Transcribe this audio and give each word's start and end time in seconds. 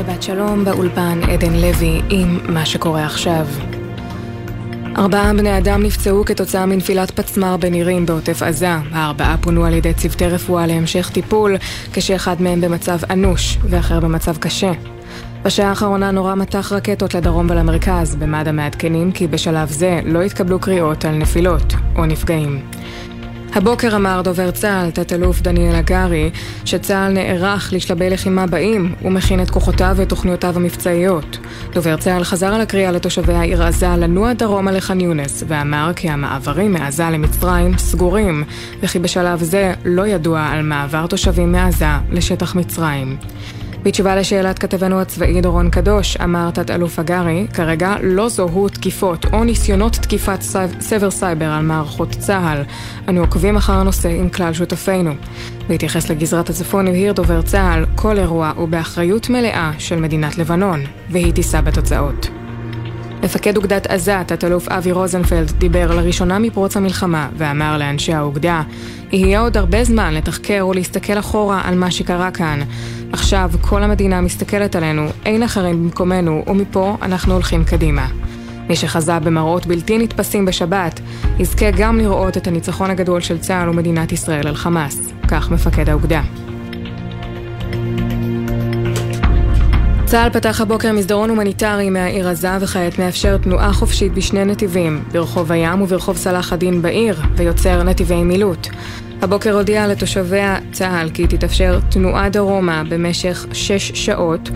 שבת 0.00 0.22
שלום 0.22 0.64
באולפן 0.64 1.20
עדן 1.22 1.52
לוי 1.52 2.02
עם 2.10 2.38
מה 2.48 2.66
שקורה 2.66 3.06
עכשיו. 3.06 3.46
ארבעה 4.96 5.32
בני 5.32 5.58
אדם 5.58 5.82
נפצעו 5.82 6.24
כתוצאה 6.24 6.66
מנפילת 6.66 7.10
פצמ"ר 7.10 7.56
בנירים 7.56 8.06
בעוטף 8.06 8.42
עזה. 8.42 8.70
הארבעה 8.92 9.36
פונו 9.40 9.64
על 9.64 9.74
ידי 9.74 9.94
צוותי 9.94 10.26
רפואה 10.26 10.66
להמשך 10.66 11.10
טיפול, 11.10 11.56
כשאחד 11.92 12.42
מהם 12.42 12.60
במצב 12.60 12.98
אנוש 13.10 13.58
ואחר 13.62 14.00
במצב 14.00 14.36
קשה. 14.36 14.72
בשעה 15.42 15.68
האחרונה 15.68 16.10
נורה 16.10 16.34
מטח 16.34 16.72
רקטות 16.72 17.14
לדרום 17.14 17.46
ולמרכז. 17.50 18.16
במד"א 18.16 18.52
מעדכנים 18.52 19.12
כי 19.12 19.26
בשלב 19.26 19.68
זה 19.68 20.00
לא 20.04 20.22
התקבלו 20.22 20.58
קריאות 20.58 21.04
על 21.04 21.14
נפילות 21.14 21.74
או 21.96 22.06
נפגעים. 22.06 22.60
הבוקר 23.54 23.96
אמר 23.96 24.20
דובר 24.24 24.50
צה"ל, 24.50 24.90
תת-אלוף 24.90 25.40
דניאל 25.40 25.74
הגרי, 25.74 26.30
שצה"ל 26.64 27.12
נערך 27.12 27.72
לשלבי 27.72 28.10
לחימה 28.10 28.46
באים 28.46 28.94
ומכין 29.04 29.42
את 29.42 29.50
כוחותיו 29.50 29.94
ותוכניותיו 29.96 30.56
המבצעיות. 30.56 31.38
דובר 31.72 31.96
צה"ל 31.96 32.24
חזר 32.24 32.54
על 32.54 32.60
הקריאה 32.60 32.92
לתושבי 32.92 33.32
העיר 33.32 33.62
עזה 33.62 33.86
לנוע 33.86 34.32
דרומה 34.32 34.72
לח'אן 34.72 35.00
יונס, 35.00 35.44
ואמר 35.48 35.92
כי 35.96 36.10
המעברים 36.10 36.72
מעזה 36.72 37.04
למצרים 37.04 37.78
סגורים, 37.78 38.44
וכי 38.80 38.98
בשלב 38.98 39.42
זה 39.42 39.74
לא 39.84 40.06
ידוע 40.06 40.40
על 40.40 40.62
מעבר 40.62 41.06
תושבים 41.06 41.52
מעזה 41.52 41.86
לשטח 42.10 42.54
מצרים. 42.54 43.16
בתשובה 43.82 44.16
לשאלת 44.16 44.58
כתבנו 44.58 45.00
הצבאי 45.00 45.40
דורון 45.40 45.70
קדוש, 45.70 46.16
אמר 46.16 46.50
תת-אלוף 46.50 46.98
הגרי, 46.98 47.46
כרגע 47.54 47.94
לא 48.02 48.28
זוהו 48.28 48.68
תקיפות 48.68 49.26
או 49.32 49.44
ניסיונות 49.44 49.92
תקיפת 49.92 50.38
סבר 50.80 51.10
סייבר 51.10 51.44
על 51.44 51.62
מערכות 51.62 52.10
צה"ל. 52.10 52.62
אנו 53.08 53.20
עוקבים 53.20 53.56
אחר 53.56 53.72
הנושא 53.72 54.08
עם 54.08 54.28
כלל 54.28 54.52
שותפינו. 54.52 55.10
בהתייחס 55.68 56.10
לגזרת 56.10 56.50
הצפון 56.50 56.86
הבהיר 56.86 57.12
דובר 57.12 57.42
צה"ל, 57.42 57.84
כל 57.94 58.18
אירוע 58.18 58.52
הוא 58.56 58.68
באחריות 58.68 59.30
מלאה 59.30 59.72
של 59.78 60.00
מדינת 60.00 60.38
לבנון, 60.38 60.80
והיא 61.10 61.32
תישא 61.32 61.60
בתוצאות. 61.60 62.39
מפקד 63.22 63.56
אוגדת 63.56 63.86
עזה, 63.86 64.22
תת-אלוף 64.26 64.68
אבי 64.68 64.92
רוזנפלד, 64.92 65.50
דיבר 65.50 65.94
לראשונה 65.94 66.38
מפרוץ 66.38 66.76
המלחמה 66.76 67.28
ואמר 67.36 67.78
לאנשי 67.78 68.12
האוגדה 68.12 68.62
יהיה 69.12 69.40
עוד 69.40 69.56
הרבה 69.56 69.84
זמן 69.84 70.14
לתחקר 70.14 70.66
ולהסתכל 70.70 71.18
אחורה 71.18 71.60
על 71.64 71.74
מה 71.74 71.90
שקרה 71.90 72.30
כאן. 72.30 72.60
עכשיו 73.12 73.50
כל 73.60 73.82
המדינה 73.82 74.20
מסתכלת 74.20 74.76
עלינו, 74.76 75.06
אין 75.24 75.42
אחרים 75.42 75.82
במקומנו, 75.82 76.44
ומפה 76.46 76.96
אנחנו 77.02 77.34
הולכים 77.34 77.64
קדימה. 77.64 78.06
מי 78.68 78.76
שחזה 78.76 79.18
במראות 79.18 79.66
בלתי 79.66 79.98
נתפסים 79.98 80.44
בשבת, 80.44 81.00
יזכה 81.38 81.70
גם 81.70 81.98
לראות 81.98 82.36
את 82.36 82.46
הניצחון 82.46 82.90
הגדול 82.90 83.20
של 83.20 83.38
צה"ל 83.38 83.68
ומדינת 83.68 84.12
ישראל 84.12 84.48
על 84.48 84.54
חמאס. 84.54 85.12
כך 85.28 85.50
מפקד 85.50 85.88
האוגדה. 85.88 86.22
צה"ל 90.10 90.30
פתח 90.30 90.60
הבוקר 90.60 90.92
מסדרון 90.92 91.30
הומניטרי 91.30 91.90
מהעיר 91.90 92.28
עזה 92.28 92.48
וכעת 92.60 92.98
מאפשר 92.98 93.38
תנועה 93.38 93.72
חופשית 93.72 94.14
בשני 94.14 94.44
נתיבים, 94.44 95.04
ברחוב 95.12 95.52
הים 95.52 95.82
וברחוב 95.82 96.16
סלאח 96.16 96.52
א-דין 96.52 96.82
בעיר, 96.82 97.20
ויוצר 97.36 97.82
נתיבי 97.82 98.22
מילוט. 98.22 98.68
הבוקר 99.22 99.56
הודיע 99.56 99.88
לתושבי 99.88 100.40
צה"ל 100.72 101.10
כי 101.10 101.26
תתאפשר 101.26 101.80
תנועה 101.90 102.28
דרומה 102.28 102.82
במשך 102.88 103.46
שש 103.52 103.92
שעות, 103.94 104.50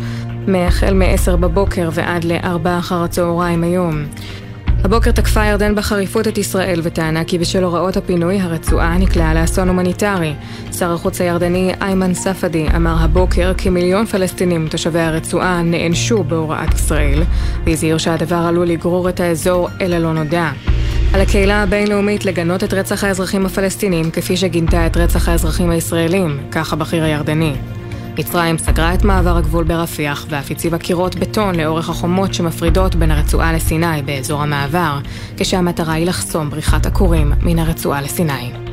מהחל 0.46 0.94
מ-10 0.94 1.36
בבוקר 1.36 1.88
ועד 1.92 2.24
ל-4 2.24 2.78
אחר 2.78 3.02
הצהריים 3.02 3.64
היום. 3.64 4.04
הבוקר 4.84 5.10
תקפה 5.10 5.44
ירדן 5.44 5.74
בחריפות 5.74 6.28
את 6.28 6.38
ישראל 6.38 6.80
וטענה 6.82 7.24
כי 7.24 7.38
בשל 7.38 7.64
הוראות 7.64 7.96
הפינוי 7.96 8.40
הרצועה 8.40 8.98
נקלעה 8.98 9.34
לאסון 9.34 9.68
הומניטרי. 9.68 10.34
שר 10.78 10.92
החוץ 10.92 11.20
הירדני 11.20 11.72
איימן 11.80 12.14
ספדי 12.14 12.66
אמר 12.76 12.96
הבוקר 12.98 13.52
כי 13.54 13.70
מיליון 13.70 14.06
פלסטינים 14.06 14.68
תושבי 14.68 15.00
הרצועה 15.00 15.62
נענשו 15.62 16.24
בהוראת 16.24 16.74
ישראל 16.74 17.22
והזהיר 17.66 17.98
שהדבר 17.98 18.36
עלול 18.36 18.66
לגרור 18.66 19.08
את 19.08 19.20
האזור 19.20 19.68
אל 19.80 19.92
הלא 19.92 20.12
נודע. 20.12 20.50
על 21.14 21.20
הקהילה 21.20 21.62
הבינלאומית 21.62 22.24
לגנות 22.24 22.64
את 22.64 22.74
רצח 22.74 23.04
האזרחים 23.04 23.46
הפלסטינים 23.46 24.10
כפי 24.10 24.36
שגינתה 24.36 24.86
את 24.86 24.96
רצח 24.96 25.28
האזרחים 25.28 25.70
הישראלים, 25.70 26.38
כך 26.50 26.72
הבכיר 26.72 27.04
הירדני. 27.04 27.54
מצרים 28.18 28.58
סגרה 28.58 28.94
את 28.94 29.04
מעבר 29.04 29.36
הגבול 29.36 29.64
ברפיח 29.64 30.26
ואף 30.28 30.50
הציבה 30.50 30.78
קירות 30.78 31.14
בטון 31.14 31.54
לאורך 31.54 31.88
החומות 31.88 32.34
שמפרידות 32.34 32.94
בין 32.94 33.10
הרצועה 33.10 33.52
לסיני 33.52 34.02
באזור 34.04 34.42
המעבר, 34.42 34.98
כשהמטרה 35.36 35.92
היא 35.92 36.06
לחסום 36.06 36.50
בריחת 36.50 36.86
עקורים 36.86 37.32
מן 37.42 37.58
הרצועה 37.58 38.00
לסיני. 38.00 38.63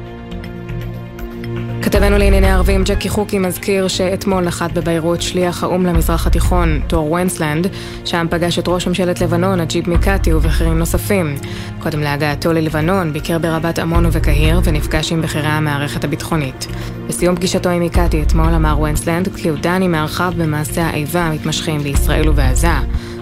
כתבנו 1.81 2.17
לענייני 2.17 2.51
ערבים 2.51 2.83
ג'קי 2.83 3.09
חוקי 3.09 3.39
מזכיר 3.39 3.87
שאתמול 3.87 4.43
נחת 4.43 4.71
בביירות 4.71 5.21
שליח 5.21 5.63
האו"ם 5.63 5.85
למזרח 5.85 6.27
התיכון, 6.27 6.81
תור 6.87 7.11
ונסלנד, 7.11 7.67
שם 8.05 8.27
פגש 8.29 8.59
את 8.59 8.67
ראש 8.67 8.87
ממשלת 8.87 9.21
לבנון, 9.21 9.59
אג'יב 9.59 9.89
מיקטי 9.89 10.33
ובכירים 10.33 10.79
נוספים. 10.79 11.35
קודם 11.79 11.99
להגעתו 11.99 12.53
ללבנון, 12.53 13.13
ביקר 13.13 13.37
ברבת 13.37 13.79
עמון 13.79 14.05
ובקהיר 14.05 14.61
ונפגש 14.63 15.11
עם 15.11 15.21
בכירי 15.21 15.47
המערכת 15.47 16.03
הביטחונית. 16.03 16.67
בסיום 17.07 17.35
פגישתו 17.35 17.69
עם 17.69 17.79
מיקטי 17.79 18.21
אתמול 18.21 18.53
אמר 18.53 18.79
ונסלנד 18.79 19.35
כי 19.35 19.49
הוא 19.49 19.57
דן 19.57 19.81
עם 19.81 19.91
מערכיו 19.91 20.33
במעשי 20.37 20.81
האיבה 20.81 21.21
המתמשכים 21.21 21.83
בישראל 21.83 22.29
ובעזה, 22.29 22.77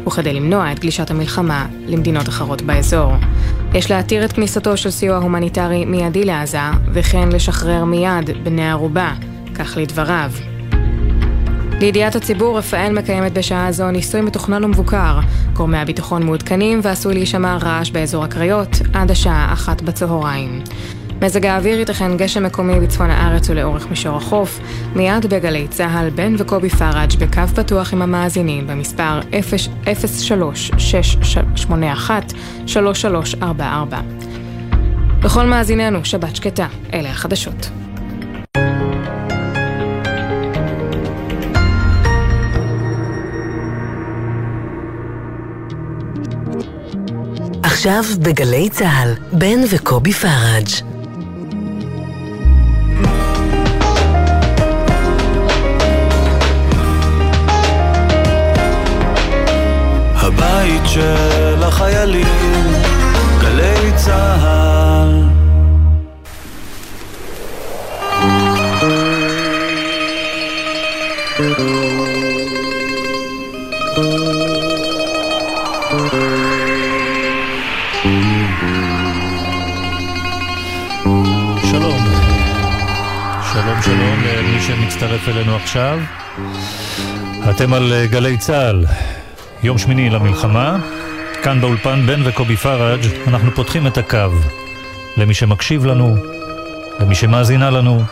וכדי 0.09 0.33
למנוע 0.33 0.71
את 0.71 0.79
גלישת 0.79 1.11
המלחמה 1.11 1.65
למדינות 1.87 2.29
אחרות 2.29 2.61
באזור. 2.61 3.13
יש 3.73 3.91
להתיר 3.91 4.25
את 4.25 4.31
כניסתו 4.31 4.77
של 4.77 4.89
סיוע 4.89 5.17
הומניטרי 5.17 5.85
מיידי 5.85 6.25
לעזה, 6.25 6.59
וכן 6.93 7.29
לשחרר 7.29 7.85
מיד 7.85 8.29
בני 8.43 8.69
ערובה, 8.69 9.13
כך 9.55 9.77
לדבריו. 9.77 10.31
לידיעת 11.81 12.15
הציבור, 12.15 12.57
רפאל 12.57 12.93
מקיימת 12.93 13.33
בשעה 13.33 13.71
זו 13.71 13.91
ניסוי 13.91 14.21
מתוכנן 14.21 14.63
ומבוקר. 14.63 15.19
גורמי 15.53 15.77
הביטחון 15.77 16.23
מעודכנים 16.23 16.79
ועשוי 16.83 17.13
להישמע 17.13 17.57
רעש 17.61 17.91
באזור 17.91 18.23
הקריות 18.23 18.69
עד 18.93 19.11
השעה 19.11 19.53
אחת 19.53 19.81
בצהריים. 19.81 20.63
מזג 21.21 21.45
האוויר 21.45 21.79
ייתכן 21.79 22.17
גשם 22.17 22.43
מקומי 22.43 22.79
בצפון 22.79 23.09
הארץ 23.09 23.49
ולאורך 23.49 23.87
מישור 23.89 24.17
החוף, 24.17 24.59
מיד 24.95 25.25
בגלי 25.25 25.67
צה"ל, 25.67 26.09
בן 26.09 26.35
וקובי 26.37 26.69
פראג' 26.69 27.15
בקו 27.19 27.47
פתוח 27.55 27.93
עם 27.93 28.01
המאזינים 28.01 28.67
במספר 28.67 29.19
03-681-3344. 32.67 33.33
בכל 35.23 35.45
מאזיננו, 35.45 36.05
שבת 36.05 36.35
שקטה, 36.35 36.67
אלה 36.93 37.09
החדשות. 37.09 37.69
עכשיו 47.63 48.03
בגלי 48.19 48.69
צה"ל, 48.69 49.13
בן 49.33 49.59
וקובי 49.69 50.13
פראג'. 50.13 50.98
הבית 60.41 60.81
של 60.85 61.63
החיילים, 61.63 62.25
גלי 63.41 63.91
צה"ל. 63.95 65.23
שלום. 81.63 81.99
שלום 83.53 83.81
שלום 83.81 84.23
למי 84.25 84.61
שמצטרף 84.61 85.27
אלינו 85.27 85.55
עכשיו. 85.55 85.99
אתם 87.49 87.73
על 87.73 87.93
גלי 88.11 88.37
צה"ל, 88.37 88.85
יום 89.63 89.77
שמיני 89.77 90.09
למלחמה, 90.09 90.77
כאן 91.43 91.61
באולפן 91.61 92.05
בן 92.05 92.21
וקובי 92.25 92.57
פראג', 92.57 92.99
אנחנו 93.27 93.51
פותחים 93.51 93.87
את 93.87 93.97
הקו 93.97 94.31
למי 95.17 95.33
שמקשיב 95.33 95.85
לנו, 95.85 96.17
למי 96.99 97.15
שמאזינה 97.15 97.69
לנו, 97.69 98.03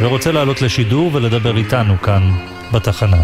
ורוצה 0.00 0.32
לעלות 0.32 0.62
לשידור 0.62 1.10
ולדבר 1.14 1.56
איתנו 1.56 2.02
כאן 2.02 2.32
בתחנה. 2.72 3.22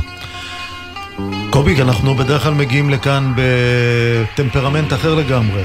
קובי, 1.51 1.83
אנחנו 1.83 2.15
בדרך 2.15 2.43
כלל 2.43 2.55
מגיעים 2.55 2.91
לכאן 2.91 3.33
בטמפרמנט 3.37 4.93
אחר 4.93 5.15
לגמרי. 5.15 5.63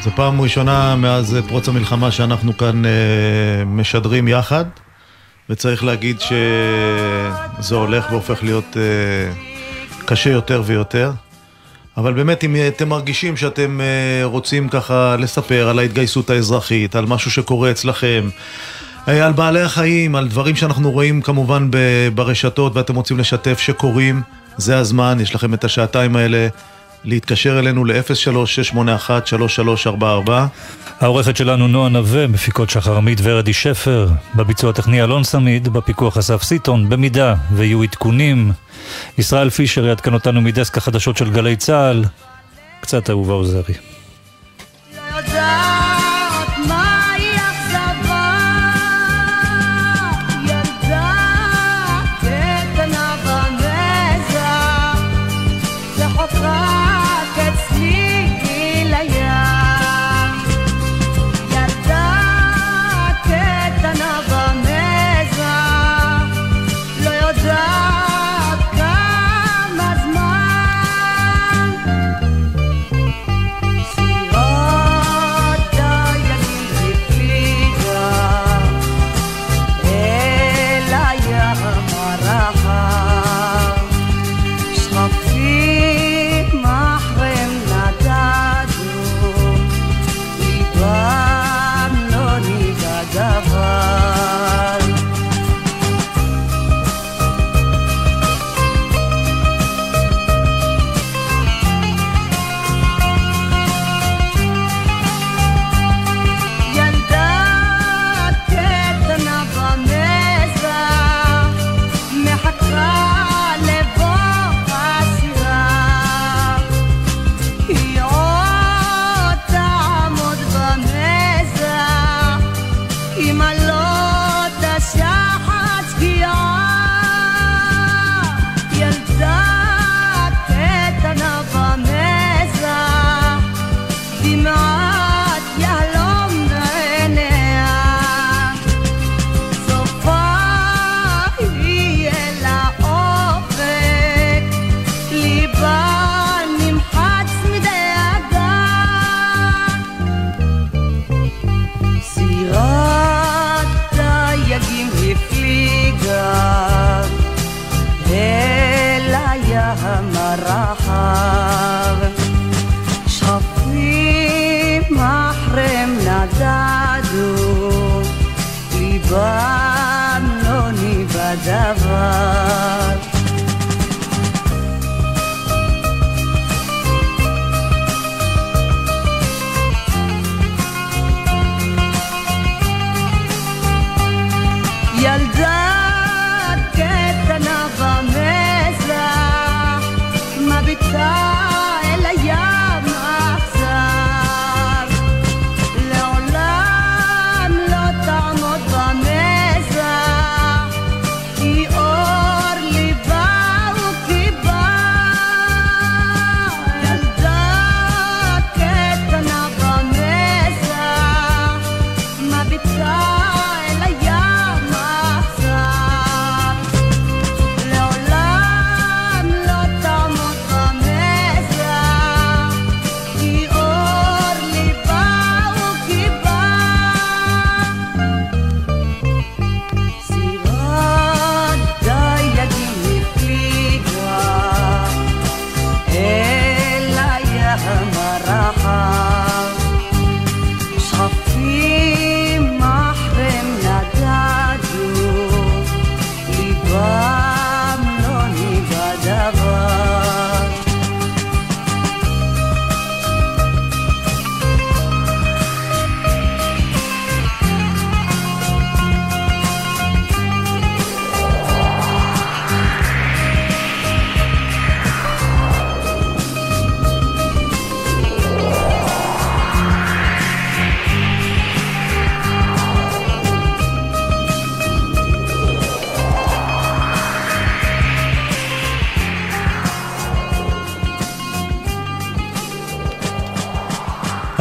זו 0.00 0.10
פעם 0.10 0.40
ראשונה 0.40 0.96
מאז 0.96 1.36
פרוץ 1.48 1.68
המלחמה 1.68 2.10
שאנחנו 2.10 2.56
כאן 2.56 2.86
אה, 2.86 2.90
משדרים 3.66 4.28
יחד, 4.28 4.64
וצריך 5.50 5.84
להגיד 5.84 6.20
שזה 6.20 7.74
הולך 7.74 8.06
והופך 8.10 8.42
להיות 8.42 8.76
אה, 8.76 9.32
קשה 10.06 10.30
יותר 10.30 10.62
ויותר. 10.66 11.12
אבל 11.98 12.12
באמת, 12.12 12.44
אם 12.44 12.56
אתם 12.68 12.88
מרגישים 12.88 13.36
שאתם 13.36 13.80
אה, 13.80 14.24
רוצים 14.24 14.68
ככה 14.68 15.16
לספר 15.18 15.68
על 15.68 15.78
ההתגייסות 15.78 16.30
האזרחית, 16.30 16.96
על 16.96 17.06
משהו 17.06 17.30
שקורה 17.30 17.70
אצלכם, 17.70 18.28
אה, 19.08 19.26
על 19.26 19.32
בעלי 19.32 19.60
החיים, 19.60 20.14
על 20.14 20.28
דברים 20.28 20.56
שאנחנו 20.56 20.90
רואים 20.90 21.22
כמובן 21.22 21.68
ברשתות 22.14 22.76
ואתם 22.76 22.94
רוצים 22.94 23.18
לשתף 23.18 23.58
שקורים, 23.58 24.22
זה 24.56 24.78
הזמן, 24.78 25.18
יש 25.20 25.34
לכם 25.34 25.54
את 25.54 25.64
השעתיים 25.64 26.16
האלה 26.16 26.48
להתקשר 27.04 27.58
אלינו 27.58 27.84
ל-03-681-3344. 27.84 30.30
העורכת 31.00 31.36
שלנו 31.36 31.68
נועה 31.68 31.88
נווה, 31.88 32.26
מפיקות 32.26 32.70
שחר 32.70 32.96
עמית 32.96 33.18
ורדי 33.22 33.52
שפר, 33.52 34.08
בביצוע 34.34 34.70
הטכני 34.70 35.02
אלון 35.02 35.24
סמיד, 35.24 35.68
בפיקוח 35.68 36.18
אסף 36.18 36.42
סיטון, 36.42 36.88
במידה 36.88 37.34
ויהיו 37.52 37.82
עדכונים. 37.82 38.52
ישראל 39.18 39.50
פישר 39.50 39.86
יעדכן 39.86 40.14
אותנו 40.14 40.40
מדסק 40.40 40.78
החדשות 40.78 41.16
של 41.16 41.30
גלי 41.30 41.56
צה"ל, 41.56 42.04
קצת 42.80 43.10
אהובה 43.10 43.32
עוזרי. 43.32 43.74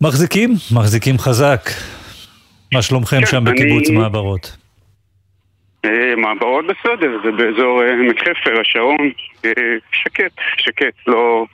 מחזיקים, 0.00 0.54
מחזיקים 0.72 1.18
חזק. 1.18 1.70
מה 2.74 2.82
שלומכם 2.82 3.20
כן, 3.20 3.26
שם 3.26 3.44
בקיבוץ 3.44 3.88
אני... 3.88 3.98
מעברות? 3.98 4.59
אה, 5.84 6.16
מעברות 6.16 6.64
בסדר, 6.66 7.18
זה 7.24 7.30
באזור 7.30 7.82
אה, 7.82 7.92
עמק 7.92 8.20
חפר, 8.20 8.60
השרון, 8.60 9.10
אה, 9.44 9.50
שקט, 9.92 10.32
שקט, 10.56 10.94
לא, 11.06 11.46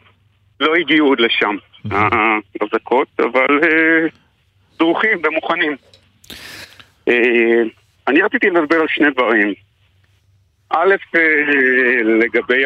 לא 0.60 0.74
הגיעו 0.74 1.08
עוד 1.08 1.20
לשם 1.20 1.56
האזעקות, 1.90 3.08
אבל 3.18 3.60
דרוכים 4.78 5.18
ומוכנים. 5.24 5.76
אה, 7.08 7.62
אני 8.08 8.22
רציתי 8.22 8.50
לדבר 8.50 8.80
על 8.80 8.88
שני 8.88 9.10
דברים. 9.10 9.54
א', 10.70 10.94
אה, 11.16 12.02
לגבי 12.04 12.62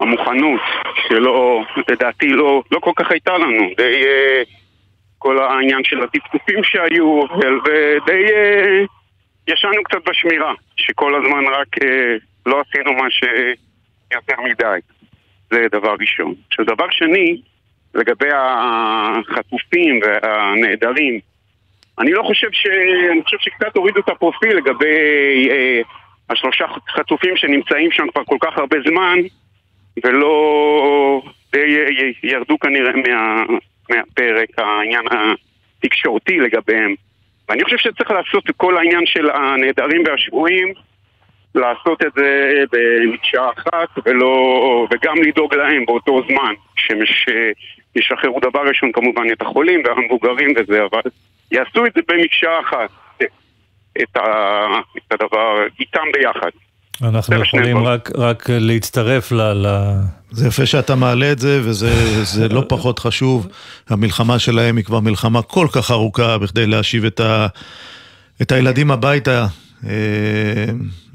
המוכנות, 0.00 0.60
שלא, 1.08 1.64
לדעתי 1.88 2.28
לא, 2.28 2.62
לא 2.70 2.78
כל 2.78 2.92
כך 2.96 3.10
הייתה 3.10 3.38
לנו. 3.38 3.70
די 3.76 4.06
אה, 4.06 4.42
כל 5.18 5.38
העניין 5.38 5.84
של 5.84 6.02
הטפטופים 6.02 6.64
שהיו, 6.64 7.22
ודי 7.64 8.26
ישנו 9.48 9.82
קצת 9.84 10.08
בשמירה, 10.08 10.54
שכל 10.76 11.14
הזמן 11.14 11.44
רק 11.46 11.68
לא 12.46 12.62
עשינו 12.68 12.92
מה 12.92 13.10
שיותר 13.10 14.40
מדי. 14.42 14.78
זה 15.50 15.66
דבר 15.72 15.94
ראשון. 16.00 16.34
עכשיו, 16.48 16.64
דבר 16.64 16.86
שני, 16.90 17.40
לגבי 17.94 18.28
החטופים 18.32 20.00
והנעדרים, 20.02 21.20
אני 21.98 22.12
לא 22.12 22.22
חושב 22.22 22.48
ש... 22.52 22.66
אני 23.12 23.22
חושב 23.22 23.36
שקצת 23.40 23.76
הורידו 23.76 24.00
את 24.00 24.08
הפרופיל 24.08 24.56
לגבי 24.56 25.48
אה, 25.50 25.80
השלושה 26.30 26.64
חטופים 26.88 27.36
שנמצאים 27.36 27.90
שם 27.92 28.06
כבר 28.12 28.24
כל 28.24 28.36
כך 28.40 28.58
הרבה 28.58 28.76
זמן 28.88 29.18
ולא 30.04 31.22
די 31.52 31.76
אה, 31.78 32.10
ירדו 32.22 32.58
כנראה 32.58 32.92
מה, 32.92 33.44
מהפרק 33.90 34.48
העניין 34.58 35.04
התקשורתי 35.84 36.40
לגביהם 36.40 36.94
ואני 37.48 37.64
חושב 37.64 37.76
שצריך 37.76 38.10
לעשות 38.10 38.50
את 38.50 38.54
כל 38.56 38.76
העניין 38.76 39.06
של 39.06 39.30
הנעדרים 39.30 40.02
והשבויים 40.06 40.72
לעשות 41.54 42.02
את 42.02 42.12
זה 42.16 42.52
במקשה 42.72 43.48
אחת 43.58 43.88
ולא, 44.04 44.86
וגם 44.90 45.16
לדאוג 45.22 45.54
להם 45.54 45.84
באותו 45.86 46.22
זמן 46.28 46.54
שישחררו 46.76 48.40
דבר 48.40 48.68
ראשון 48.68 48.92
כמובן 48.92 49.32
את 49.32 49.42
החולים 49.42 49.82
והמבוגרים 49.84 50.54
וזה 50.56 50.82
אבל 50.84 51.10
יעשו 51.52 51.86
את 51.86 51.92
זה 51.94 52.00
במקשה 52.08 52.60
אחת 52.60 52.90
את, 54.02 54.16
ה, 54.16 54.66
את 54.98 55.12
הדבר 55.12 55.66
איתם 55.80 56.04
ביחד 56.12 56.50
אנחנו 57.02 57.42
יכולים 57.42 57.84
רק, 57.84 58.10
רק 58.14 58.50
להצטרף 58.50 59.32
ל... 59.32 59.40
ל... 59.40 59.94
זה 60.30 60.48
יפה 60.48 60.66
שאתה 60.66 60.94
מעלה 60.94 61.32
את 61.32 61.38
זה, 61.38 61.60
וזה 61.64 62.48
לא 62.48 62.64
פחות 62.68 62.98
חשוב. 62.98 63.48
המלחמה 63.88 64.38
שלהם 64.38 64.76
היא 64.76 64.84
כבר 64.84 65.00
מלחמה 65.00 65.42
כל 65.42 65.66
כך 65.72 65.90
ארוכה 65.90 66.38
בכדי 66.38 66.66
להשיב 66.66 67.04
את, 67.04 67.20
ה, 67.20 67.46
את 68.42 68.52
הילדים 68.52 68.90
הביתה. 68.90 69.46
אה, 69.86 69.90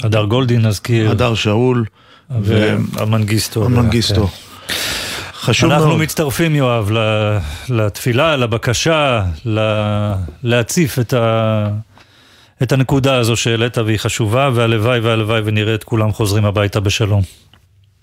הדר 0.03 0.25
גולדין 0.25 0.65
נזכיר. 0.65 1.11
הדר 1.11 1.35
שאול. 1.35 1.85
והמנגיסטו. 2.41 3.65
המנגיסטו. 3.65 4.27
כן. 4.27 4.73
חשוב 5.33 5.69
אנחנו 5.69 5.85
מאוד. 5.85 5.91
אנחנו 5.91 6.03
מצטרפים, 6.03 6.55
יואב, 6.55 6.91
לתפילה, 7.69 8.35
לבקשה, 8.35 9.23
להציף 10.43 10.99
את, 10.99 11.13
ה... 11.13 11.67
את 12.63 12.71
הנקודה 12.71 13.17
הזו 13.17 13.35
שהעלית 13.35 13.77
והיא 13.77 13.99
חשובה, 13.99 14.49
והלוואי 14.55 14.99
והלוואי 14.99 15.41
ונראה 15.45 15.75
את 15.75 15.83
כולם 15.83 16.11
חוזרים 16.11 16.45
הביתה 16.45 16.79
בשלום. 16.79 17.21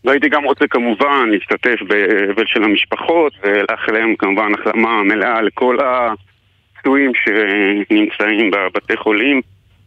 והייתי 0.04 0.28
גם 0.28 0.44
רוצה 0.44 0.66
כמובן 0.70 1.28
להשתתף 1.30 1.82
באבל 1.88 2.44
של 2.46 2.64
המשפחות 2.64 3.32
ולאחל 3.42 3.92
להם 3.92 4.14
כמובן 4.18 4.52
החלמה 4.54 5.02
מלאה 5.02 5.42
לכל 5.42 5.76
הפצועים 5.80 7.12
שנמצאים 7.14 8.50
בבתי 8.50 8.96
חולים 8.96 9.40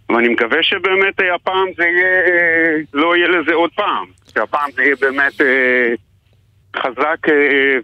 ואני 0.09 0.27
מקווה 0.27 0.63
שבאמת 0.63 1.21
אה, 1.21 1.35
הפעם 1.35 1.67
זה 1.77 1.83
יהיה, 1.83 2.21
אה, 2.27 2.75
לא 2.93 3.15
יהיה 3.15 3.27
לזה 3.27 3.53
עוד 3.53 3.69
פעם 3.75 4.05
שהפעם 4.33 4.71
זה 4.71 4.83
יהיה 4.83 4.95
באמת 5.01 5.41
אה, 5.41 5.93
חזק 6.77 7.27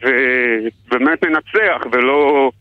ובאמת 0.02 1.24
מנצח 1.24 1.82
ולא 1.92 2.52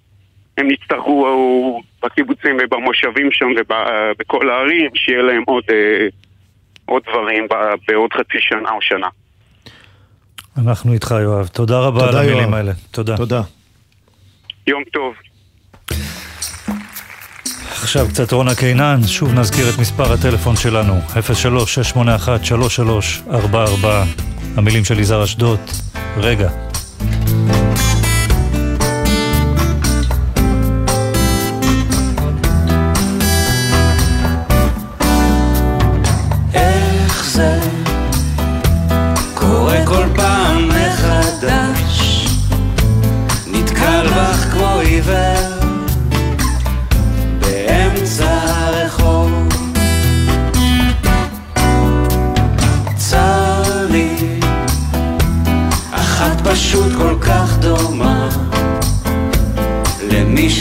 הם 0.58 0.70
יצטרכו 0.70 1.80
בקיבוצים 2.06 2.56
ובמושבים 2.62 3.28
שם 3.32 3.46
ובכל 3.56 4.50
הערים 4.50 4.90
שיהיה 4.94 5.22
להם 5.22 5.42
עוד, 5.46 5.64
עוד 6.84 7.02
דברים 7.10 7.46
בעוד 7.88 8.12
חצי 8.12 8.38
שנה 8.40 8.70
או 8.70 8.82
שנה. 8.82 9.08
אנחנו 10.58 10.92
איתך 10.92 11.14
יואב, 11.22 11.46
תודה 11.46 11.78
רבה 11.78 12.00
תודה, 12.00 12.10
על 12.10 12.18
המילים 12.24 12.42
יואב. 12.42 12.54
האלה. 12.54 12.72
תודה. 12.90 13.16
תודה. 13.16 13.40
יום 14.66 14.82
טוב. 14.92 15.14
עכשיו 17.82 18.06
קצת 18.08 18.32
רונה 18.32 18.54
קינן, 18.54 19.00
שוב 19.06 19.34
נזכיר 19.34 19.64
את 19.74 19.78
מספר 19.80 20.12
הטלפון 20.12 20.56
שלנו, 20.56 20.94
03-681-3344, 23.32 23.86
המילים 24.56 24.84
של 24.84 24.98
יזהר 24.98 25.24
אשדוד, 25.24 25.60
רגע. 26.16 26.50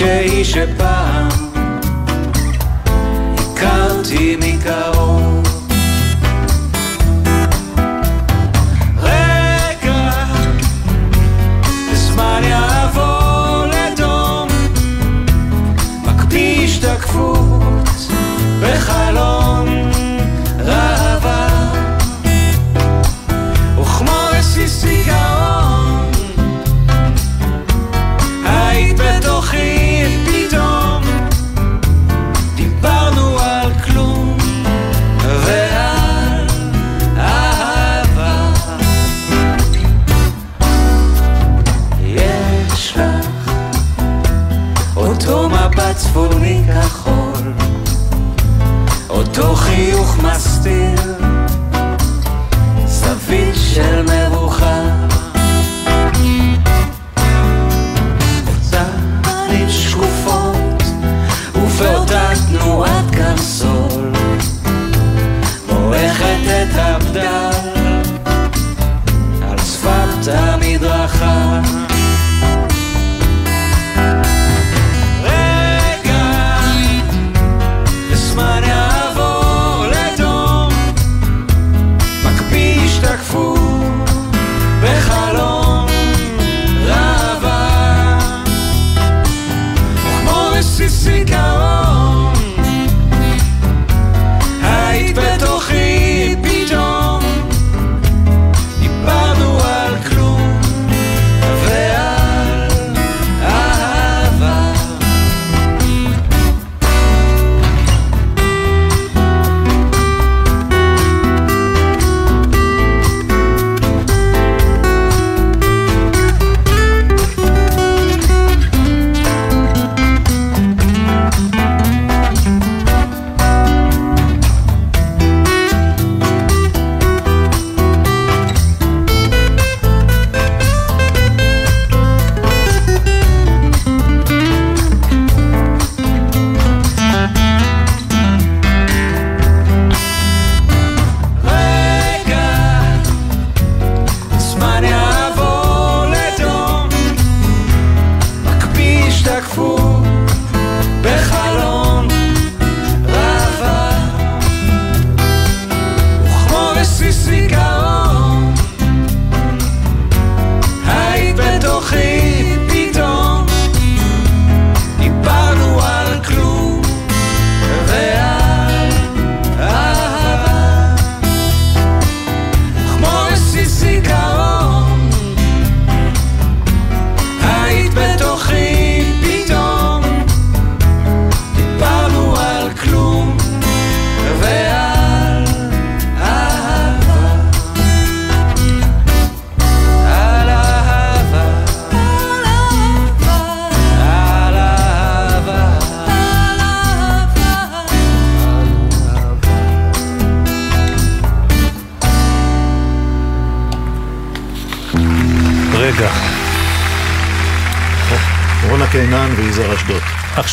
מישהי 0.06 0.46
שפעם 0.46 1.55
חיוך 49.76 50.18
מסתיר 50.18 51.05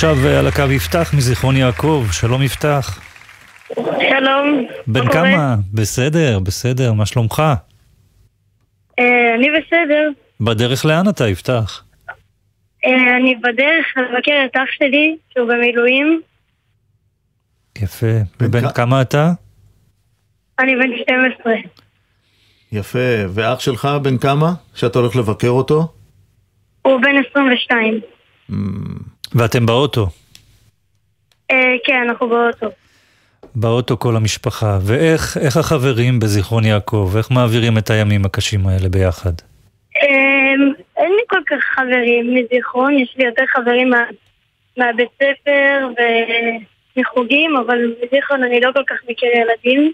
עכשיו 0.05 0.27
אה, 0.27 0.39
על 0.39 0.47
הקו 0.47 0.73
יפתח 0.73 1.15
מזיכרון 1.17 1.57
יעקב, 1.57 2.07
שלום 2.13 2.43
יפתח. 2.43 3.01
שלום. 3.75 4.67
בן 4.87 5.05
מה 5.05 5.11
קורה? 5.13 5.25
כמה? 5.33 5.57
בסדר, 5.73 6.39
בסדר, 6.39 6.93
מה 6.93 7.07
שלומך? 7.07 7.43
אה, 8.99 9.35
אני 9.39 9.49
בסדר. 9.51 10.09
בדרך 10.41 10.85
לאן 10.85 11.09
אתה 11.09 11.29
יפתח? 11.29 11.85
אה, 12.87 13.17
אני 13.17 13.35
בדרך 13.35 13.87
לבקר 13.97 14.33
את 14.45 14.57
אח 14.57 14.69
שלי, 14.79 15.17
שהוא 15.33 15.49
במילואים. 15.49 16.21
יפה. 17.79 18.07
בן 18.41 18.47
ובן 18.47 18.69
כ- 18.69 18.77
כמה 18.77 19.03
אתה? 19.03 19.33
אני 20.59 20.73
בן 20.77 20.91
12. 21.03 21.53
יפה. 22.73 22.99
ואח 23.29 23.61
שלך 23.61 23.89
בן 24.03 24.19
כמה? 24.19 24.53
שאתה 24.75 24.99
הולך 24.99 25.17
לבקר 25.17 25.49
אותו? 25.49 25.93
הוא 26.83 27.01
בן 27.01 27.15
22. 27.31 28.01
ואתם 29.35 29.67
באוטו. 29.67 30.07
אה, 31.51 31.75
כן, 31.85 32.05
אנחנו 32.09 32.29
באוטו. 32.29 32.67
באוטו 33.55 33.99
כל 33.99 34.17
המשפחה. 34.17 34.79
ואיך 34.83 35.37
איך 35.37 35.57
החברים 35.57 36.21
בזיכרון 36.21 36.65
יעקב? 36.65 37.13
איך 37.17 37.31
מעבירים 37.31 37.79
את 37.79 37.91
הימים 37.91 38.25
הקשים 38.25 38.67
האלה 38.67 38.89
ביחד? 38.89 39.33
אה, 39.97 40.53
אין 40.97 41.13
לי 41.13 41.23
כל 41.29 41.41
כך 41.47 41.65
חברים 41.75 42.35
מזיכרון, 42.35 42.99
יש 42.99 43.15
לי 43.19 43.25
יותר 43.25 43.43
חברים 43.49 43.91
מה, 43.91 44.03
מהבית 44.77 45.09
ספר 45.15 45.89
ומחוגים, 46.97 47.57
אבל 47.57 47.79
מזיכרון 48.05 48.45
אני 48.45 48.61
לא 48.61 48.71
כל 48.75 48.83
כך 48.87 48.97
מכיר 49.09 49.29
ילדים. 49.29 49.93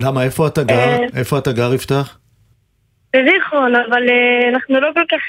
למה, 0.00 0.24
איפה 0.24 0.46
אתה 0.46 0.62
גר? 0.62 0.74
אה. 0.74 1.06
איפה 1.16 1.38
אתה 1.38 1.52
גר, 1.52 1.74
יפתח? 1.74 2.18
בזיכרון, 3.16 3.74
אבל 3.74 4.02
אנחנו 4.52 4.80
לא 4.80 4.88
כל 4.94 5.04
כך... 5.10 5.22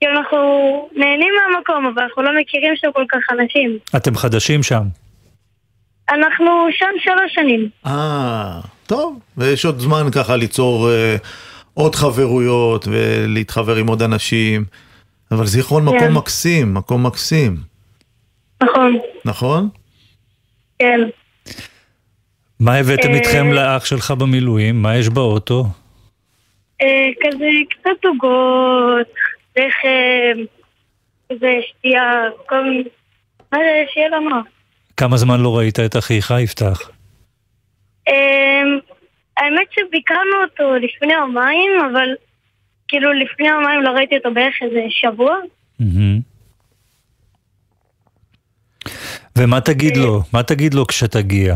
כאילו 0.00 0.18
אנחנו 0.18 0.38
נהנים 0.96 1.34
מהמקום, 1.34 1.86
אבל 1.86 2.02
אנחנו 2.02 2.22
לא 2.22 2.30
מכירים 2.40 2.76
שם 2.76 2.88
כל 2.92 3.04
כך 3.08 3.18
אנשים. 3.30 3.78
אתם 3.96 4.16
חדשים 4.16 4.62
שם. 4.62 4.82
אנחנו 6.10 6.66
שם 6.70 6.94
שלוש 6.98 7.34
שנים. 7.34 7.68
אה, 7.86 8.60
טוב. 8.86 9.18
ויש 9.36 9.64
עוד 9.64 9.78
זמן 9.78 10.06
ככה 10.14 10.36
ליצור 10.36 10.90
אה, 10.90 11.16
עוד 11.74 11.94
חברויות 11.94 12.88
ולהתחבר 12.90 13.76
עם 13.76 13.86
עוד 13.86 14.02
אנשים. 14.02 14.64
אבל 15.30 15.46
זיכרון 15.46 15.90
כן. 15.90 15.96
מקום 15.96 16.16
מקסים, 16.16 16.74
מקום 16.74 17.06
מקסים. 17.06 17.56
נכון, 18.62 18.98
נכון? 19.24 19.68
כן. 20.78 21.00
מה 22.60 22.74
הבאתם 22.74 23.08
אה, 23.08 23.14
איתכם 23.14 23.52
לאח 23.52 23.84
שלך 23.84 24.10
במילואים? 24.10 24.82
מה 24.82 24.96
יש 24.96 25.08
באוטו? 25.08 25.64
אה, 26.82 27.08
כזה 27.20 27.46
קצת 27.70 28.04
עוגות, 28.04 29.06
לחם, 29.60 30.42
כזה 31.32 31.58
שתייה, 31.68 32.22
כל 32.46 32.64
מיני... 32.64 32.84
מה 33.52 33.58
זה, 33.58 33.84
שיהיה 33.92 34.08
לנו. 34.08 34.36
כמה 34.96 35.16
זמן 35.16 35.40
לא 35.40 35.58
ראית 35.58 35.80
את 35.80 35.96
אחיך 35.96 36.34
יפתח? 36.44 36.90
אה, 38.08 38.62
האמת 39.36 39.66
שביקרנו 39.72 40.42
אותו 40.44 40.74
לפני 40.74 41.12
יומיים, 41.12 41.70
אבל 41.92 42.08
כאילו 42.88 43.12
לפני 43.12 43.48
יומיים 43.48 43.82
לא 43.82 43.90
ראיתי 43.90 44.16
אותו 44.16 44.34
בערך 44.34 44.54
איזה 44.62 44.80
שבוע. 44.90 45.36
ומה 49.38 49.60
תגיד 49.60 49.96
אה. 49.96 50.02
לו? 50.02 50.20
מה 50.32 50.42
תגיד 50.42 50.74
לו 50.74 50.86
כשתגיע? 50.86 51.54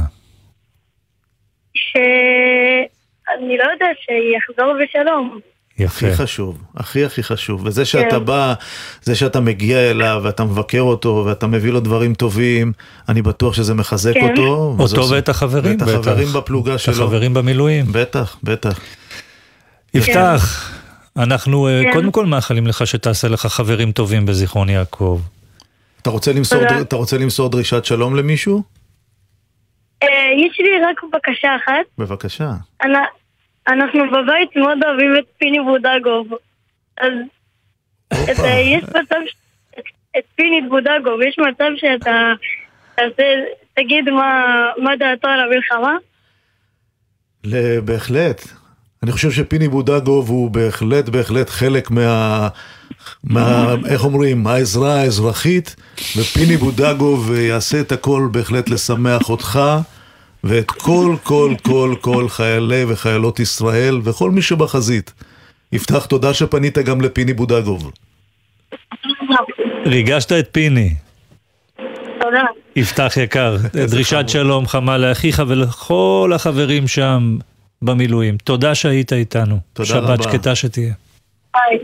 שאני 1.74 3.56
לא 3.58 3.64
יודעת 3.72 3.96
שיחזור 4.00 4.74
בשלום. 4.82 5.40
יפה. 5.78 6.06
הכי 6.06 6.16
חשוב, 6.16 6.58
הכי 6.76 7.04
הכי 7.04 7.22
חשוב. 7.22 7.62
וזה 7.66 7.84
שאתה 7.84 8.10
כן. 8.18 8.24
בא, 8.24 8.54
זה 9.02 9.14
שאתה 9.14 9.40
מגיע 9.40 9.90
אליו 9.90 10.20
ואתה 10.24 10.44
מבקר 10.44 10.80
אותו 10.80 11.22
ואתה 11.26 11.46
מביא 11.46 11.72
לו 11.72 11.80
דברים 11.80 12.14
טובים, 12.14 12.72
אני 13.08 13.22
בטוח 13.22 13.54
שזה 13.54 13.74
מחזק 13.74 14.14
כן. 14.14 14.30
אותו. 14.30 14.76
וזה 14.78 14.96
אותו 14.96 15.10
ואת 15.10 15.28
החברים, 15.28 15.72
ואת 15.80 15.82
בטח. 15.82 15.92
החברים 15.98 16.28
בפלוגה 16.32 16.74
את 16.74 16.78
שלו. 16.80 16.94
החברים 16.94 17.34
במילואים. 17.34 17.84
בטח, 17.92 18.36
בטח. 18.42 18.80
יפתח, 19.94 20.70
אנחנו 21.16 21.68
אה, 21.68 21.82
כן. 21.84 21.92
קודם 21.92 22.10
כל 22.10 22.26
מאחלים 22.26 22.66
לך 22.66 22.86
שתעשה 22.86 23.28
לך 23.28 23.46
חברים 23.46 23.92
טובים 23.92 24.26
בזיכרון 24.26 24.68
יעקב. 24.68 25.20
אתה 26.02 26.10
רוצה 26.10 26.32
למסור, 26.32 26.58
תודה. 26.68 26.80
אתה 26.80 26.96
רוצה 26.96 27.18
למסור 27.18 27.48
דרישת 27.48 27.84
שלום 27.84 28.16
למישהו? 28.16 28.62
אה, 30.02 30.08
יש 30.46 30.60
לי 30.60 30.66
רק 30.90 31.00
בקשה 31.14 31.48
אחת. 31.56 31.72
בבקשה. 31.98 32.50
אנ- 32.82 33.23
אנחנו 33.68 34.00
בבית 34.10 34.56
מאוד 34.56 34.78
אוהבים 34.84 35.14
את 35.18 35.24
פיני 35.38 35.58
בודגוב. 35.60 36.26
אז 36.98 37.12
את, 38.10 38.38
ה- 38.38 38.46
יש 38.60 38.82
מצב, 38.84 39.16
ש- 39.26 39.34
את, 40.18 40.22
פיני 40.36 40.60
בודגוב, 40.68 41.22
יש 41.28 41.36
מצב 41.38 41.70
שאתה 41.76 42.32
תגיד 43.74 44.10
מה, 44.10 44.44
מה 44.78 44.96
דעתו 44.96 45.28
על 45.28 45.40
המלחמה? 45.40 45.96
בהחלט. 47.84 48.42
אני 49.02 49.12
חושב 49.12 49.30
שפיני 49.30 49.68
בודגוב 49.68 50.28
הוא 50.28 50.50
בהחלט 50.50 51.08
בהחלט 51.08 51.50
חלק 51.50 51.90
מה... 51.90 52.48
מה... 53.24 53.74
איך 53.88 54.04
אומרים? 54.04 54.46
העזרה 54.46 55.00
האזרחית, 55.00 55.76
ופיני 56.16 56.56
בודגוב 56.56 57.32
יעשה 57.34 57.80
את 57.80 57.92
הכל 57.92 58.28
בהחלט 58.32 58.68
לשמח 58.70 59.30
אותך 59.30 59.60
ואת 60.44 60.70
כל 60.70 61.16
כל 61.22 61.54
כל 61.62 61.94
כל 62.00 62.28
חיילי 62.28 62.84
וחיילות 62.88 63.40
ישראל 63.40 64.00
וכל 64.04 64.30
מי 64.30 64.42
שבחזית. 64.42 65.12
יפתח 65.72 66.06
תודה 66.06 66.34
שפנית 66.34 66.78
גם 66.78 67.00
לפיני 67.00 67.32
בודגוב. 67.32 67.90
ריגשת 69.86 70.32
את 70.32 70.48
פיני. 70.52 70.94
תודה. 72.20 72.42
יפתח 72.76 73.12
יקר, 73.16 73.56
דרישת. 73.90 74.24
שלום 74.28 74.66
חמה 74.66 74.98
לאחיך 74.98 75.42
ולכל 75.48 76.32
החברים 76.34 76.88
שם 76.88 77.36
במילואים. 77.82 78.36
תודה 78.36 78.74
שהיית 78.74 79.12
איתנו. 79.12 79.58
תודה 79.72 79.88
שבת 79.88 80.20
רבה. 80.20 80.22
שקטה 80.22 80.54
שתהיה. 80.54 80.92
ביי. 81.54 81.78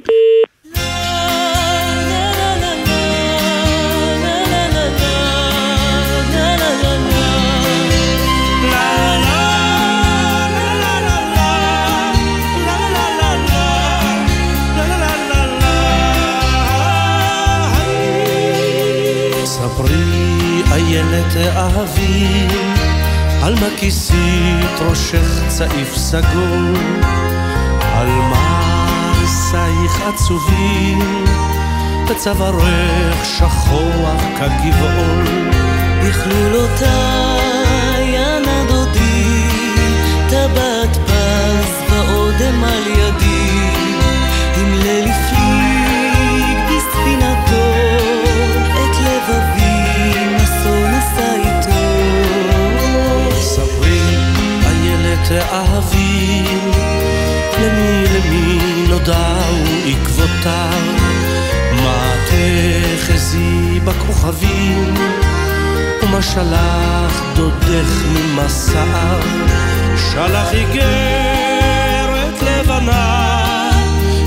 איילת 20.90 21.36
אהבי 21.56 22.46
על 23.42 23.54
מה 23.54 23.66
כיסית 23.76 24.80
ראשך 24.80 25.42
צעיף 25.48 25.96
סגול 25.96 26.74
על 27.94 28.08
מעשייך 28.08 30.02
עצובים 30.14 31.24
בצווארך 32.10 33.24
שחוח 33.24 34.22
כגבעול 34.38 35.24
בכלולותיי 36.02 37.39
איילת 55.30 55.52
אהבי 55.52 56.42
למי 57.60 58.04
למי 58.08 58.58
נודעו 58.88 59.64
עקבותיו? 59.86 60.82
מה 61.82 62.12
תחזי 62.26 63.80
בכוכבים? 63.84 64.94
ומה 66.02 66.22
שלח 66.22 67.22
דודך 67.34 68.04
ממסעיו? 68.12 69.20
שלח 70.12 70.52
איגרת 70.52 72.42
לבנה 72.42 73.40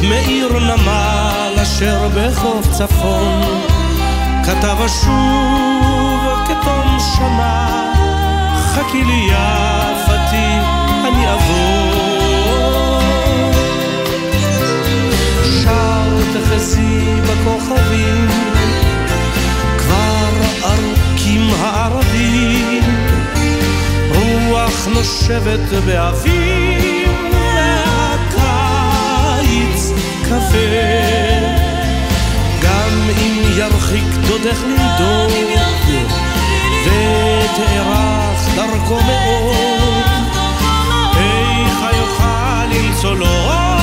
מעיר 0.03 0.59
נמל 0.59 1.53
אשר 1.61 2.09
בחוף 2.15 2.67
צפון. 2.71 3.61
כתב 4.43 4.77
אשוב 4.85 6.39
כתום 6.47 6.97
שנה 7.15 7.83
חכי 8.73 9.03
לי 9.03 9.27
יפתי 9.31 10.82
אני 11.05 11.33
אבוא. 11.33 11.93
שר 15.63 16.21
תחזי 16.33 17.21
בכוכבים 17.21 18.27
כבר 19.77 20.29
ארוכים 20.63 21.49
הערבים. 21.59 22.83
רוח 24.15 24.87
נושבת 24.87 25.69
באוויר 25.85 27.09
והקיץ 29.33 29.91
כבד, 30.23 31.57
גם 32.63 33.09
אם 33.21 33.43
ירחיק 33.57 34.09
דודך 34.27 34.63
לנדוד, 34.63 35.31
ותארך 36.85 38.41
דרכו 38.55 38.99
מאוד, 39.05 40.22
איך 42.03 42.19
יוכל 42.19 42.65
למצוא 42.65 43.15
לו 43.15 43.25
את 43.25 43.73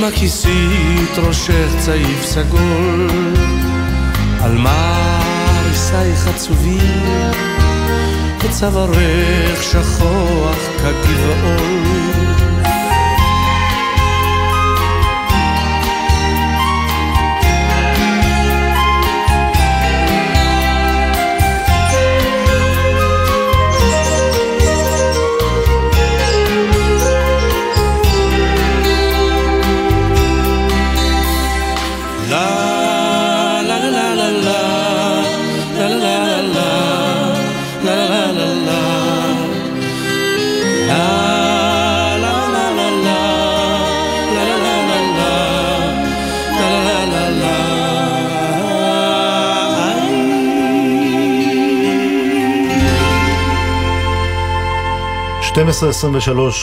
מה 0.00 0.10
כיסית 0.10 1.18
ראשך 1.18 1.68
צעיף 1.78 2.22
סגול. 2.24 3.10
על 4.40 4.58
מה 4.58 5.20
עריסייך 5.58 6.28
עצובים 6.28 7.32
וצווארך 8.44 9.62
שכוח 9.62 10.58
כגבעול 10.78 12.57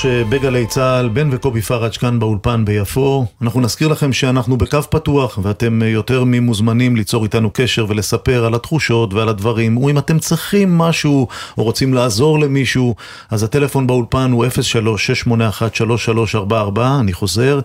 אה, 0.06 0.24
בגלי 0.30 0.68
צה"ל, 0.68 1.10
בן 1.10 1.30
וקובי 1.32 1.62
פראג' 1.62 1.92
כאן 1.92 2.20
באולפן 2.20 2.66
ביפו. 2.66 3.26
אנחנו 3.42 3.62
נזכיר 3.62 3.88
לכם 3.88 4.14
שאנחנו 4.14 4.58
בקו 4.58 4.82
פתוח 4.90 5.40
ואתם 5.42 5.82
אה, 5.82 5.88
יותר 5.88 6.24
ממוזמנים 6.26 6.96
ליצור 6.96 7.24
איתנו 7.24 7.50
קשר 7.54 7.86
ולספר 7.90 8.46
על 8.46 8.56
התחושות 8.56 9.14
ועל 9.14 9.30
הדברים. 9.30 9.78
או 9.78 9.90
אם 9.90 9.98
אתם 9.98 10.20
צריכים 10.20 10.78
משהו 10.78 11.28
או 11.58 11.64
רוצים 11.64 11.94
לעזור 11.94 12.40
למישהו, 12.40 12.96
אז 13.30 13.44
הטלפון 13.44 13.88
באולפן 13.88 14.32
הוא 14.32 14.46
03-681-3344, 14.46 16.80
אני 17.00 17.14
חוזר, 17.14 17.60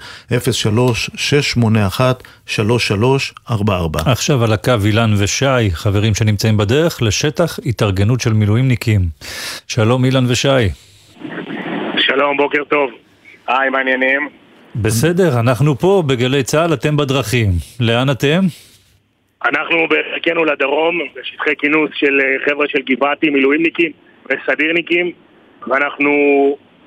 03-681-3344. 3.48 3.52
עכשיו 4.04 4.44
על 4.44 4.52
הקו 4.52 4.74
אילן 4.84 5.14
ושי, 5.18 5.70
חברים 5.72 6.14
שנמצאים 6.14 6.56
בדרך 6.56 7.02
לשטח 7.02 7.58
התארגנות 7.66 8.20
של 8.20 8.32
מילואימניקים. 8.32 9.08
שלום 9.66 10.04
אילן 10.04 10.24
ושי. 10.28 10.89
שלום, 12.10 12.36
בוקר 12.36 12.64
טוב. 12.64 12.90
היי, 13.48 13.70
מעניינים? 13.70 14.28
בסדר, 14.76 15.40
אנחנו 15.40 15.74
פה 15.74 16.02
בגלי 16.06 16.42
צה"ל, 16.42 16.74
אתם 16.74 16.96
בדרכים. 16.96 17.48
לאן 17.80 18.10
אתם? 18.10 18.40
אנחנו 19.44 19.88
בחלקנו 19.88 20.44
לדרום, 20.44 20.94
בשטחי 21.16 21.56
כינוס 21.58 21.90
של 21.94 22.20
אה, 22.20 22.44
חבר'ה 22.44 22.66
של 22.68 22.78
גבעתי, 22.82 23.30
מילואימניקים 23.30 23.92
וסדירניקים, 24.26 25.12
ואנחנו 25.66 26.10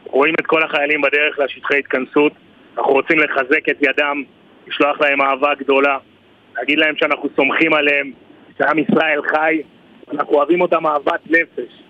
רואים 0.05 0.33
את 0.39 0.45
כל 0.45 0.63
החיילים 0.63 1.01
בדרך 1.01 1.39
לשטחי 1.39 1.79
התכנסות. 1.79 2.33
אנחנו 2.77 2.91
רוצים 2.93 3.19
לחזק 3.19 3.69
את 3.69 3.77
ידם, 3.81 4.23
לשלוח 4.67 5.01
להם 5.01 5.21
אהבה 5.21 5.55
גדולה, 5.59 5.97
להגיד 6.57 6.79
להם 6.79 6.95
שאנחנו 6.97 7.29
סומכים 7.35 7.73
עליהם, 7.73 8.11
שעם 8.57 8.79
ישראל 8.79 9.21
חי, 9.31 9.61
אנחנו 10.13 10.33
אוהבים 10.33 10.61
אותם 10.61 10.87
אהבת 10.87 11.21
נפש. 11.29 11.82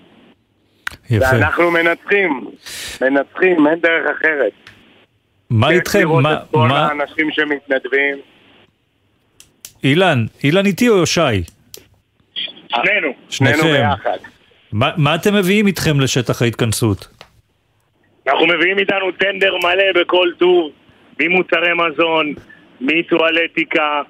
יפה. 1.10 1.26
ואנחנו 1.32 1.72
מנצחים, 1.72 2.48
מנצחים, 3.02 3.68
אין 3.68 3.80
דרך 3.80 4.12
אחרת. 4.20 4.52
מה 5.50 5.70
איתכם? 5.70 6.08
מה... 6.08 6.32
לראות 6.32 6.44
את 6.44 6.52
כל 6.52 6.68
מה... 6.68 6.88
האנשים 6.88 7.32
שמתנדבים. 7.32 8.18
אילן, 9.84 10.26
אילן 10.44 10.66
איתי 10.66 10.90
או 10.90 11.06
שי? 11.06 11.22
שנינו, 12.68 13.14
שנינו 13.30 13.64
ביחד. 13.64 14.18
מה, 14.72 14.90
מה 14.98 15.16
אתם 15.16 15.34
מביאים 15.36 15.68
איתכם 15.68 16.00
לשטח 16.00 16.42
ההתכנסות? 16.42 17.08
אנחנו 18.28 18.48
מביאים 18.48 18.80
איתנו 18.80 19.12
טנדר 19.12 19.58
מלא 19.58 20.02
בכל 20.02 20.28
טוב, 20.38 20.72
ממוצרי 21.20 21.74
מזון, 21.74 22.34
מטואלטיקה, 22.82 24.02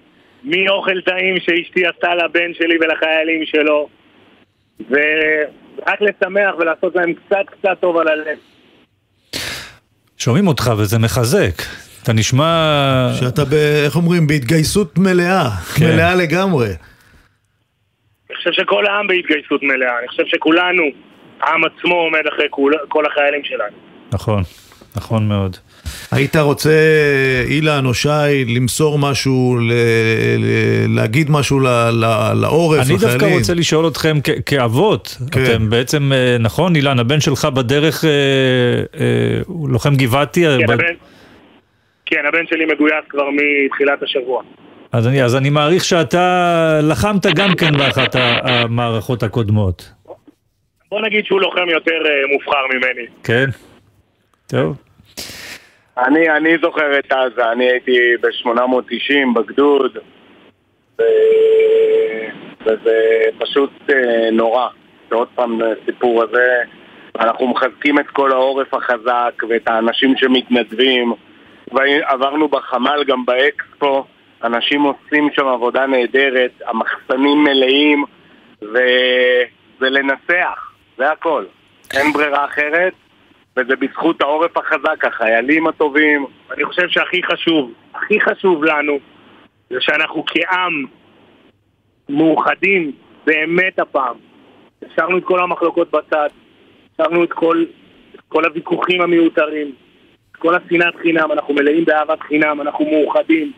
מאוכל 0.44 1.02
טעים 1.02 1.36
שאשתי 1.40 1.86
עשתה 1.86 2.16
לבן 2.16 2.54
שלי 2.54 2.76
ולחיילים 2.82 3.46
שלו. 3.46 3.90
ו... 4.80 4.96
רק 5.88 6.00
לשמח 6.02 6.56
ולעשות 6.60 6.96
להם 6.96 7.14
קצת 7.14 7.46
קצת 7.46 7.78
טוב 7.80 7.98
על 7.98 8.08
הלב. 8.08 8.38
שומעים 10.18 10.48
אותך 10.48 10.72
וזה 10.78 11.00
מחזק. 11.00 11.62
אתה 12.04 12.14
נשמע... 12.14 13.10
שאתה, 13.20 13.46
ב, 13.46 13.54
איך 13.86 13.96
אומרים, 13.96 14.28
בהתגייסות 14.28 14.98
מלאה, 14.98 15.50
כן. 15.76 15.86
מלאה 15.86 16.16
לגמרי. 16.16 16.68
אני 18.30 18.38
חושב 18.38 18.52
שכל 18.52 18.86
העם 18.86 19.08
בהתגייסות 19.08 19.64
מלאה, 19.64 20.00
אני 20.00 20.08
חושב 20.08 20.24
שכולנו, 20.26 20.84
העם 21.42 21.62
עצמו 21.64 21.96
עומד 21.96 22.22
אחרי 22.34 22.46
כל, 22.50 22.72
כל 22.88 23.06
החיילים 23.06 23.42
שלנו. 23.44 23.78
נכון, 24.14 24.44
נכון 24.96 25.28
מאוד. 25.28 25.58
היית 26.14 26.36
רוצה, 26.36 26.70
אילן 27.48 27.86
או 27.86 27.94
שי, 27.94 28.08
למסור 28.48 29.00
משהו, 29.00 29.58
ל- 29.62 29.72
ל- 30.40 30.96
להגיד 30.96 31.32
משהו 31.32 31.60
ל- 31.60 31.68
ל- 31.92 32.34
לעורף, 32.42 32.80
לחיילים? 32.80 33.02
אני 33.06 33.12
דווקא 33.12 33.36
רוצה 33.38 33.54
לשאול 33.54 33.88
אתכם 33.88 34.18
כ- 34.24 34.30
כאבות, 34.46 35.18
כן. 35.32 35.44
אתם 35.44 35.70
בעצם, 35.70 36.12
אה, 36.14 36.38
נכון 36.40 36.76
אילן, 36.76 37.00
הבן 37.00 37.20
שלך 37.20 37.46
בדרך, 37.46 38.06
אה, 38.06 38.10
אה, 39.00 39.06
הוא 39.46 39.70
לוחם 39.70 39.96
גבעתי? 39.96 40.44
כן, 40.60 40.66
ב... 40.68 40.72
הבן, 40.72 40.84
כן, 42.06 42.22
הבן 42.28 42.44
שלי 42.50 42.66
מגויס 42.66 42.94
כבר 43.10 43.24
מתחילת 43.32 44.04
השבוע. 44.04 44.42
אז 44.92 45.08
אני, 45.08 45.24
אז 45.24 45.36
אני 45.36 45.50
מעריך 45.50 45.84
שאתה 45.86 46.80
לחמת 46.84 47.26
גם 47.26 47.56
כן 47.56 47.78
באחת 47.78 48.16
המערכות 48.16 49.24
הקודמות. 49.24 49.92
בוא 50.92 51.02
נגיד 51.02 51.26
שהוא 51.26 51.42
לוחם 51.42 51.70
יותר 51.72 51.92
מובחר 52.32 52.60
ממני. 52.74 53.06
כן? 53.24 53.46
טוב. 54.48 54.76
אני, 55.98 56.30
אני 56.30 56.58
זוכר 56.62 57.00
את 57.00 57.12
עזה, 57.12 57.52
אני 57.52 57.66
הייתי 57.66 57.98
ב-890 58.22 59.34
בגדוד, 59.36 59.98
ו... 61.00 61.04
וזה 62.66 63.22
פשוט 63.38 63.72
אה, 63.90 64.32
נורא. 64.32 64.68
זה 65.10 65.16
עוד 65.16 65.28
פעם 65.36 65.60
הסיפור 65.62 66.24
הזה. 66.24 66.58
אנחנו 67.20 67.48
מחזקים 67.48 68.00
את 68.00 68.08
כל 68.08 68.32
העורף 68.32 68.74
החזק 68.74 69.44
ואת 69.50 69.68
האנשים 69.68 70.18
שמתנדבים. 70.18 71.14
ועברנו 71.72 72.48
בחמ"ל 72.48 73.04
גם 73.08 73.26
באקספו, 73.26 74.06
אנשים 74.44 74.82
עושים 74.82 75.30
שם 75.34 75.48
עבודה 75.48 75.86
נהדרת, 75.86 76.52
המחסנים 76.66 77.44
מלאים, 77.44 78.04
וזה 78.62 79.90
לנצח, 79.90 80.72
זה 80.98 81.12
הכל. 81.12 81.46
אין 81.94 82.14
ברירה 82.14 82.46
אחרת, 82.46 82.94
וזה 83.58 83.76
בזכות 83.76 84.22
העורף 84.22 84.58
החזק, 84.58 85.06
החיילים 85.06 85.68
הטובים. 85.68 86.26
אני 86.54 86.66
חושב 86.66 86.90
שהכי 86.90 87.22
חשוב, 87.24 87.72
הכי 87.96 88.20
חשוב 88.22 88.64
לנו, 88.64 89.00
זה 89.70 89.78
שאנחנו 89.80 90.24
כעם 90.28 90.86
מאוחדים 92.10 92.92
באמת 93.26 93.80
הפעם. 93.80 94.16
השארנו 94.92 95.18
את 95.18 95.24
כל 95.24 95.40
המחלוקות 95.40 95.92
בצד, 95.92 96.30
השארנו 96.94 97.24
את 97.24 97.34
כל, 97.34 97.66
את 98.16 98.22
כל 98.28 98.46
הוויכוחים 98.46 99.02
המיותרים, 99.02 99.72
את 100.32 100.38
כל 100.38 100.56
השנאת 100.56 100.96
חינם, 101.02 101.32
אנחנו 101.32 101.54
מלאים 101.54 101.86
באהבת 101.86 102.22
חינם, 102.22 102.62
אנחנו 102.62 102.86
מאוחדים, 102.86 103.52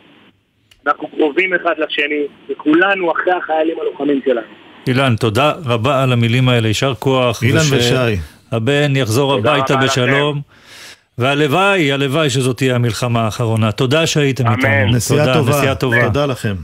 אנחנו 0.88 1.08
קרובים 1.08 1.53
אחד 1.53 1.73
לשני, 1.77 2.23
וכולנו 2.49 3.12
אחרי 3.12 3.34
החיילים 3.34 3.79
הלוחמים 3.79 4.21
שלנו. 4.25 4.47
אילן, 4.88 5.15
תודה 5.15 5.53
רבה 5.65 6.03
על 6.03 6.12
המילים 6.12 6.49
האלה, 6.49 6.67
יישר 6.67 6.93
כוח. 6.95 7.43
אילן 7.43 7.58
וש... 7.58 7.71
ושי. 7.71 8.35
הבן 8.51 8.95
יחזור 8.95 9.34
הביתה 9.34 9.75
בשלום. 9.75 10.41
והלוואי, 11.17 11.91
הלוואי 11.91 12.29
שזו 12.29 12.53
תהיה 12.53 12.75
המלחמה 12.75 13.25
האחרונה. 13.25 13.71
תודה 13.71 14.08
שהייתם 14.08 14.51
איתנו. 14.51 14.95
נסיעה 14.95 15.34
טובה. 15.34 15.58
נסיעה 15.58 15.75
טובה. 15.75 16.03
תודה 16.03 16.25
לכם. 16.25 16.55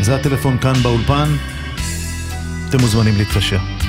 זה 0.00 0.14
הטלפון 0.14 0.58
כאן 0.58 0.72
באולפן. 0.72 1.28
אתם 2.68 2.80
מוזמנים 2.80 3.14
להתקשר. 3.18 3.81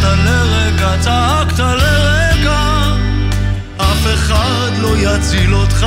חננת 0.00 0.18
לרגע, 0.24 0.96
צעקת 1.00 1.58
לרגע 1.58 2.60
אף 3.76 4.06
אחד 4.14 4.70
לא 4.78 4.94
יציל 4.98 5.54
אותך. 5.54 5.86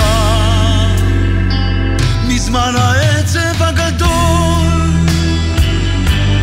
מזמן 2.28 2.74
העצב 2.78 3.64
הגדול 3.64 4.92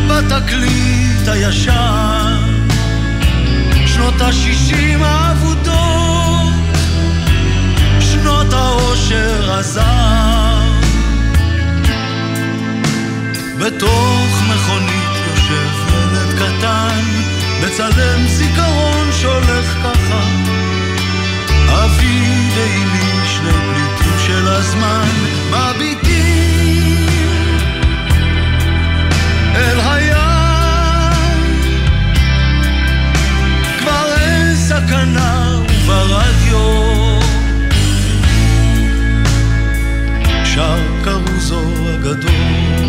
בתקליט 0.07 1.27
הישן. 1.27 2.35
שנות 3.85 4.21
השישים 4.21 5.03
האבודות 5.03 6.53
שנות 7.99 8.53
האושר 8.53 9.51
הזר 9.51 10.59
בתוך 13.59 14.41
מכונית 14.49 15.09
יושב 15.27 15.69
ילד 15.87 16.33
קטן, 16.35 17.08
מצלם 17.63 18.27
זיכרון 18.27 19.11
שהולך 19.11 19.77
ככה. 19.83 20.21
אבי 21.67 22.49
ואימי 22.55 23.27
שני 23.27 23.51
פליטים 23.51 24.13
של 24.27 24.47
הזמן, 24.47 25.07
מביטים 25.51 27.07
אל 29.55 29.79
הים. 29.79 30.19
כבר 33.79 34.13
אין 34.17 34.55
סכנה 34.55 35.59
וברדיו 35.69 37.19
שר 40.43 40.77
קרוזו 41.03 41.63
הגדול 41.93 42.79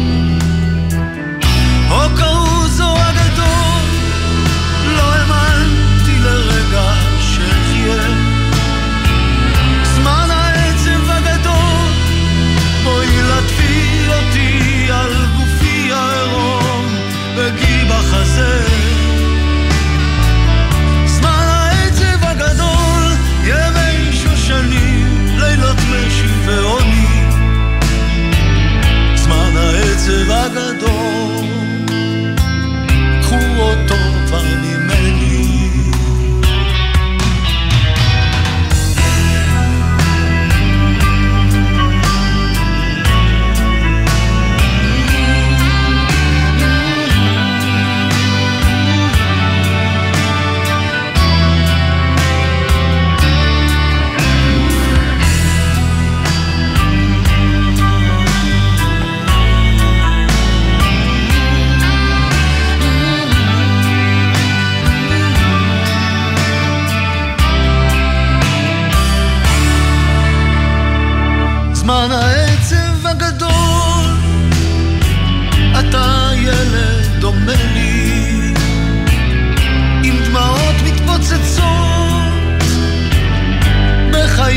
הקרוזו 1.91 2.51
הגדול, 2.51 2.60
העצב 29.61 30.31
הגדול 30.31 31.01
לקחו 33.19 33.61
אותו 33.61 33.90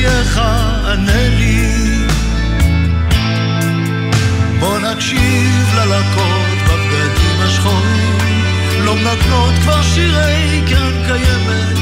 בחייך 0.04 0.38
ענה 0.86 1.30
לי. 1.30 2.06
בוא 4.60 4.80
נקשיב 4.80 5.76
ללקות 5.76 6.58
בבגדים 6.68 7.40
השחורים, 7.40 8.18
לא 8.86 8.96
מנגנות 8.96 9.54
כבר 9.62 9.82
שירי 9.84 10.62
קרן 10.70 11.04
קיימת, 11.08 11.73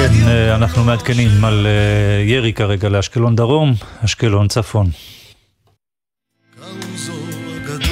כן, 0.00 0.28
אה, 0.28 0.54
אנחנו 0.54 0.84
מעדכנים 0.84 1.44
על 1.44 1.66
אה, 1.66 2.24
ירי 2.24 2.52
כרגע 2.52 2.88
לאשקלון 2.88 3.36
דרום, 3.36 3.74
אשקלון 4.04 4.48
צפון. 4.48 4.90
קרוזו 6.56 7.12
הגדול, 7.56 7.84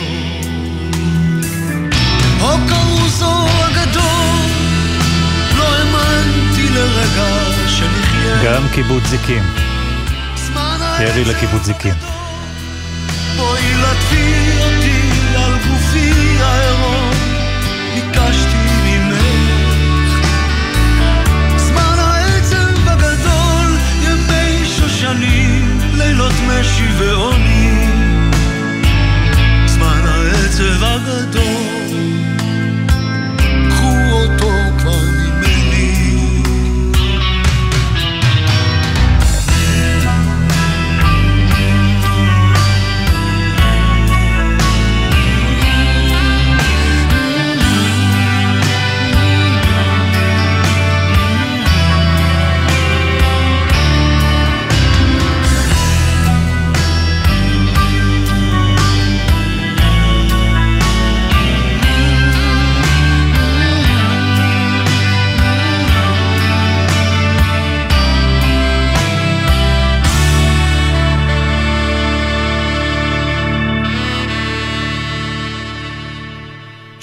או 2.41 2.49
קרוזו 2.69 3.47
הגדול, 3.61 4.03
לא 5.59 5.79
ועוני. 26.99 27.87
זמן 29.67 30.03
העצב 30.05 30.85
הגדול, 30.85 32.38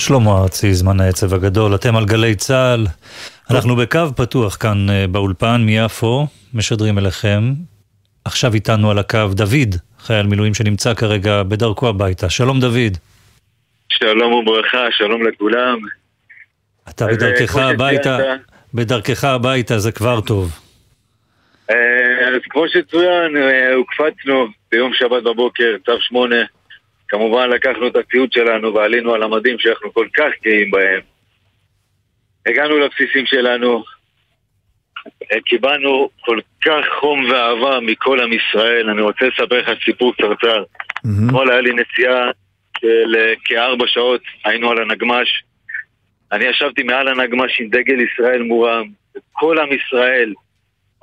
שלמה 0.08 0.42
ארצי, 0.42 0.74
זמן 0.74 1.00
העצב 1.00 1.34
הגדול, 1.34 1.76
אתם 1.76 1.96
על 1.96 2.06
גלי 2.06 2.36
צה"ל. 2.36 2.86
אנחנו 3.52 3.76
בקו 3.76 4.00
פתוח 4.16 4.56
כאן 4.60 4.90
אה, 4.90 5.08
באולפן 5.08 5.62
מיפו, 5.62 6.28
משדרים 6.54 6.98
אליכם. 6.98 7.54
עכשיו 8.26 8.54
איתנו 8.54 8.92
על 8.92 9.00
הקו 9.00 9.28
דוד, 9.34 9.76
חייל 10.00 10.26
מילואים 10.28 10.54
שנמצא 10.54 10.94
כרגע 10.94 11.44
בדרכו 11.44 11.88
הביתה. 11.90 12.30
שלום 12.30 12.60
דוד. 12.60 12.98
שלום 13.90 14.34
וברכה, 14.34 14.86
שלום 14.92 15.28
לכולם. 15.28 15.78
אתה 16.90 17.06
אה, 17.06 17.12
בדרכך 17.14 17.56
הביתה, 17.56 18.18
שציינת- 18.22 18.42
בדרכך 18.74 19.24
הביתה 19.24 19.80
זה 19.80 19.92
כבר 19.92 20.22
טוב. 20.22 20.60
אה, 21.72 21.76
אז 22.28 22.42
כמו 22.50 22.64
שצוין, 22.68 23.32
הוקפצנו 23.76 24.48
ביום 24.72 24.92
שבת 24.94 25.24
בבוקר, 25.24 25.76
צו 25.86 25.92
שמונה. 26.00 26.36
כמובן 27.16 27.50
לקחנו 27.50 27.88
את 27.88 27.96
הציוד 27.96 28.32
שלנו 28.32 28.74
ועלינו 28.74 29.14
על 29.14 29.24
המדים 29.24 29.60
שאנחנו 29.60 29.94
כל 29.94 30.08
כך 30.18 30.32
גאים 30.44 30.72
בהם. 30.72 31.00
הגענו 32.46 32.78
לבסיסים 32.78 33.26
שלנו, 33.26 33.84
קיבלנו 35.46 36.10
כל 36.22 36.40
כך 36.66 36.86
חום 37.00 37.26
ואהבה 37.30 37.80
מכל 37.80 38.20
עם 38.20 38.34
ישראל. 38.34 38.90
אני 38.90 39.02
רוצה 39.02 39.26
לספר 39.26 39.58
לך 39.58 39.70
סיפור 39.86 40.14
קצרצר. 40.14 40.64
אתמול 41.00 41.52
היה 41.52 41.62
לי 41.62 41.72
נסיעה 41.74 42.32
של 42.80 43.16
אה, 43.18 43.34
כארבע 43.44 43.88
שעות, 43.88 44.22
היינו 44.46 44.72
על 44.72 44.78
הנגמש. 44.82 45.44
אני 46.32 46.46
ישבתי 46.46 46.84
מעל 46.84 47.08
הנגמש 47.08 47.60
עם 47.60 47.70
דגל 47.70 47.98
ישראל 48.02 48.42
מורם, 48.42 48.88
וכל 49.18 49.60
עם 49.60 49.70
ישראל 49.74 50.34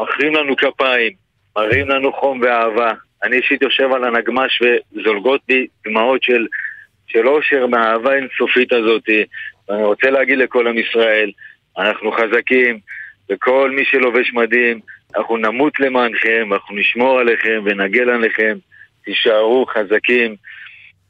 מחרים 0.01 0.35
לנו 0.35 0.57
כפיים, 0.57 1.13
מראים 1.57 1.89
לנו 1.89 2.13
חום 2.13 2.41
ואהבה. 2.43 2.93
אני 3.25 3.37
אישית 3.37 3.63
יושב 3.63 3.93
על 3.93 4.05
הנגמש 4.05 4.63
וזולגות 4.63 5.41
בי 5.49 5.67
דמעות 5.85 6.23
של, 6.23 6.47
של 7.07 7.29
אושר 7.29 7.67
מהאהבה 7.67 8.13
האינסופית 8.13 8.73
הזאת. 8.73 9.09
ואני 9.69 9.83
רוצה 9.83 10.11
להגיד 10.11 10.39
לכל 10.39 10.67
עם 10.67 10.79
ישראל, 10.79 11.31
אנחנו 11.79 12.13
חזקים, 12.13 12.79
וכל 13.31 13.71
מי 13.71 13.85
שלובש 13.85 14.33
מדים, 14.33 14.81
אנחנו 15.17 15.37
נמות 15.37 15.81
למענכם, 15.81 16.53
אנחנו 16.53 16.77
נשמור 16.77 17.21
עליכם 17.21 17.63
ונגן 17.65 18.09
עליכם, 18.09 18.57
תישארו 19.05 19.67
חזקים. 19.67 20.37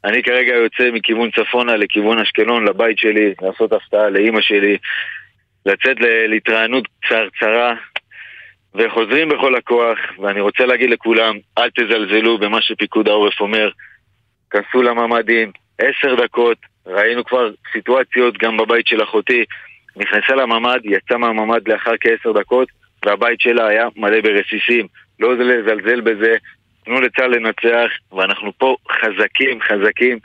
אני 0.03 0.23
כרגע 0.23 0.53
יוצא 0.53 0.91
מכיוון 0.91 1.31
צפונה 1.31 1.75
לכיוון 1.75 2.19
אשקלון, 2.19 2.67
לבית 2.67 2.97
שלי, 2.97 3.33
לעשות 3.41 3.73
הפתעה 3.73 4.09
לאימא 4.09 4.41
שלי, 4.41 4.77
לצאת 5.65 5.97
להתרענות 6.27 6.87
קצרצרה, 7.01 7.75
וחוזרים 8.75 9.29
בכל 9.29 9.55
הכוח, 9.55 9.97
ואני 10.19 10.41
רוצה 10.41 10.65
להגיד 10.65 10.89
לכולם, 10.89 11.35
אל 11.57 11.69
תזלזלו 11.69 12.37
במה 12.37 12.61
שפיקוד 12.61 13.07
העורף 13.07 13.41
אומר, 13.41 13.69
כנסו 14.49 14.81
לממ"דים, 14.83 15.51
עשר 15.79 16.15
דקות, 16.15 16.57
ראינו 16.87 17.25
כבר 17.25 17.49
סיטואציות 17.73 18.37
גם 18.37 18.57
בבית 18.57 18.87
של 18.87 19.03
אחותי, 19.03 19.43
נכנסה 19.95 20.35
לממ"ד, 20.35 20.79
יצאה 20.83 21.17
מהממ"ד 21.17 21.67
לאחר 21.67 21.93
כעשר 21.99 22.31
דקות, 22.31 22.67
והבית 23.05 23.39
שלה 23.39 23.67
היה 23.67 23.87
מלא 23.95 24.21
ברסיסים. 24.21 24.87
לא 25.19 25.37
לזלזל 25.37 26.01
בזה, 26.01 26.35
תנו 26.85 27.01
לצה"ל 27.01 27.35
לנצח, 27.35 27.91
ואנחנו 28.11 28.51
פה 28.57 28.75
חזקים, 28.91 29.59
חזקים. 29.61 30.19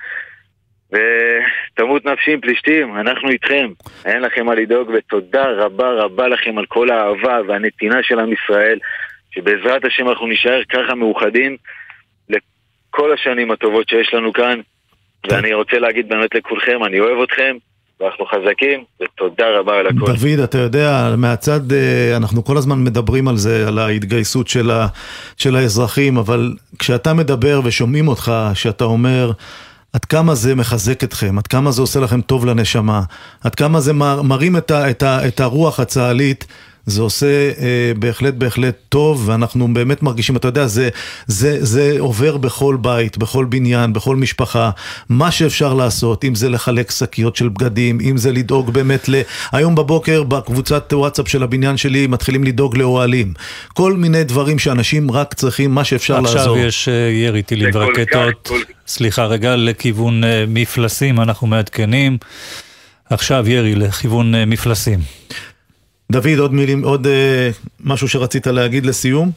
ותמות 0.92 2.05
נפשי 2.05 2.33
עם 2.33 2.40
פלישתים, 2.40 2.96
אנחנו 2.96 3.29
איתכם, 3.31 3.68
אין 4.05 4.22
לכם 4.22 4.46
מה 4.46 4.55
לדאוג, 4.55 4.90
ותודה 4.94 5.44
רבה 5.46 5.90
רבה 5.92 6.29
לכם 6.29 6.59
על 6.59 6.66
כל 6.66 6.90
האהבה 6.90 7.38
והנתינה 7.48 8.03
של 8.03 8.18
עם 8.18 8.33
ישראל, 8.33 8.79
שבעזרת 9.31 9.85
השם 9.85 10.09
אנחנו 10.09 10.27
נישאר 10.27 10.61
ככה 10.68 10.94
מאוחדים 10.94 11.57
לכל 12.29 13.12
השנים 13.12 13.51
הטובות 13.51 13.88
שיש 13.88 14.14
לנו 14.14 14.33
כאן, 14.33 14.61
ואני 15.31 15.55
רוצה 15.55 15.79
להגיד 15.79 16.09
באמת 16.09 16.35
לכולכם, 16.35 16.85
אני 16.85 17.01
אוהב 17.01 17.22
אתכם, 17.22 17.57
ואנחנו 18.01 18.27
חזקים, 18.27 18.85
ותודה 19.03 19.44
רבה 19.59 19.79
על 19.79 19.87
הכל. 19.87 20.07
דוד, 20.07 20.40
אתה 20.44 20.59
יודע, 20.59 21.14
מהצד, 21.16 21.72
אה, 21.72 22.16
אנחנו 22.16 22.44
כל 22.44 22.57
הזמן 22.57 22.85
מדברים 22.85 23.29
על 23.29 23.37
זה, 23.37 23.68
על 23.68 23.79
ההתגייסות 23.79 24.48
של, 24.48 24.70
ה, 24.70 24.87
של 25.37 25.57
האזרחים, 25.57 26.16
אבל 26.16 26.53
כשאתה 26.79 27.14
מדבר 27.14 27.61
ושומעים 27.64 28.09
אותך, 28.09 28.33
שאתה 28.55 28.85
אומר... 28.85 29.31
עד 29.92 30.05
כמה 30.05 30.35
זה 30.35 30.55
מחזק 30.55 31.05
אתכם, 31.05 31.38
עד 31.38 31.46
כמה 31.46 31.70
זה 31.70 31.83
עושה 31.83 32.01
לכם 32.01 32.20
טוב 32.20 32.46
לנשמה, 32.46 33.03
עד 33.44 33.55
כמה 33.55 33.81
זה 33.81 33.92
מר, 33.92 34.22
מרים 34.22 34.57
את, 34.57 34.70
ה, 34.70 34.90
את, 34.90 35.03
ה, 35.03 35.27
את 35.29 35.40
הרוח 35.40 35.81
הצה"לית, 35.81 36.46
זה 36.88 37.03
עושה 37.03 37.27
אה, 37.27 37.92
בהחלט 37.98 38.35
בהחלט 38.35 38.74
טוב, 38.88 39.22
ואנחנו 39.29 39.74
באמת 39.74 40.03
מרגישים, 40.03 40.37
אתה 40.37 40.48
יודע, 40.48 40.66
זה, 40.66 40.88
זה, 41.27 41.56
זה 41.60 41.96
עובר 41.98 42.37
בכל 42.37 42.77
בית, 42.81 43.19
בכל 43.19 43.44
בניין, 43.44 43.92
בכל 43.92 44.17
משפחה, 44.17 44.71
מה 45.08 45.31
שאפשר 45.31 45.75
לעשות, 45.75 46.25
אם 46.25 46.35
זה 46.35 46.48
לחלק 46.48 46.90
שקיות 46.90 47.37
של 47.37 47.48
בגדים, 47.48 47.98
אם 48.00 48.17
זה 48.17 48.33
לדאוג 48.33 48.71
באמת 48.71 49.08
ל... 49.08 49.15
היום 49.52 49.75
בבוקר 49.75 50.23
בקבוצת 50.23 50.92
וואטסאפ 50.92 51.29
של 51.29 51.42
הבניין 51.42 51.77
שלי 51.77 52.06
מתחילים 52.06 52.44
לדאוג 52.44 52.77
לאוהלים. 52.77 53.33
כל 53.75 53.92
מיני 53.92 54.25
דברים 54.25 54.58
שאנשים 54.58 55.10
רק 55.10 55.35
צריכים, 55.35 55.75
מה 55.75 55.85
שאפשר 55.85 56.17
עכשיו 56.17 56.37
לעזור. 56.37 56.58
יש 56.58 56.88
אה, 56.88 56.94
ירי 56.94 57.42
טילים 57.42 57.71
ורקטות, 57.75 58.46
כל- 58.48 58.60
סליחה 58.87 59.25
רגע, 59.27 59.56
לכיוון 59.56 60.25
אה, 60.25 60.44
מפלסים, 60.48 61.21
אנחנו 61.21 61.46
מעדכנים. 61.46 62.19
עכשיו 63.10 63.48
ירי 63.48 63.75
לכיוון 63.75 64.35
אה, 64.35 64.44
מפלסים. 64.44 64.98
דוד, 66.13 66.38
עוד 66.38 66.52
מילים, 66.52 66.83
עוד 66.85 67.06
אה, 67.06 67.48
משהו 67.85 68.09
שרצית 68.09 68.46
להגיד 68.46 68.87
לסיום? 68.87 69.29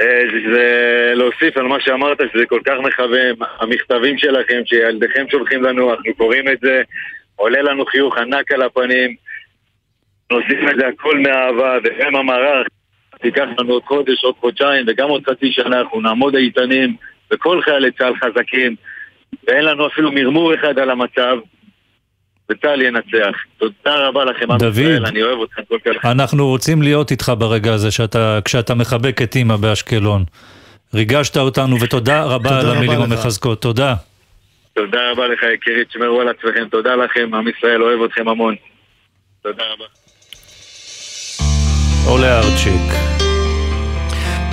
אה, 0.00 0.22
זה 0.52 1.12
להוסיף 1.14 1.56
על 1.56 1.66
מה 1.66 1.80
שאמרת, 1.80 2.18
שזה 2.32 2.46
כל 2.46 2.60
כך 2.64 2.74
מחמם, 2.82 3.46
המכתבים 3.60 4.18
שלכם, 4.18 4.62
שילדיכם 4.66 5.24
שולחים 5.30 5.62
לנו, 5.62 5.90
אנחנו 5.90 6.14
קוראים 6.14 6.48
את 6.48 6.58
זה, 6.62 6.82
עולה 7.36 7.62
לנו 7.62 7.84
חיוך 7.86 8.18
ענק 8.18 8.52
על 8.52 8.62
הפנים, 8.62 9.14
עושים 10.30 10.68
את 10.68 10.76
זה 10.78 10.88
הכל 10.88 11.18
מאהבה, 11.18 11.78
וגם 11.84 12.16
המערך, 12.16 12.66
תיקח 13.20 13.46
לנו 13.58 13.72
עוד 13.72 13.82
חודש, 13.84 14.24
עוד 14.24 14.34
חודשיים, 14.40 14.84
וגם 14.88 15.08
עוד 15.08 15.22
חצי 15.30 15.52
שנה, 15.52 15.80
אנחנו 15.80 16.00
נעמוד 16.00 16.36
איתנים, 16.36 16.96
וכל 17.32 17.62
חיילי 17.62 17.92
צה"ל 17.92 18.14
חזקים, 18.16 18.76
ואין 19.46 19.64
לנו 19.64 19.86
אפילו 19.86 20.12
מרמור 20.12 20.54
אחד 20.54 20.78
על 20.78 20.90
המצב, 20.90 21.38
וצה"ל 22.50 22.82
ינצח. 22.82 23.36
תודה 23.58 24.08
רבה 24.08 24.24
לכם, 24.24 24.50
עם. 24.50 24.58
ישראל, 24.70 25.06
אני 25.06 25.22
אוהב 25.22 25.38
אתכם 25.42 25.62
כל 25.68 25.78
כך. 25.84 26.04
אנחנו 26.04 26.48
רוצים 26.48 26.82
להיות 26.82 27.10
איתך 27.10 27.32
ברגע 27.38 27.72
הזה, 27.72 27.90
שאתה, 27.90 28.38
כשאתה 28.44 28.74
מחבק 28.74 29.22
את 29.22 29.36
אימא 29.36 29.56
באשקלון. 29.56 30.24
ריגשת 30.94 31.36
אותנו, 31.36 31.80
ותודה 31.80 32.24
רבה 32.34 32.60
על 32.60 32.70
המילים. 32.70 33.00
המחזקות. 33.00 33.62
תודה. 33.62 33.94
תודה 34.74 34.98
רבה 35.12 35.28
לך, 35.28 35.40
יקירי, 35.54 35.84
תשמרו 35.84 36.20
על 36.20 36.28
עצמכם, 36.28 36.68
תודה 36.70 36.94
לכם, 36.94 37.34
עם 37.34 37.48
ישראל 37.48 37.82
אוהב 37.82 38.02
אתכם 38.02 38.28
המון. 38.28 38.54
תודה 39.42 39.62
רבה. 39.74 39.84
עולה 42.06 42.38
ארצ'יק. 42.38 42.92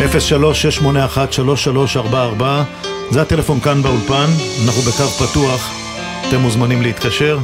03-681-3344 0.02 2.44
זה 3.10 3.22
הטלפון 3.22 3.60
כאן 3.60 3.82
באולפן, 3.82 4.28
אנחנו 4.66 4.82
בקו 4.82 5.04
פתוח, 5.04 5.72
אתם 6.28 6.38
מוזמנים 6.38 6.82
להתקשר. 6.82 7.38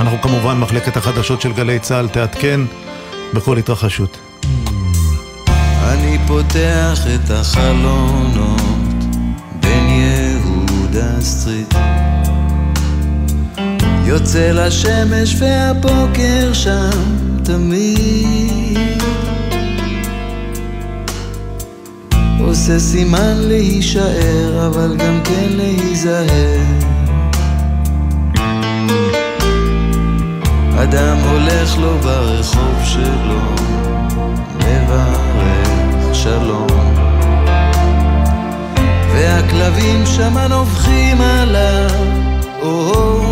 אנחנו 0.00 0.20
כמובן, 0.22 0.58
מחלקת 0.58 0.96
החדשות 0.96 1.40
של 1.40 1.52
גלי 1.52 1.78
צה"ל 1.78 2.08
תעדכן 2.08 2.60
בכל 3.34 3.58
התרחשות. 3.58 4.18
אני 5.82 6.18
פותח 6.26 7.00
את 7.14 7.30
החלונות 7.30 8.60
בין 9.60 9.88
יהודה 9.88 11.20
סטריט. 11.20 11.74
יוצא 14.06 14.52
לשמש 14.52 15.36
והבוקר 15.38 16.52
שם 16.52 16.90
תמיד. 17.44 18.78
עושה 22.40 22.78
סימן 22.78 23.36
להישאר 23.36 24.66
אבל 24.66 24.96
גם 24.96 25.20
כן 25.24 25.48
להיזהר 25.50 26.85
אדם 30.82 31.16
הולך 31.30 31.78
לו 31.78 31.98
ברחוב 31.98 32.80
שלו 32.84 33.40
מברך 34.56 36.14
שלום. 36.14 36.66
והכלבים 39.14 40.06
שמה 40.06 40.48
נובחים 40.48 41.20
עליו 41.20 41.90
או 42.62 43.22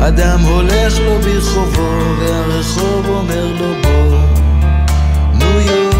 אדם 0.00 0.40
הולך 0.40 0.98
לו 0.98 1.18
ברחובו 1.18 2.16
והרחוב 2.18 3.06
אומר 3.08 3.52
לו 3.60 3.74
בוא 3.82 4.18
ניו 5.34 5.60
יורק, 5.60 5.91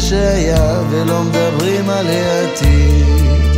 שהיה 0.00 0.82
ולא 0.90 1.22
מדברים 1.22 1.90
על 1.90 2.06
העתיד. 2.06 3.55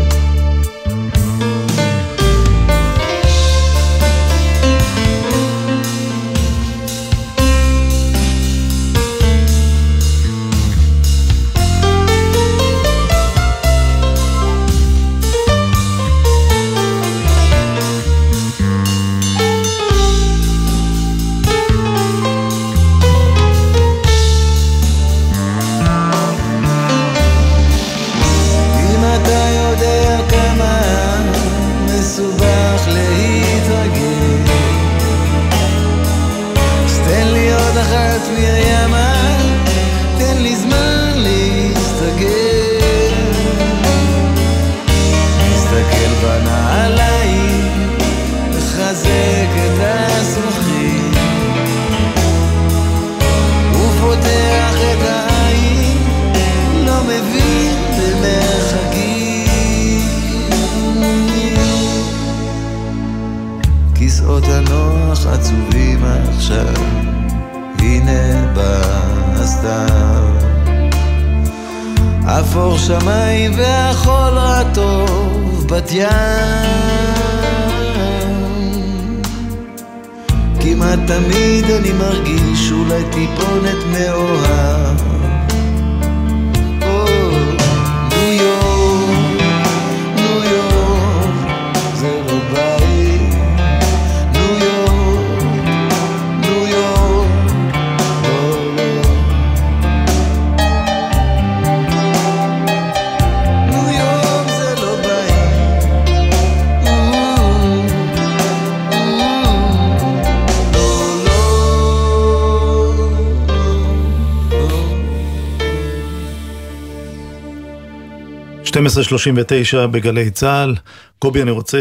12:39 119.08 119.86
בגלי 119.86 120.30
צה"ל. 120.30 120.74
קובי, 121.18 121.42
אני 121.42 121.50
רוצה 121.50 121.78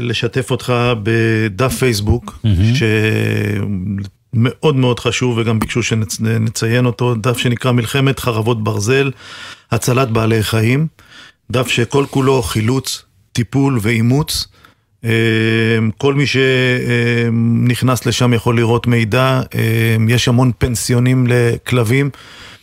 לשתף 0.00 0.50
אותך 0.50 0.72
בדף 1.02 1.78
פייסבוק, 1.78 2.38
שמאוד 2.74 4.76
מאוד 4.76 5.00
חשוב 5.00 5.38
וגם 5.38 5.58
ביקשו 5.58 5.82
שנציין 5.82 6.86
אותו, 6.86 7.14
דף 7.14 7.38
שנקרא 7.38 7.72
מלחמת 7.72 8.20
חרבות 8.20 8.64
ברזל, 8.64 9.10
הצלת 9.70 10.10
בעלי 10.10 10.42
חיים, 10.42 10.86
דף 11.50 11.68
שכל 11.68 12.04
כולו 12.10 12.42
חילוץ, 12.42 13.02
טיפול 13.32 13.78
ואימוץ. 13.82 14.46
אה, 15.04 15.10
כל 15.98 16.14
מי 16.14 16.24
שנכנס 16.26 18.06
לשם 18.06 18.34
יכול 18.34 18.56
לראות 18.56 18.86
מידע, 18.86 19.40
אה, 19.54 19.96
יש 20.08 20.28
המון 20.28 20.52
פנסיונים 20.58 21.26
לכלבים. 21.28 22.10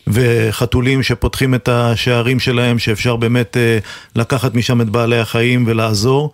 וחתולים 0.08 1.04
שפותחים 1.04 1.56
את 1.56 1.70
השערים 1.70 2.40
שלהם, 2.40 2.80
שאפשר 2.80 3.16
באמת 3.16 3.58
אה, 3.58 3.78
לקחת 4.16 4.56
משם 4.56 4.82
את 4.82 4.90
בעלי 4.90 5.20
החיים 5.20 5.64
ולעזור. 5.68 6.32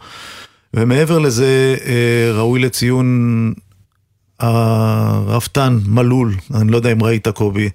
ומעבר 0.74 1.20
לזה, 1.20 1.76
אה, 1.86 2.32
ראוי 2.34 2.60
לציון 2.60 3.54
הרפתן 4.40 5.80
מלול, 5.86 6.36
אני 6.56 6.72
לא 6.72 6.78
יודע 6.78 6.92
אם 6.92 7.04
ראית 7.04 7.28
קובי, 7.28 7.70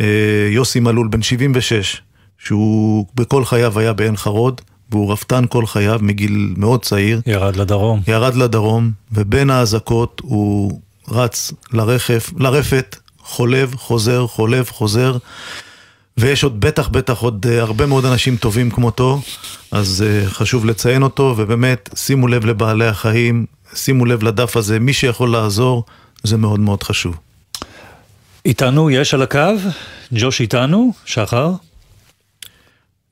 אה, 0.00 0.48
יוסי 0.50 0.80
מלול, 0.80 1.08
בן 1.08 1.22
76, 1.22 2.02
שהוא 2.38 3.06
בכל 3.14 3.44
חייו 3.44 3.78
היה 3.78 3.92
בעין 3.92 4.16
חרוד, 4.16 4.60
והוא 4.90 5.12
רפתן 5.12 5.44
כל 5.48 5.66
חייו 5.66 5.98
מגיל 6.02 6.54
מאוד 6.56 6.82
צעיר. 6.82 7.20
ירד 7.26 7.56
לדרום. 7.56 8.00
ירד 8.08 8.34
לדרום, 8.34 8.90
ובין 9.12 9.50
האזעקות 9.50 10.20
הוא 10.24 10.80
רץ 11.08 11.52
לרכב, 11.72 12.18
לרפת, 12.38 12.96
חולב, 13.24 13.74
חוזר, 13.76 14.26
חולב, 14.26 14.68
חוזר. 14.68 15.16
ויש 16.16 16.44
עוד 16.44 16.60
בטח 16.60 16.88
בטח 16.88 17.20
עוד 17.20 17.46
אה, 17.48 17.60
הרבה 17.60 17.86
מאוד 17.86 18.04
אנשים 18.04 18.36
טובים 18.36 18.70
כמותו, 18.70 19.20
אז 19.72 20.04
אה, 20.06 20.26
חשוב 20.26 20.66
לציין 20.66 21.02
אותו, 21.02 21.34
ובאמת 21.36 21.90
שימו 21.94 22.28
לב 22.28 22.46
לבעלי 22.46 22.86
החיים, 22.86 23.46
שימו 23.74 24.04
לב 24.04 24.22
לדף 24.22 24.56
הזה, 24.56 24.80
מי 24.80 24.92
שיכול 24.92 25.32
לעזור, 25.32 25.84
זה 26.22 26.36
מאוד 26.36 26.60
מאוד 26.60 26.82
חשוב. 26.82 27.16
איתנו, 28.44 28.90
יש 28.90 29.14
על 29.14 29.22
הקו? 29.22 29.54
ג'וש 30.12 30.40
איתנו? 30.40 30.92
שחר? 31.04 31.50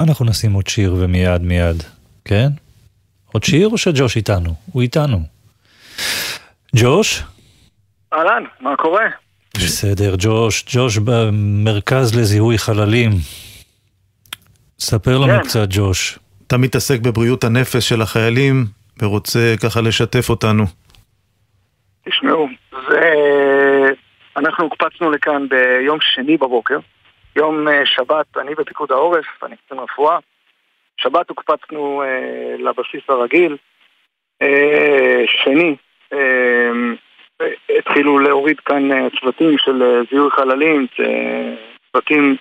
אנחנו 0.00 0.24
נשים 0.24 0.52
עוד 0.52 0.66
שיר 0.66 0.94
ומיד 0.98 1.42
מיד, 1.42 1.82
כן? 2.24 2.48
עוד 3.32 3.44
שיר 3.44 3.68
או 3.68 3.78
שג'וש 3.78 4.16
איתנו? 4.16 4.54
הוא 4.72 4.82
איתנו. 4.82 5.22
ג'וש? 6.76 7.22
אהלן, 8.12 8.42
מה 8.60 8.76
קורה? 8.76 9.04
בסדר, 9.56 10.14
ג'וש, 10.18 10.64
ג'וש 10.74 10.98
במרכז 10.98 12.18
לזיהוי 12.20 12.58
חללים. 12.58 13.10
ספר 14.78 15.18
לנו 15.18 15.32
כן. 15.32 15.42
קצת, 15.42 15.68
ג'וש. 15.70 16.18
אתה 16.46 16.56
מתעסק 16.58 17.00
בבריאות 17.00 17.44
הנפש 17.44 17.88
של 17.88 18.02
החיילים, 18.02 18.64
ורוצה 19.02 19.54
ככה 19.62 19.80
לשתף 19.80 20.30
אותנו. 20.30 20.64
תשמעו, 22.08 22.48
זה... 22.88 23.00
אנחנו 24.36 24.64
הוקפצנו 24.64 25.10
לכאן 25.10 25.48
ביום 25.48 25.98
שני 26.00 26.36
בבוקר, 26.36 26.78
יום 27.36 27.68
אה, 27.68 27.82
שבת, 27.86 28.26
אני 28.36 28.54
בפיקוד 28.54 28.92
העורף, 28.92 29.26
אני 29.42 29.56
קצין 29.56 29.78
רפואה. 29.78 30.18
שבת 30.96 31.28
הוקפצנו 31.28 32.02
אה, 32.02 32.56
לבסיס 32.58 33.02
הרגיל. 33.08 33.56
אה, 34.42 35.22
שני, 35.26 35.76
אה, 36.12 36.70
התחילו 37.78 38.18
להוריד 38.18 38.60
כאן 38.60 38.92
אה, 38.92 39.08
צוותים 39.20 39.58
של 39.58 39.82
אה, 39.82 40.00
זיהוי 40.10 40.30
חללים, 40.30 40.86
אה, 41.00 41.54
צוותים 41.92 42.36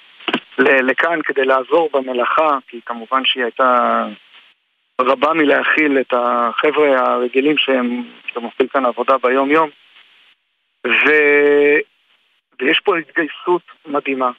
לכאן 0.57 1.21
כדי 1.21 1.45
לעזור 1.45 1.89
במלאכה, 1.93 2.57
כי 2.67 2.79
כמובן 2.85 3.21
שהיא 3.25 3.43
הייתה 3.43 4.03
רבה 5.01 5.33
מלהכיל 5.33 5.99
את 5.99 6.13
החבר'ה 6.13 6.99
הרגילים 6.99 7.57
שהם, 7.57 8.03
שהם 8.33 8.43
עושים 8.43 8.67
כאן 8.67 8.85
עבודה 8.85 9.17
ביום-יום. 9.17 9.69
ו... 10.87 11.11
ויש 12.61 12.79
פה 12.79 12.97
התגייסות 12.97 13.61
מדהימה 13.85 14.31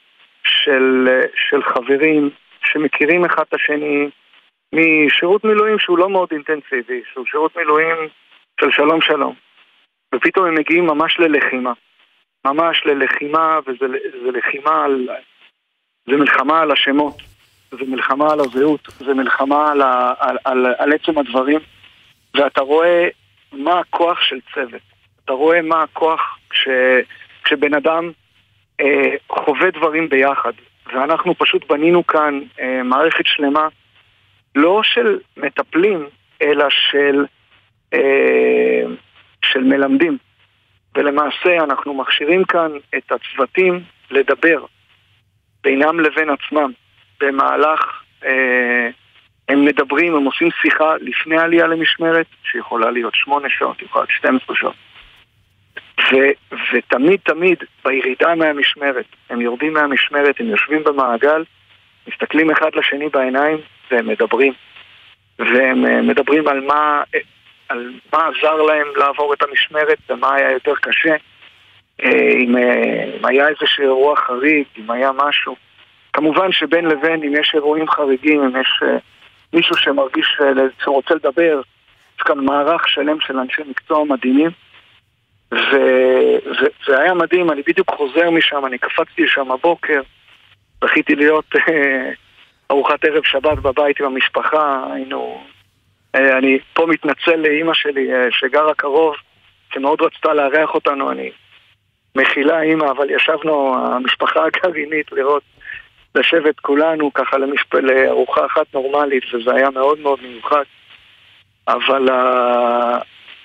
של, 0.43 1.07
של 1.49 1.63
חברים 1.63 2.29
שמכירים 2.65 3.25
אחד 3.25 3.43
את 3.49 3.53
השני 3.53 4.09
משירות 4.73 5.43
מילואים 5.43 5.79
שהוא 5.79 5.97
לא 5.97 6.09
מאוד 6.09 6.29
אינטנסיבי, 6.31 7.01
שהוא 7.13 7.25
שירות 7.25 7.57
מילואים 7.57 7.97
של 8.61 8.71
שלום 8.71 9.01
שלום. 9.01 9.35
ופתאום 10.13 10.45
הם 10.45 10.55
מגיעים 10.55 10.85
ממש 10.85 11.19
ללחימה. 11.19 11.73
ממש 12.45 12.81
ללחימה, 12.85 13.59
וזה 13.67 13.85
לחימה 14.37 14.83
על... 14.83 15.09
זה 16.05 16.17
מלחמה 16.17 16.61
על 16.61 16.71
השמות, 16.71 17.21
זה 17.71 17.85
מלחמה 17.87 18.33
על 18.33 18.39
הזהות, 18.39 18.87
זה 18.99 19.13
מלחמה 19.13 19.71
על, 19.71 19.81
ה, 19.81 20.13
על, 20.19 20.37
על, 20.45 20.65
על 20.77 20.93
עצם 20.93 21.17
הדברים, 21.17 21.59
ואתה 22.35 22.61
רואה 22.61 23.07
מה 23.51 23.79
הכוח 23.79 24.21
של 24.21 24.39
צוות. 24.53 24.81
אתה 25.25 25.33
רואה 25.33 25.61
מה 25.61 25.83
הכוח 25.83 26.37
כש, 26.49 26.67
כשבן 27.43 27.73
אדם 27.73 28.11
אה, 28.81 29.15
חווה 29.29 29.71
דברים 29.71 30.09
ביחד. 30.09 30.51
ואנחנו 30.93 31.35
פשוט 31.35 31.71
בנינו 31.71 32.07
כאן 32.07 32.39
אה, 32.59 32.83
מערכת 32.83 33.25
שלמה, 33.27 33.67
לא 34.55 34.81
של 34.83 35.19
מטפלים, 35.37 36.07
אלא 36.41 36.65
של, 36.69 37.25
אה, 37.93 38.83
של 39.43 39.63
מלמדים. 39.63 40.17
ולמעשה 40.95 41.63
אנחנו 41.63 41.93
מכשירים 41.93 42.43
כאן 42.43 42.71
את 42.97 43.11
הצוותים 43.11 43.83
לדבר 44.11 44.65
בינם 45.63 45.99
לבין 45.99 46.29
עצמם, 46.29 46.71
במהלך, 47.21 48.03
אה, 48.25 48.89
הם 49.49 49.65
מדברים, 49.65 50.15
הם 50.15 50.23
עושים 50.23 50.49
שיחה 50.61 50.95
לפני 51.01 51.37
העלייה 51.37 51.67
למשמרת, 51.67 52.25
שיכולה 52.51 52.91
להיות 52.91 53.15
שמונה 53.15 53.47
שעות, 53.49 53.81
יכולה 53.81 54.05
להיות 54.05 54.17
12 54.17 54.55
שעות. 54.55 54.75
ו- 56.11 56.55
ותמיד 56.73 57.19
תמיד 57.23 57.57
בירידה 57.85 58.35
מהמשמרת, 58.35 59.05
הם 59.29 59.41
יורדים 59.41 59.73
מהמשמרת, 59.73 60.39
הם 60.39 60.45
יושבים 60.45 60.83
במעגל, 60.83 61.43
מסתכלים 62.07 62.51
אחד 62.51 62.69
לשני 62.75 63.09
בעיניים 63.09 63.57
והם 63.91 64.07
מדברים. 64.07 64.53
והם 65.39 65.85
אה, 65.85 66.01
מדברים 66.01 66.47
על 66.47 66.61
מה, 66.61 67.03
על 67.69 67.93
מה 68.13 68.27
עזר 68.27 68.55
להם 68.55 68.87
לעבור 68.95 69.33
את 69.33 69.43
המשמרת 69.43 69.97
ומה 70.09 70.35
היה 70.35 70.51
יותר 70.51 70.73
קשה. 70.81 71.15
אה, 72.03 72.31
אם, 72.39 72.57
אה, 72.57 73.03
אם 73.19 73.25
היה 73.25 73.47
איזשהו 73.47 73.83
אירוע 73.83 74.15
חריג, 74.15 74.65
אם 74.77 74.91
היה 74.91 75.11
משהו. 75.11 75.55
כמובן 76.13 76.51
שבין 76.51 76.85
לבין, 76.85 77.23
אם 77.23 77.33
יש 77.35 77.51
אירועים 77.53 77.89
חריגים, 77.89 78.43
אם 78.43 78.61
יש 78.61 78.83
מישהו 79.53 79.77
שמרגיש 79.77 80.37
שרוצה 80.83 81.13
לדבר, 81.13 81.61
יש 82.17 82.21
כאן 82.25 82.39
מערך 82.39 82.89
שלם 82.89 83.19
של 83.19 83.39
אנשי 83.39 83.61
מקצוע 83.69 84.03
מדהימים. 84.03 84.51
וזה 85.51 86.99
היה 87.01 87.13
מדהים, 87.13 87.51
אני 87.51 87.61
בדיוק 87.67 87.91
חוזר 87.91 88.29
משם, 88.29 88.65
אני 88.65 88.77
קפצתי 88.77 89.23
לשם 89.23 89.51
הבוקר, 89.51 90.01
זכיתי 90.83 91.15
להיות 91.15 91.55
אה, 91.55 92.11
ארוחת 92.71 93.05
ערב 93.05 93.23
שבת 93.23 93.57
בבית 93.57 93.99
עם 93.99 94.05
המשפחה, 94.05 94.85
היינו... 94.93 95.43
אה, 96.15 96.37
אני 96.37 96.59
פה 96.73 96.85
מתנצל 96.85 97.35
לאימא 97.35 97.73
שלי 97.73 98.13
אה, 98.13 98.27
שגרה 98.31 98.73
קרוב, 98.73 99.15
שמאוד 99.73 100.01
רצתה 100.01 100.33
לארח 100.33 100.73
אותנו, 100.73 101.11
אני 101.11 101.31
מכילה 102.15 102.61
אימא, 102.61 102.85
אבל 102.91 103.09
ישבנו, 103.09 103.75
המשפחה 103.85 104.45
הגרעינית, 104.45 105.11
לראות, 105.11 105.43
לשבת 106.15 106.59
כולנו 106.59 107.13
ככה 107.13 107.37
למשפ... 107.37 107.75
לארוחה 107.75 108.45
אחת 108.45 108.65
נורמלית, 108.73 109.23
וזה 109.33 109.55
היה 109.55 109.69
מאוד 109.69 109.99
מאוד 109.99 110.19
מיוחד. 110.21 110.63
אבל 111.67 112.09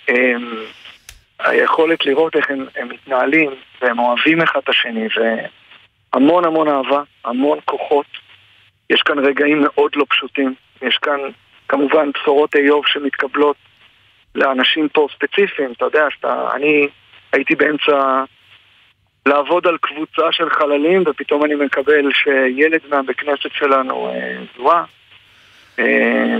אמ, 0.09 0.65
היכולת 1.39 2.07
לראות 2.07 2.37
איך 2.37 2.51
הם, 2.51 2.67
הם 2.77 2.89
מתנהלים, 2.89 3.51
והם 3.83 3.99
אוהבים 3.99 4.43
אחד 4.43 4.61
את 4.65 4.69
השני, 4.69 5.09
והמון 5.17 6.45
המון 6.45 6.69
אהבה, 6.69 7.03
המון 7.25 7.59
כוחות. 7.65 8.07
יש 8.91 9.03
כאן 9.03 9.19
רגעים 9.19 9.63
מאוד 9.63 9.91
לא 9.97 10.05
פשוטים. 10.09 10.55
יש 10.83 10.99
כאן 11.03 11.19
כמובן 11.69 12.11
בשורות 12.13 12.57
איוב 12.57 12.87
שמתקבלות 12.87 13.57
לאנשים 14.35 14.89
פה 14.89 15.09
ספציפיים. 15.15 15.73
אתה 15.73 15.85
יודע, 15.85 16.07
שאתה, 16.11 16.49
אני 16.55 16.89
הייתי 17.33 17.55
באמצע 17.55 18.25
לעבוד 19.27 19.67
על 19.67 19.77
קבוצה 19.81 20.33
של 20.33 20.51
חללים, 20.51 21.03
ופתאום 21.07 21.45
אני 21.45 21.55
מקבל 21.55 22.13
שילד 22.13 22.81
מהבית 22.89 23.17
כנסת 23.17 23.53
שלנו 23.53 24.09
אה, 24.09 24.37
זוהה. 24.57 24.85
אה, 25.79 26.37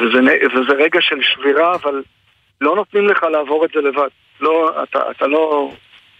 וזה, 0.00 0.18
וזה 0.54 0.72
רגע 0.78 1.00
של 1.00 1.22
שבירה, 1.22 1.74
אבל 1.74 2.02
לא 2.60 2.76
נותנים 2.76 3.06
לך 3.06 3.22
לעבור 3.22 3.64
את 3.64 3.70
זה 3.74 3.80
לבד. 3.80 4.08
לא, 4.40 4.82
אתה, 4.82 5.10
אתה 5.10 5.26
לא, 5.26 5.72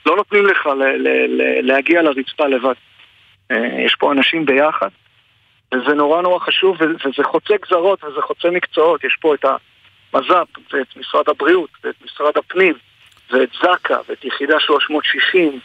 לא 0.07 0.17
נותנים 0.17 0.47
לך 0.47 0.67
ל, 0.67 0.83
ל, 0.83 1.09
ל, 1.29 1.67
להגיע 1.67 2.03
לרצפה 2.03 2.47
לבד. 2.47 2.75
אה, 3.51 3.81
יש 3.87 3.95
פה 3.95 4.12
אנשים 4.12 4.47
ביחד, 4.47 4.89
וזה 5.75 5.95
נורא 5.95 6.23
נורא 6.23 6.39
חשוב, 6.39 6.77
וזה 6.81 7.25
חוצה 7.25 7.55
גזרות 7.62 8.05
וזה 8.05 8.21
חוצה 8.23 8.51
מקצועות. 8.51 9.05
יש 9.05 9.17
פה 9.21 9.35
את 9.35 9.45
המז"פ, 9.45 10.73
ואת 10.73 10.97
משרד 10.97 11.29
הבריאות, 11.29 11.71
ואת 11.85 11.95
משרד 12.05 12.37
הפנים, 12.37 12.75
ואת 13.31 13.49
זק"א, 13.53 14.01
ואת 14.09 14.25
יחידה 14.25 14.61
360, 14.61 15.61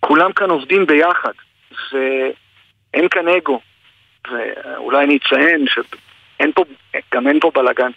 וכולם 0.00 0.32
כאן 0.32 0.50
עובדים 0.50 0.86
ביחד, 0.86 1.32
ואין 1.92 3.08
כאן 3.08 3.28
אגו. 3.28 3.60
ואולי 4.30 5.04
אני 5.04 5.16
אציין 5.16 5.66
שאין 5.68 6.52
פה, 6.52 6.64
גם 7.14 7.28
אין 7.28 7.40
פה 7.40 7.50
בלאגן. 7.54 7.90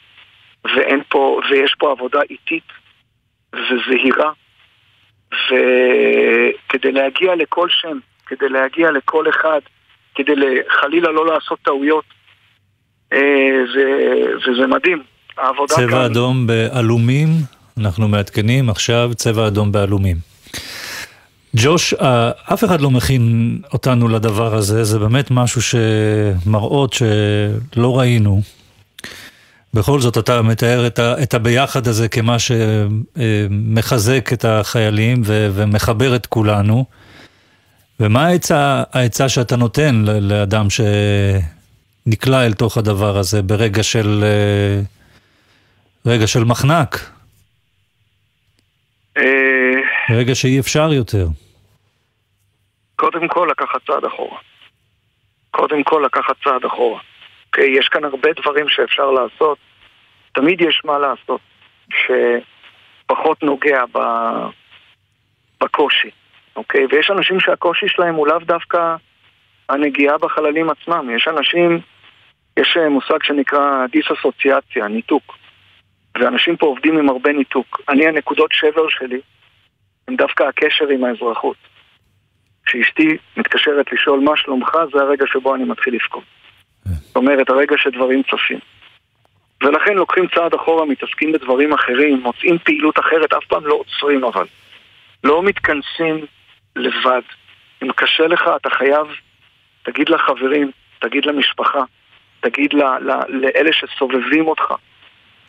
ואין 0.64 1.02
פה, 1.10 1.40
ויש 1.50 1.76
פה 1.80 1.92
עבודה 1.92 2.22
איטית 2.30 2.64
וזהירה, 3.54 4.32
וכדי 5.32 6.92
להגיע 6.92 7.36
לכל 7.36 7.70
שם, 7.70 8.00
כדי 8.26 8.50
להגיע 8.50 8.92
לכל 8.92 9.30
אחד, 9.30 9.60
כדי 10.24 10.34
חלילה 10.82 11.12
לא 11.12 11.34
לעשות 11.34 11.60
טעויות, 11.64 12.06
אה, 13.14 13.20
זה, 13.74 13.86
וזה 14.38 14.68
מדהים. 14.68 15.04
העבודה 15.38 15.76
צבע 15.76 15.88
כאן... 15.88 15.98
אדום 15.98 16.48
בעלומים, 16.48 17.28
אנחנו 17.78 18.08
מעדכנים 18.08 18.70
עכשיו 18.70 19.12
צבע 19.16 19.48
אדום 19.48 19.72
בעלומים. 19.72 20.18
ג'וש, 21.56 21.94
אה, 21.94 22.32
אף 22.54 22.64
אחד 22.64 22.82
לא 22.82 22.92
מכין 22.92 23.58
אותנו 23.74 24.08
לדבר 24.08 24.56
הזה, 24.56 24.84
זה 24.84 25.00
באמת 25.00 25.32
משהו 25.32 25.62
שמראות 25.62 26.94
שלא 26.94 28.00
ראינו. 28.00 28.42
בכל 29.74 30.00
זאת 30.00 30.18
אתה 30.18 30.42
מתאר 30.42 30.88
את, 30.88 31.00
ה, 31.00 31.24
את 31.24 31.34
הביחד 31.34 31.88
הזה 31.88 32.08
כמה 32.08 32.36
שמחזק 32.40 34.30
את 34.34 34.46
החיילים 34.46 35.22
ו, 35.26 35.50
ומחבר 35.54 36.16
את 36.16 36.26
כולנו. 36.26 36.86
ומה 38.00 38.28
העצה, 38.28 38.84
העצה 38.94 39.30
שאתה 39.30 39.56
נותן 39.56 39.96
לאדם 40.22 40.66
שנקלע 40.70 42.46
אל 42.46 42.54
תוך 42.54 42.78
הדבר 42.78 43.18
הזה 43.18 43.42
ברגע 43.42 43.84
של, 43.84 44.24
רגע 46.06 46.28
של 46.28 46.44
מחנק? 46.44 46.96
אה, 49.18 49.80
רגע 50.10 50.36
שאי 50.36 50.60
אפשר 50.60 50.94
יותר. 50.94 51.28
קודם 52.96 53.28
כל 53.28 53.48
לקחת 53.52 53.80
צעד 53.88 54.06
אחורה. 54.06 54.38
קודם 55.52 55.84
כל 55.84 56.04
לקחת 56.06 56.36
צעד 56.44 56.66
אחורה. 56.66 57.00
אוקיי? 57.48 57.78
יש 57.80 57.88
כאן 57.88 58.06
הרבה 58.06 58.30
דברים 58.42 58.70
שאפשר 58.70 59.12
לעשות. 59.12 59.58
תמיד 60.34 60.62
יש 60.62 60.82
מה 60.86 60.98
לעשות 61.00 61.42
שפחות 61.90 63.44
נוגע 63.44 63.84
ב... 63.94 64.00
בקושי, 65.64 66.10
אוקיי? 66.60 66.86
ויש 66.92 67.12
אנשים 67.12 67.40
שהקושי 67.40 67.88
שלהם 67.88 68.16
הוא 68.16 68.28
לאו 68.28 68.40
דווקא 68.40 68.96
הנגיעה 69.70 70.18
בחללים 70.18 70.70
עצמם. 70.70 71.10
יש 71.16 71.28
אנשים, 71.28 71.80
יש 72.60 72.78
אה, 72.78 72.90
מושג 72.90 73.24
שנקרא 73.24 73.86
דיסאסוציאציה, 73.92 74.88
ניתוק. 74.88 75.38
ואנשים 76.20 76.58
פה 76.58 76.66
עובדים 76.66 76.98
עם 76.98 77.10
הרבה 77.10 77.32
ניתוק. 77.32 77.82
אני, 77.90 78.08
הנקודות 78.08 78.52
שבר 78.54 78.90
שלי 78.90 79.20
הם 80.08 80.16
דווקא 80.16 80.44
הקשר 80.44 80.88
עם 80.88 81.04
האזרחות. 81.04 81.58
כשאשתי 82.66 83.18
מתקשרת 83.38 83.92
לשאול 83.92 84.20
מה 84.20 84.38
שלומך, 84.38 84.72
זה 84.94 85.02
הרגע 85.02 85.26
שבו 85.28 85.56
אני 85.56 85.64
מתחיל 85.64 85.94
לבכות. 85.94 86.24
זאת 86.86 87.16
אומרת, 87.16 87.50
הרגע 87.50 87.76
שדברים 87.78 88.24
צפים. 88.24 88.60
ולכן 89.64 89.94
לוקחים 89.94 90.28
צעד 90.36 90.54
אחורה, 90.54 90.86
מתעסקים 90.86 91.32
בדברים 91.32 91.74
אחרים, 91.74 92.22
מוצאים 92.24 92.58
פעילות 92.58 93.00
אחרת, 93.00 93.34
אף 93.34 93.46
פעם 93.46 93.68
לא 93.68 93.74
עוצרים 93.74 94.24
אבל. 94.24 94.46
לא 95.24 95.44
מתכנסים 95.44 96.26
לבד. 96.80 97.22
אם 97.84 97.92
קשה 97.92 98.28
לך, 98.28 98.50
אתה 98.56 98.70
חייב, 98.70 99.08
תגיד 99.84 100.10
לחברים, 100.10 100.72
תגיד 101.00 101.26
למשפחה, 101.26 101.80
תגיד 102.40 102.74
ל, 102.74 102.84
ל, 102.84 103.12
לאלה 103.30 103.74
שסובבים 103.74 104.48
אותך, 104.48 104.74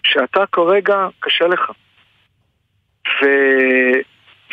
שאתה 0.04 0.46
כרגע 0.52 1.08
קשה 1.20 1.46
לך. 1.46 1.70
ו, 3.22 3.26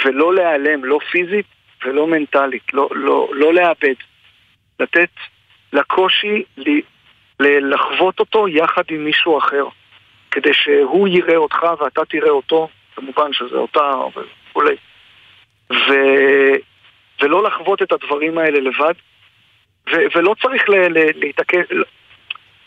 ולא 0.05 0.33
להיעלם, 0.33 0.85
לא 0.85 0.99
פיזית 1.11 1.45
ולא 1.85 2.07
מנטלית, 2.07 2.73
לא, 2.73 2.89
לא, 2.91 3.29
לא 3.33 3.53
לאבד. 3.53 3.95
לתת 4.79 5.09
לקושי 5.73 6.43
לחוות 7.39 8.19
אותו 8.19 8.47
יחד 8.47 8.83
עם 8.89 9.05
מישהו 9.05 9.37
אחר, 9.37 9.65
כדי 10.31 10.53
שהוא 10.53 11.07
יראה 11.07 11.35
אותך 11.35 11.65
ואתה 11.79 12.05
תראה 12.05 12.29
אותו, 12.29 12.67
כמובן 12.95 13.33
שזה 13.33 13.55
אותה 13.55 13.91
וכולי. 14.49 14.75
ו... 15.71 15.93
ולא 17.21 17.43
לחוות 17.43 17.81
את 17.81 17.91
הדברים 17.91 18.37
האלה 18.37 18.59
לבד, 18.59 18.93
ו... 19.91 19.95
ולא 20.15 20.35
צריך 20.41 20.69
ל... 20.69 20.75
ל... 20.75 21.09
להתעכב, 21.15 21.61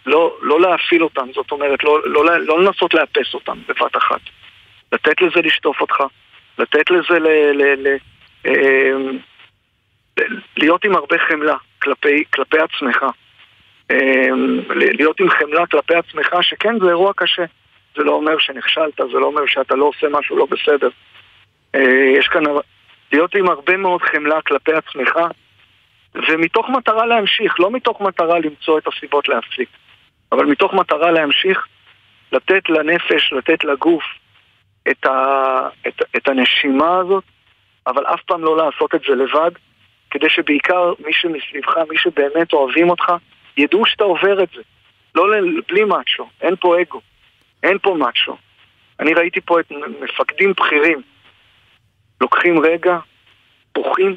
לא, 0.07 0.37
לא 0.43 0.61
להפעיל 0.61 1.03
אותם, 1.03 1.27
זאת 1.35 1.53
אומרת, 1.53 1.85
לא, 1.85 2.01
לא, 2.05 2.39
לא 2.39 2.63
לנסות 2.63 2.95
לאפס 2.95 3.35
אותם 3.35 3.59
בבת 3.69 3.97
אחת. 3.97 4.21
לתת 4.93 5.23
לזה 5.23 5.41
לשטוף 5.41 5.81
אותך, 5.81 5.97
לתת 6.59 6.91
לזה 6.91 7.19
ל... 7.19 7.29
ל... 7.53 7.89
ל... 7.89 7.97
אמ, 8.47 9.19
להיות 10.57 10.85
עם 10.85 10.97
הרבה 10.97 11.19
חמלה 11.19 11.57
כלפי, 11.83 12.25
כלפי 12.35 12.59
עצמך. 12.59 13.05
אמ, 13.91 14.61
להיות 14.71 15.21
עם 15.21 15.31
חמלה 15.31 15.67
כלפי 15.67 15.95
עצמך, 15.95 16.29
שכן 16.43 16.79
זה 16.79 16.89
אירוע 16.89 17.13
קשה. 17.17 17.45
זה 17.97 18.03
לא 18.03 18.13
אומר 18.13 18.39
שנכשלת, 18.39 18.97
זה 18.97 19.19
לא 19.19 19.27
אומר 19.27 19.47
שאתה 19.47 19.75
לא 19.77 19.85
עושה 19.85 20.07
משהו 20.11 20.37
לא 20.37 20.47
בסדר. 20.47 20.89
אה, 21.75 22.13
יש 22.19 22.29
כאן... 22.29 22.43
להיות 23.13 23.35
עם 23.35 23.49
הרבה 23.49 23.77
מאוד 23.77 24.03
חמלה 24.03 24.43
כלפי 24.43 24.73
עצמך, 24.73 25.13
ומתוך 26.15 26.69
מטרה 26.69 27.07
להמשיך, 27.07 27.61
לא 27.61 27.71
מתוך 27.71 28.01
מטרה 28.01 28.39
למצוא 28.39 28.79
את 28.79 28.87
הסיבות 28.87 29.29
להפסיק, 29.29 29.69
אבל 30.33 30.47
מתוך 30.47 30.75
מטרה 30.75 31.11
להמשיך, 31.11 31.67
לתת 32.33 32.69
לנפש, 32.69 33.33
לתת 33.33 33.65
לגוף 33.65 34.05
את, 34.91 35.07
ה, 35.07 35.69
את, 35.89 36.03
את 36.17 36.29
הנשימה 36.29 36.99
הזאת, 36.99 37.25
אבל 37.87 38.07
אף 38.07 38.23
פעם 38.23 38.45
לא 38.45 38.57
לעשות 38.57 38.95
את 38.95 39.01
זה 39.09 39.15
לבד, 39.15 39.51
כדי 40.11 40.29
שבעיקר 40.29 40.93
מי 41.07 41.13
שמסביבך, 41.13 41.77
מי 41.91 41.99
שבאמת 41.99 42.53
אוהבים 42.53 42.91
אותך, 42.91 43.13
ידעו 43.57 43.87
שאתה 43.87 44.05
עובר 44.05 44.43
את 44.43 44.49
זה. 44.55 44.63
לא 45.15 45.25
בלי 45.67 45.85
מאצ'ו, 45.85 46.29
אין 46.41 46.57
פה 46.61 46.81
אגו, 46.81 47.01
אין 47.63 47.79
פה 47.79 47.95
מאצ'ו. 47.99 48.37
אני 49.01 49.15
ראיתי 49.15 49.41
פה 49.41 49.61
את 49.61 49.73
מפקדים 50.01 50.53
בכירים, 50.53 51.03
לוקחים 52.21 52.59
רגע, 52.59 52.99
בוכים, 53.75 54.16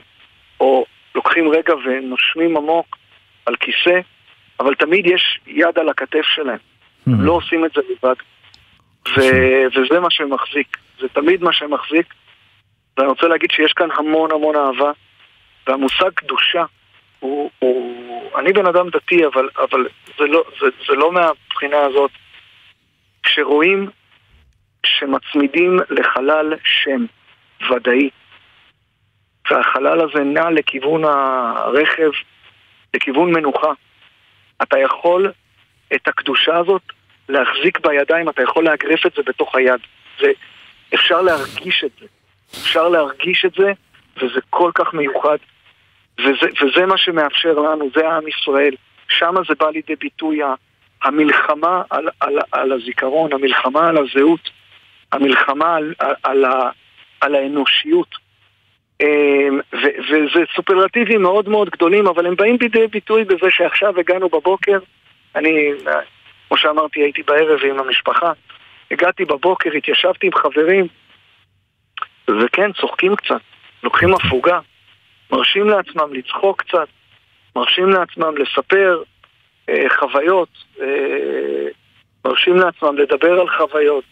או 0.59 0.85
לוקחים 1.15 1.49
רגע 1.49 1.73
ונושמים 1.85 2.57
עמוק 2.57 2.97
על 3.45 3.55
כיסא, 3.55 3.99
אבל 4.59 4.75
תמיד 4.75 5.05
יש 5.05 5.39
יד 5.47 5.79
על 5.79 5.89
הכתף 5.89 6.25
שלהם. 6.35 6.57
הם 7.07 7.21
לא 7.21 7.31
עושים 7.31 7.65
את 7.65 7.71
זה 7.75 7.81
לבד. 7.89 8.15
ו- 9.17 9.67
וזה 9.75 9.99
מה 9.99 10.11
שמחזיק, 10.11 10.77
זה 10.99 11.07
תמיד 11.07 11.43
מה 11.43 11.53
שמחזיק. 11.53 12.13
ואני 12.97 13.09
רוצה 13.09 13.27
להגיד 13.27 13.51
שיש 13.51 13.73
כאן 13.73 13.87
המון 13.97 14.31
המון 14.31 14.55
אהבה, 14.55 14.91
והמושג 15.67 16.09
קדושה 16.15 16.63
הוא, 17.19 17.49
הוא... 17.59 18.39
אני 18.39 18.53
בן 18.53 18.65
אדם 18.65 18.89
דתי, 18.89 19.25
אבל, 19.25 19.49
אבל 19.57 19.87
זה, 20.17 20.23
לא, 20.23 20.43
זה, 20.61 20.67
זה 20.87 20.93
לא 20.93 21.11
מהבחינה 21.11 21.77
הזאת. 21.77 22.11
כשרואים 23.23 23.89
שמצמידים 24.85 25.79
לחלל 25.89 26.53
שם 26.63 27.05
ודאי, 27.71 28.09
והחלל 29.51 30.01
הזה 30.01 30.23
נע 30.23 30.49
לכיוון 30.49 31.03
הרכב, 31.05 32.09
לכיוון 32.93 33.31
מנוחה, 33.31 33.71
אתה 34.61 34.79
יכול 34.79 35.31
את 35.95 36.07
הקדושה 36.07 36.57
הזאת 36.57 36.81
להחזיק 37.29 37.79
בידיים, 37.79 38.29
אתה 38.29 38.43
יכול 38.43 38.65
לאגרף 38.65 39.05
את 39.05 39.13
זה 39.15 39.21
בתוך 39.25 39.55
היד. 39.55 39.79
זה, 40.19 40.31
אפשר 40.93 41.21
להרגיש 41.21 41.83
את 41.83 41.91
זה. 41.99 42.05
אפשר 42.61 42.89
להרגיש 42.89 43.45
את 43.45 43.53
זה, 43.53 43.71
וזה 44.17 44.39
כל 44.49 44.71
כך 44.75 44.93
מיוחד. 44.93 45.37
וזה, 46.19 46.47
וזה 46.61 46.85
מה 46.85 46.97
שמאפשר 46.97 47.53
לנו, 47.53 47.89
זה 47.95 48.09
עם 48.09 48.27
ישראל. 48.27 48.75
שם 49.09 49.33
זה 49.47 49.55
בא 49.59 49.69
לידי 49.69 49.95
ביטוי 49.95 50.39
המלחמה 51.03 51.81
על, 51.89 52.09
על, 52.19 52.39
על 52.51 52.71
הזיכרון, 52.71 53.33
המלחמה 53.33 53.87
על 53.87 53.97
הזהות, 53.97 54.49
המלחמה 55.11 55.75
על, 55.75 55.93
על, 55.99 56.15
על, 56.23 56.45
על 57.23 57.35
האנושיות. 57.35 58.15
אמ, 59.01 59.59
וזה 59.73 60.39
סופרלטיבים 60.55 61.21
מאוד 61.21 61.49
מאוד 61.49 61.69
גדולים, 61.69 62.07
אבל 62.07 62.25
הם 62.25 62.35
באים 62.35 62.57
לידי 62.61 62.87
ביטוי 62.87 63.23
בזה 63.23 63.47
שעכשיו 63.49 63.99
הגענו 63.99 64.29
בבוקר, 64.29 64.79
אני, 65.35 65.71
כמו 66.47 66.57
שאמרתי, 66.57 66.99
הייתי 66.99 67.23
בערב 67.23 67.59
עם 67.69 67.79
המשפחה, 67.79 68.31
הגעתי 68.91 69.25
בבוקר, 69.25 69.69
התיישבתי 69.77 70.27
עם 70.27 70.33
חברים, 70.33 70.87
וכן, 72.27 72.71
צוחקים 72.71 73.15
קצת, 73.15 73.41
לוקחים 73.83 74.13
הפוגה, 74.13 74.59
מרשים 75.31 75.69
לעצמם 75.69 76.13
לצחוק 76.13 76.61
קצת, 76.61 76.87
מרשים 77.55 77.89
לעצמם 77.89 78.37
לספר 78.37 79.01
אה, 79.69 79.89
חוויות, 79.99 80.49
אה, 80.81 81.67
מרשים 82.25 82.55
לעצמם 82.55 82.97
לדבר 82.97 83.41
על 83.41 83.47
חוויות 83.57 84.03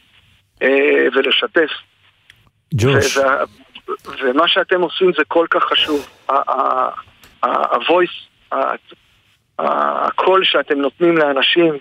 אה, 0.61 1.07
ולשתף. 1.15 1.71
ג'וש. 2.73 3.17
וה- 3.17 3.43
ומה 4.23 4.47
שאתם 4.47 4.81
עושים 4.81 5.11
זה 5.17 5.23
כל 5.27 5.45
כך 5.49 5.63
חשוב. 5.63 6.07
ה- 6.29 6.33
ה- 6.33 6.89
ה- 7.43 7.75
ה-voice, 7.75 8.51
ה- 8.51 8.55
ה- 9.59 10.05
הקול 10.07 10.43
שאתם 10.43 10.77
נותנים 10.79 11.17
לאנשים, 11.17 11.73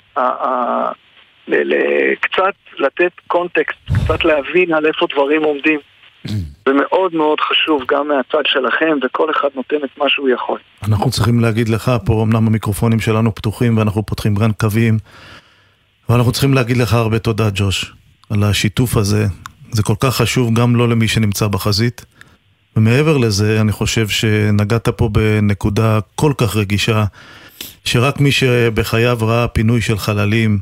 קצת 2.20 2.54
לתת 2.78 3.12
קונטקסט, 3.26 3.78
קצת 4.04 4.24
להבין 4.24 4.74
על 4.74 4.86
איפה 4.86 5.06
דברים 5.12 5.42
עומדים. 5.44 5.80
זה 6.66 6.72
מאוד 6.74 7.14
מאוד 7.14 7.40
חשוב 7.40 7.82
גם 7.88 8.08
מהצד 8.08 8.42
שלכם, 8.46 8.98
וכל 9.02 9.30
אחד 9.30 9.48
נותן 9.54 9.76
את 9.84 9.98
מה 9.98 10.04
שהוא 10.08 10.28
יכול. 10.28 10.58
אנחנו 10.88 11.10
צריכים 11.10 11.40
להגיד 11.40 11.68
לך, 11.68 11.90
פה 12.06 12.22
אמנם 12.22 12.46
המיקרופונים 12.46 13.00
שלנו 13.00 13.34
פתוחים 13.34 13.76
ואנחנו 13.78 14.06
פותחים 14.06 14.34
גן 14.34 14.52
קווים, 14.52 14.98
אבל 16.08 16.16
אנחנו 16.16 16.32
צריכים 16.32 16.54
להגיד 16.54 16.76
לך 16.76 16.94
הרבה 16.94 17.18
תודה, 17.18 17.48
ג'וש, 17.54 17.92
על 18.30 18.42
השיתוף 18.42 18.96
הזה. 18.96 19.24
זה 19.72 19.82
כל 19.82 19.94
כך 20.00 20.16
חשוב 20.16 20.54
גם 20.54 20.76
לא 20.76 20.88
למי 20.88 21.08
שנמצא 21.08 21.46
בחזית. 21.46 22.04
ומעבר 22.76 23.16
לזה, 23.16 23.60
אני 23.60 23.72
חושב 23.72 24.08
שנגעת 24.08 24.88
פה 24.88 25.08
בנקודה 25.08 25.98
כל 26.14 26.32
כך 26.38 26.56
רגישה, 26.56 27.04
שרק 27.84 28.20
מי 28.20 28.32
שבחייו 28.32 29.18
ראה 29.20 29.48
פינוי 29.48 29.80
של 29.80 29.98
חללים, 29.98 30.58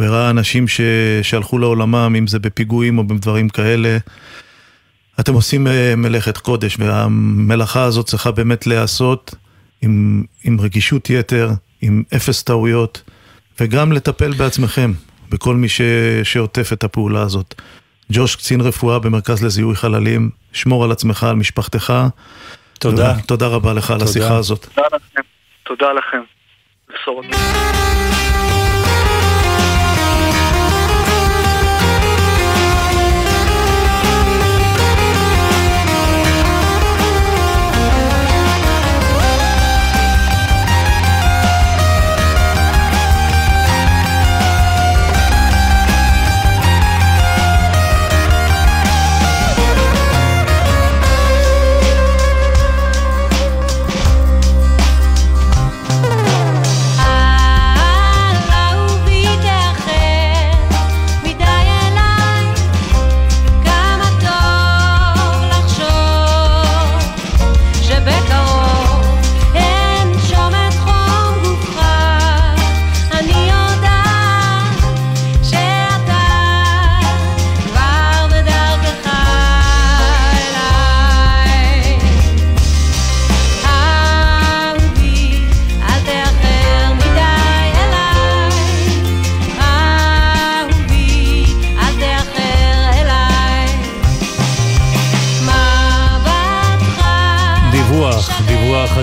וראה 0.00 0.30
אנשים 0.30 0.68
ש... 0.68 0.80
שהלכו 1.22 1.58
לעולמם, 1.58 2.14
אם 2.18 2.26
זה 2.26 2.38
בפיגועים 2.38 2.98
או 2.98 3.06
בדברים 3.06 3.48
כאלה, 3.48 3.98
אתם 5.20 5.34
עושים 5.34 5.66
אה, 5.66 5.96
מלאכת 5.96 6.38
קודש, 6.38 6.76
והמלאכה 6.78 7.82
הזאת 7.82 8.06
צריכה 8.06 8.30
באמת 8.30 8.66
להיעשות 8.66 9.34
עם, 9.82 10.24
עם 10.44 10.60
רגישות 10.60 11.10
יתר, 11.10 11.50
עם 11.80 12.02
אפס 12.16 12.42
טעויות, 12.42 13.02
וגם 13.60 13.92
לטפל 13.92 14.32
בעצמכם, 14.32 14.92
בכל 15.30 15.56
מי 15.56 15.68
ש, 15.68 15.80
שעוטף 16.22 16.72
את 16.72 16.84
הפעולה 16.84 17.22
הזאת. 17.22 17.54
ג'וש, 18.12 18.36
קצין 18.36 18.60
רפואה 18.60 18.98
במרכז 18.98 19.44
לזיהוי 19.44 19.76
חללים, 19.76 20.30
שמור 20.52 20.84
על 20.84 20.92
עצמך, 20.92 21.24
על 21.24 21.36
משפחתך. 21.36 21.92
תודה. 22.78 23.14
תודה 23.26 23.46
רבה 23.46 23.72
לך 23.72 23.90
על 23.90 23.98
תודה. 23.98 24.10
השיחה 24.10 24.36
הזאת. 24.36 24.66
תודה 24.74 24.88
לכם. 24.96 25.20
תודה 25.64 25.92
לכם. 25.92 26.22
בשורות. 26.94 27.26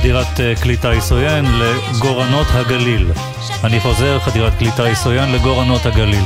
חדירת 0.05 0.39
אה, 0.39 0.55
כלי 0.55 0.77
טיס 0.77 1.11
עוין 1.11 1.45
לגורנות 1.45 2.47
הגליל. 2.53 3.11
אני 3.63 3.79
חוזר, 3.79 4.19
חדירת 4.19 4.53
כלי 4.59 4.69
טיס 4.75 5.05
עוין 5.05 5.31
לגורנות 5.31 5.85
הגליל. 5.85 6.23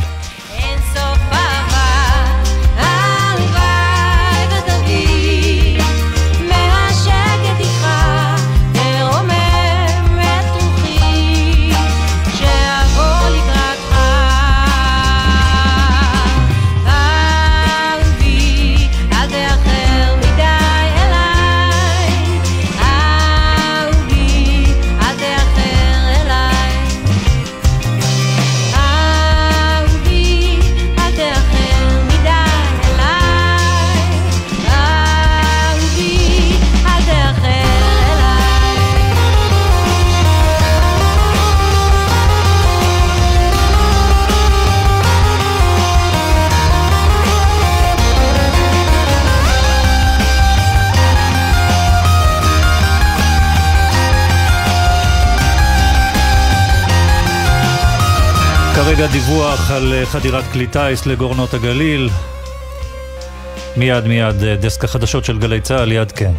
כרגע 59.00 59.12
דיווח 59.12 59.72
על 59.72 59.94
אה, 59.94 60.06
חדירת 60.06 60.44
כלי 60.52 60.68
טיס 60.68 61.06
לגורנות 61.06 61.54
הגליל. 61.54 62.10
מיד 63.78 64.08
מיד 64.08 64.44
אה, 64.44 64.56
דסק 64.56 64.84
החדשות 64.84 65.26
של 65.26 65.40
גלי 65.40 65.62
צה"ל, 65.62 65.92
יד 65.92 66.12
כן. 66.12 66.32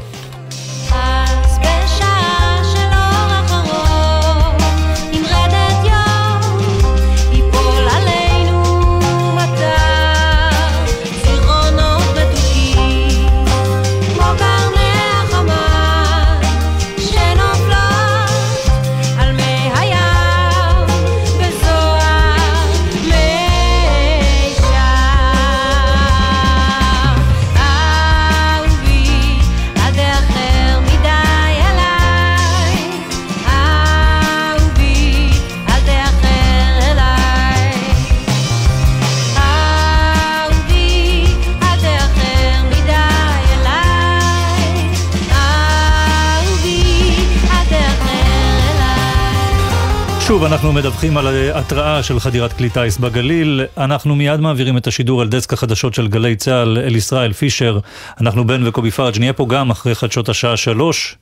שוב, 50.31 50.45
אנחנו 50.45 50.72
מדווחים 50.72 51.16
על 51.16 51.26
אה, 51.26 51.59
התראה 51.59 52.03
של 52.03 52.20
חדירת 52.20 52.53
כלי 52.53 52.70
טיס 52.70 52.99
בגליל. 52.99 53.64
אנחנו 53.76 54.16
מיד 54.16 54.41
מעבירים 54.41 54.76
את 54.76 54.87
השידור 54.87 55.20
על 55.20 55.28
דסק 55.28 55.53
החדשות 55.53 55.95
של 55.95 56.09
גלי 56.09 56.37
צה"ל 56.37 56.78
אל 56.78 56.97
ישראל 56.97 57.33
פישר. 57.33 57.78
אנחנו 58.20 58.47
בן 58.47 58.66
וקובי 58.66 58.91
פראג' 58.91 59.18
נהיה 59.18 59.33
פה 59.33 59.47
גם 59.49 59.70
אחרי 59.70 59.95
חדשות 59.95 60.28
השעה 60.28 60.57
שלוש. 60.57 61.16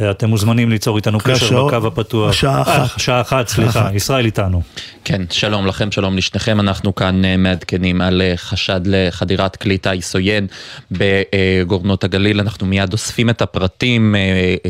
אה, 0.00 0.10
אתם 0.10 0.28
מוזמנים 0.28 0.70
ליצור 0.70 0.96
איתנו 0.96 1.18
קשר 1.18 1.32
השעות- 1.32 1.72
בקו 1.74 1.86
הפתוח. 1.86 2.30
השעה 2.30 2.56
אה, 2.56 2.84
אחת. 2.84 3.00
שעה 3.00 3.20
אחת, 3.20 3.48
סליחה. 3.48 3.80
אחת. 3.80 3.94
ישראל 3.94 4.24
איתנו. 4.24 4.62
כן, 5.04 5.22
שלום 5.30 5.66
לכם, 5.66 5.92
שלום 5.92 6.16
לשניכם. 6.16 6.60
אנחנו 6.60 6.94
כאן 6.94 7.22
מעדכנים 7.38 8.00
על 8.00 8.22
חשד 8.36 8.80
לחדירת 8.84 9.56
כלי 9.56 9.78
טיס 9.78 10.14
עוין 10.14 10.46
בגורנות 10.90 12.04
הגליל. 12.04 12.40
אנחנו 12.40 12.66
מיד 12.66 12.92
אוספים 12.92 13.30
את 13.30 13.42
הפרטים 13.42 14.14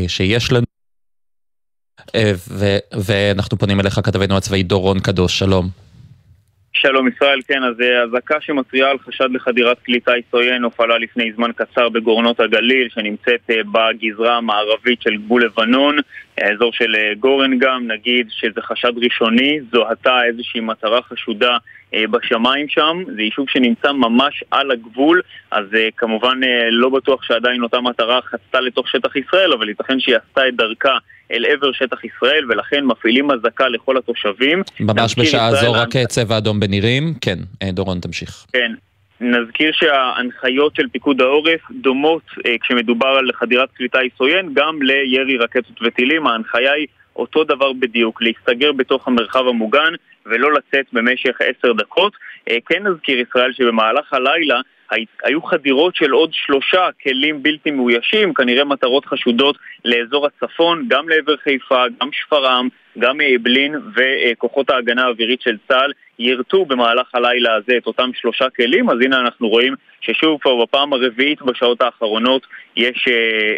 שיש 0.07 0.51
לנו. 0.51 0.66
אה, 2.15 2.31
ו- 2.49 3.01
ואנחנו 3.05 3.57
פונים 3.57 3.79
אליך, 3.79 3.99
כתבנו 4.03 4.37
הצבאי 4.37 4.63
דורון 4.63 4.99
קדוש, 4.99 5.39
שלום. 5.39 5.87
שלום 6.73 7.07
ישראל, 7.07 7.39
כן, 7.47 7.63
אז 7.63 7.81
אה, 7.81 8.03
אזעקה 8.03 8.35
שמתריעה 8.41 8.91
על 8.91 8.97
חשד 8.99 9.27
לחדירת 9.31 9.77
כלי 9.85 9.99
טיס 9.99 10.25
עוין 10.31 10.63
הופעלה 10.63 10.97
לפני 10.97 11.31
זמן 11.35 11.51
קצר 11.51 11.89
בגורנות 11.89 12.39
הגליל, 12.39 12.89
שנמצאת 12.89 13.49
אה, 13.49 13.55
בגזרה 13.71 14.37
המערבית 14.37 15.01
של 15.01 15.17
גבול 15.17 15.45
לבנון, 15.45 15.97
האזור 16.37 16.73
של 16.73 16.95
אה, 16.95 17.13
גורן 17.19 17.59
גם, 17.59 17.87
נגיד 17.87 18.27
שזה 18.29 18.61
חשד 18.61 18.91
ראשוני, 18.97 19.59
זוהתה 19.71 20.23
איזושהי 20.27 20.59
מטרה 20.59 21.01
חשודה 21.01 21.51
אה, 21.51 21.57
בשמיים 21.93 22.67
שם, 22.69 23.03
זה 23.15 23.21
יישוב 23.21 23.45
שנמצא 23.49 23.91
ממש 23.91 24.43
על 24.51 24.71
הגבול, 24.71 25.21
אז 25.51 25.65
אה, 25.75 25.87
כמובן 25.97 26.43
אה, 26.43 26.69
לא 26.71 26.89
בטוח 26.89 27.23
שעדיין 27.23 27.63
אותה 27.63 27.81
מטרה 27.81 28.19
חצתה 28.21 28.59
לתוך 28.59 28.89
שטח 28.89 29.15
ישראל, 29.15 29.53
אבל 29.53 29.69
ייתכן 29.69 29.99
שהיא 29.99 30.15
עשתה 30.15 30.47
את 30.47 30.55
דרכה 30.55 30.97
אל 31.31 31.45
עבר 31.45 31.71
שטח 31.71 32.03
ישראל, 32.03 32.45
ולכן 32.49 32.85
מפעילים 32.85 33.31
אזעקה 33.31 33.67
לכל 33.67 33.97
התושבים. 33.97 34.61
ממש 34.79 35.15
בשעה 35.19 35.49
ישראל, 35.49 35.65
זו 35.65 35.73
רק 35.73 35.95
אה, 35.95 36.05
צבע 36.05 36.37
אדום 36.37 36.59
בנירים. 36.59 37.13
כן, 37.21 37.37
אה, 37.63 37.71
דורון 37.71 37.99
תמשיך. 37.99 38.45
כן. 38.53 38.71
נזכיר 39.21 39.71
שההנחיות 39.73 40.75
של 40.75 40.87
פיקוד 40.91 41.21
העורף 41.21 41.61
דומות 41.71 42.21
אה, 42.45 42.55
כשמדובר 42.61 43.07
על 43.07 43.29
חדירת 43.33 43.69
כלי 43.77 43.87
טיס 43.89 44.11
עוין 44.17 44.49
גם 44.53 44.81
לירי 44.81 45.37
רקטות 45.37 45.81
וטילים. 45.81 46.27
ההנחיה 46.27 46.73
היא 46.73 46.87
אותו 47.15 47.43
דבר 47.43 47.73
בדיוק, 47.73 48.21
להסתגר 48.21 48.71
בתוך 48.71 49.07
המרחב 49.07 49.47
המוגן 49.47 49.93
ולא 50.29 50.53
לצאת 50.53 50.85
במשך 50.93 51.35
עשר 51.39 51.73
דקות. 51.73 52.13
אה, 52.49 52.57
כן 52.65 52.87
נזכיר 52.87 53.19
ישראל 53.19 53.53
שבמהלך 53.53 54.13
הלילה 54.13 54.61
הי- 54.91 55.05
היו 55.23 55.41
חדירות 55.41 55.95
של 55.95 56.11
עוד 56.11 56.29
שלושה 56.33 56.89
כלים 57.03 57.43
בלתי 57.43 57.71
מאוישים, 57.71 58.33
כנראה 58.33 58.65
מטרות 58.65 59.05
חשודות 59.05 59.57
לאזור 59.85 60.27
הצפון, 60.27 60.85
גם 60.87 61.09
לעבר 61.09 61.37
חיפה, 61.37 61.83
גם 62.01 62.09
שפרעם, 62.11 62.69
גם 62.99 63.21
אעבלין 63.21 63.75
וכוחות 63.95 64.69
ההגנה 64.69 65.05
האווירית 65.05 65.41
של 65.41 65.57
צה"ל 65.67 65.91
יירטו 66.19 66.65
במהלך 66.65 67.15
הלילה 67.15 67.55
הזה 67.55 67.77
את 67.77 67.87
אותם 67.87 68.09
שלושה 68.13 68.49
כלים, 68.49 68.89
אז 68.89 68.97
הנה 69.01 69.19
אנחנו 69.19 69.49
רואים 69.49 69.73
ששוב 70.01 70.41
כבר 70.41 70.55
בפעם 70.65 70.93
הרביעית 70.93 71.41
בשעות 71.41 71.81
האחרונות 71.81 72.47
יש 72.75 73.05
אה, 73.07 73.13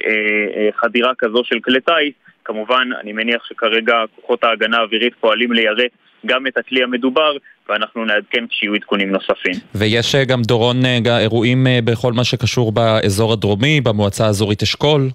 אה, 0.09 0.70
חדירה 0.76 1.11
כזו 1.17 1.43
של 1.43 1.59
כלי 1.59 1.82
טיס. 1.82 2.13
כמובן, 2.45 2.89
אני 3.01 3.13
מניח 3.13 3.45
שכרגע 3.45 4.03
כוחות 4.15 4.43
ההגנה 4.43 4.78
האווירית 4.78 5.13
פועלים 5.20 5.51
ליירט 5.51 5.91
גם 6.26 6.47
את 6.47 6.57
הכלי 6.57 6.84
המדובר, 6.84 7.32
ואנחנו 7.70 8.05
נעדכן 8.05 8.47
כשיהיו 8.49 8.74
עדכונים 8.74 9.11
נוספים. 9.11 9.53
ויש 9.76 10.15
אה, 10.15 10.26
גם 10.26 10.41
דורון 10.41 10.86
אה, 10.86 11.20
אירועים 11.20 11.67
אה, 11.67 11.80
בכל 11.84 12.13
מה 12.13 12.24
שקשור 12.24 12.72
באזור 12.72 13.34
הדרומי, 13.34 13.82
במועצה 13.82 14.26
האזורית 14.26 14.61
אשכול. 14.61 15.09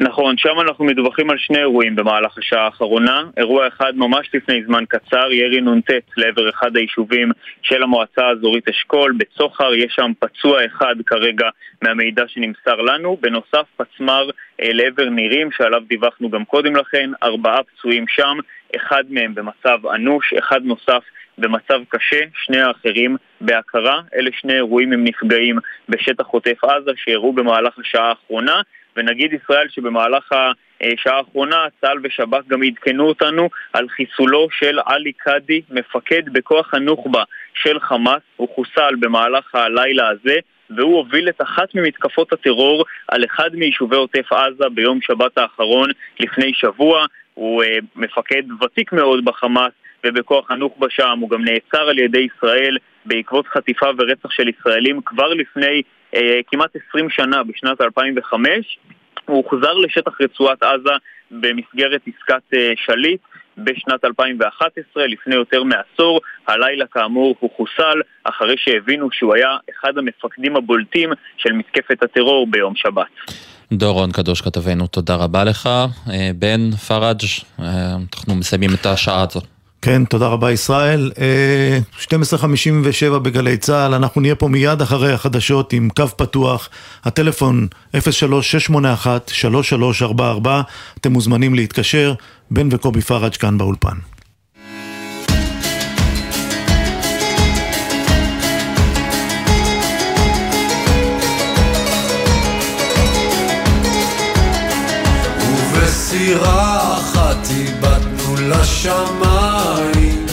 נכון, 0.00 0.34
שם 0.38 0.60
אנחנו 0.60 0.84
מדווחים 0.84 1.30
על 1.30 1.38
שני 1.38 1.58
אירועים 1.58 1.96
במהלך 1.96 2.38
השעה 2.38 2.64
האחרונה. 2.64 3.22
אירוע 3.36 3.68
אחד 3.68 3.92
ממש 3.96 4.30
לפני 4.34 4.64
זמן 4.66 4.84
קצר, 4.88 5.32
ירי 5.32 5.60
נ"ט 5.60 5.90
לעבר 6.16 6.50
אחד 6.50 6.76
היישובים 6.76 7.30
של 7.62 7.82
המועצה 7.82 8.26
האזורית 8.26 8.68
אשכול. 8.68 9.14
בצוחר 9.18 9.74
יש 9.74 9.92
שם 9.96 10.12
פצוע 10.18 10.66
אחד 10.66 10.94
כרגע 11.06 11.48
מהמידע 11.82 12.22
שנמסר 12.28 12.76
לנו. 12.76 13.18
בנוסף, 13.20 13.66
פצמ"ר 13.76 14.30
לעבר 14.62 15.08
נירים, 15.08 15.48
שעליו 15.56 15.82
דיווחנו 15.88 16.30
גם 16.30 16.44
קודם 16.44 16.76
לכן. 16.76 17.10
ארבעה 17.22 17.58
פצועים 17.62 18.04
שם, 18.08 18.38
אחד 18.76 19.04
מהם 19.08 19.34
במצב 19.34 19.86
אנוש, 19.86 20.32
אחד 20.32 20.64
נוסף 20.64 21.02
במצב 21.38 21.80
קשה, 21.88 22.20
שני 22.44 22.60
האחרים 22.60 23.16
בהכרה. 23.40 24.00
אלה 24.14 24.30
שני 24.40 24.54
אירועים 24.54 24.92
עם 24.92 25.04
נפגעים 25.04 25.58
בשטח 25.88 26.26
עוטף 26.26 26.64
עזה 26.64 26.90
שאירעו 26.96 27.32
במהלך 27.32 27.78
השעה 27.78 28.08
האחרונה. 28.08 28.60
ונגיד 28.96 29.32
ישראל 29.32 29.68
שבמהלך 29.68 30.32
השעה 30.82 31.16
האחרונה 31.16 31.66
צה"ל 31.80 31.98
ושב"כ 32.02 32.46
גם 32.48 32.62
עדכנו 32.62 33.08
אותנו 33.08 33.48
על 33.72 33.88
חיסולו 33.88 34.48
של 34.50 34.78
עלי 34.86 35.12
קאדי, 35.12 35.62
מפקד 35.70 36.22
בכוח 36.32 36.74
הנוח'בה 36.74 37.22
של 37.54 37.80
חמאס, 37.80 38.22
הוא 38.36 38.48
חוסל 38.54 38.94
במהלך 39.00 39.54
הלילה 39.54 40.08
הזה 40.08 40.36
והוא 40.76 40.96
הוביל 40.96 41.28
את 41.28 41.42
אחת 41.42 41.74
ממתקפות 41.74 42.32
הטרור 42.32 42.84
על 43.08 43.24
אחד 43.24 43.50
מיישובי 43.54 43.96
עוטף 43.96 44.32
עזה 44.32 44.68
ביום 44.74 44.98
שבת 45.00 45.38
האחרון 45.38 45.90
לפני 46.20 46.52
שבוע. 46.54 47.04
הוא 47.34 47.62
אה, 47.62 47.78
מפקד 47.96 48.42
ותיק 48.62 48.92
מאוד 48.92 49.24
בחמאס 49.24 49.72
ובכוח 50.06 50.50
הנוח'בה 50.50 50.86
שם, 50.90 51.18
הוא 51.20 51.30
גם 51.30 51.44
נעצר 51.44 51.88
על 51.88 51.98
ידי 51.98 52.26
ישראל 52.36 52.76
בעקבות 53.04 53.46
חטיפה 53.46 53.86
ורצח 53.98 54.30
של 54.30 54.48
ישראלים 54.48 55.00
כבר 55.04 55.28
לפני 55.28 55.82
אה, 56.14 56.40
כמעט 56.46 56.70
20 56.88 57.10
שנה, 57.10 57.42
בשנת 57.42 57.80
2005. 57.80 58.78
הוא 59.26 59.36
הוחזר 59.36 59.72
לשטח 59.72 60.20
רצועת 60.20 60.62
עזה 60.62 60.92
במסגרת 61.30 62.00
עסקת 62.06 62.54
אה, 62.54 62.72
שליט 62.76 63.20
בשנת 63.58 64.04
2011, 64.04 65.06
לפני 65.06 65.34
יותר 65.34 65.62
מעשור. 65.62 66.20
הלילה 66.48 66.84
כאמור 66.92 67.36
הוא 67.40 67.50
חוסל 67.56 68.00
אחרי 68.24 68.54
שהבינו 68.58 69.08
שהוא 69.12 69.34
היה 69.34 69.56
אחד 69.70 69.98
המפקדים 69.98 70.56
הבולטים 70.56 71.10
של 71.36 71.52
מתקפת 71.52 72.02
הטרור 72.02 72.46
ביום 72.50 72.76
שבת. 72.76 73.06
דורון 73.72 74.12
קדוש 74.12 74.40
כתבנו, 74.40 74.86
תודה 74.86 75.14
רבה 75.14 75.44
לך. 75.44 75.68
אה, 76.10 76.30
בן 76.36 76.70
פראג', 76.70 77.20
אה, 77.60 77.64
אנחנו 78.16 78.34
מסיימים 78.34 78.70
את 78.74 78.86
השעה 78.86 79.22
הזאת. 79.22 79.44
כן, 79.82 80.04
תודה 80.04 80.26
רבה 80.26 80.52
ישראל. 80.52 81.10
אה, 81.18 81.78
12:57 82.00 83.18
בגלי 83.18 83.56
צה"ל, 83.56 83.94
אנחנו 83.94 84.20
נהיה 84.20 84.34
פה 84.34 84.48
מיד 84.48 84.82
אחרי 84.82 85.12
החדשות 85.12 85.72
עם 85.72 85.88
קו 85.96 86.08
פתוח, 86.08 86.68
הטלפון 87.04 87.66
03-681-3344, 87.96 90.48
אתם 91.00 91.12
מוזמנים 91.12 91.54
להתקשר, 91.54 92.14
בן 92.52 92.68
וקובי 92.70 93.00
פראג' 93.00 93.36
כאן 93.36 93.58
באולפן. 93.58 93.96
ובסירה 105.72 106.98
אחת 106.98 107.50
איבדנו 107.50 108.36
לשמיים 108.36 110.26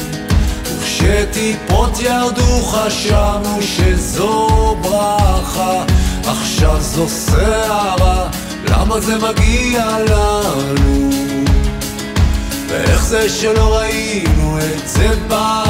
וכשטיפות 0.63 1.99
ירדו 1.99 2.61
חשבנו 2.63 3.61
שזו 3.61 4.75
ברכה 4.81 5.83
עכשיו 6.25 6.81
זו 6.81 7.07
סערה, 7.07 8.29
למה 8.69 8.99
זה 8.99 9.15
מגיע 9.17 9.97
לנו? 10.09 11.28
ואיך 12.69 13.03
זה 13.03 13.29
שלא 13.29 13.77
ראינו 13.77 14.57
את 14.59 14.87
זה 14.87 15.09
בא? 15.27 15.63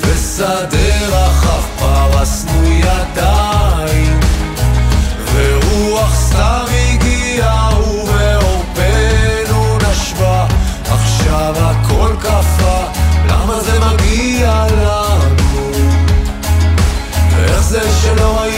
ובשדה 0.00 1.06
רחב 1.08 1.62
פרסנו 1.78 2.64
ידיים 2.64 4.20
ורוח 5.32 6.14
סתם 6.14 6.64
הגיעה 6.70 7.70
ובעורפנו 7.80 9.78
נשבה. 9.90 10.46
עכשיו 10.90 11.54
הכל 11.56 12.12
קפא 12.20 12.84
למה 13.28 13.60
זה 13.60 13.78
מגיע 13.80 14.66
לנו? 14.70 15.72
ואיך 17.36 17.62
זה 17.62 17.80
שלא 18.02 18.40
ראינו 18.40 18.57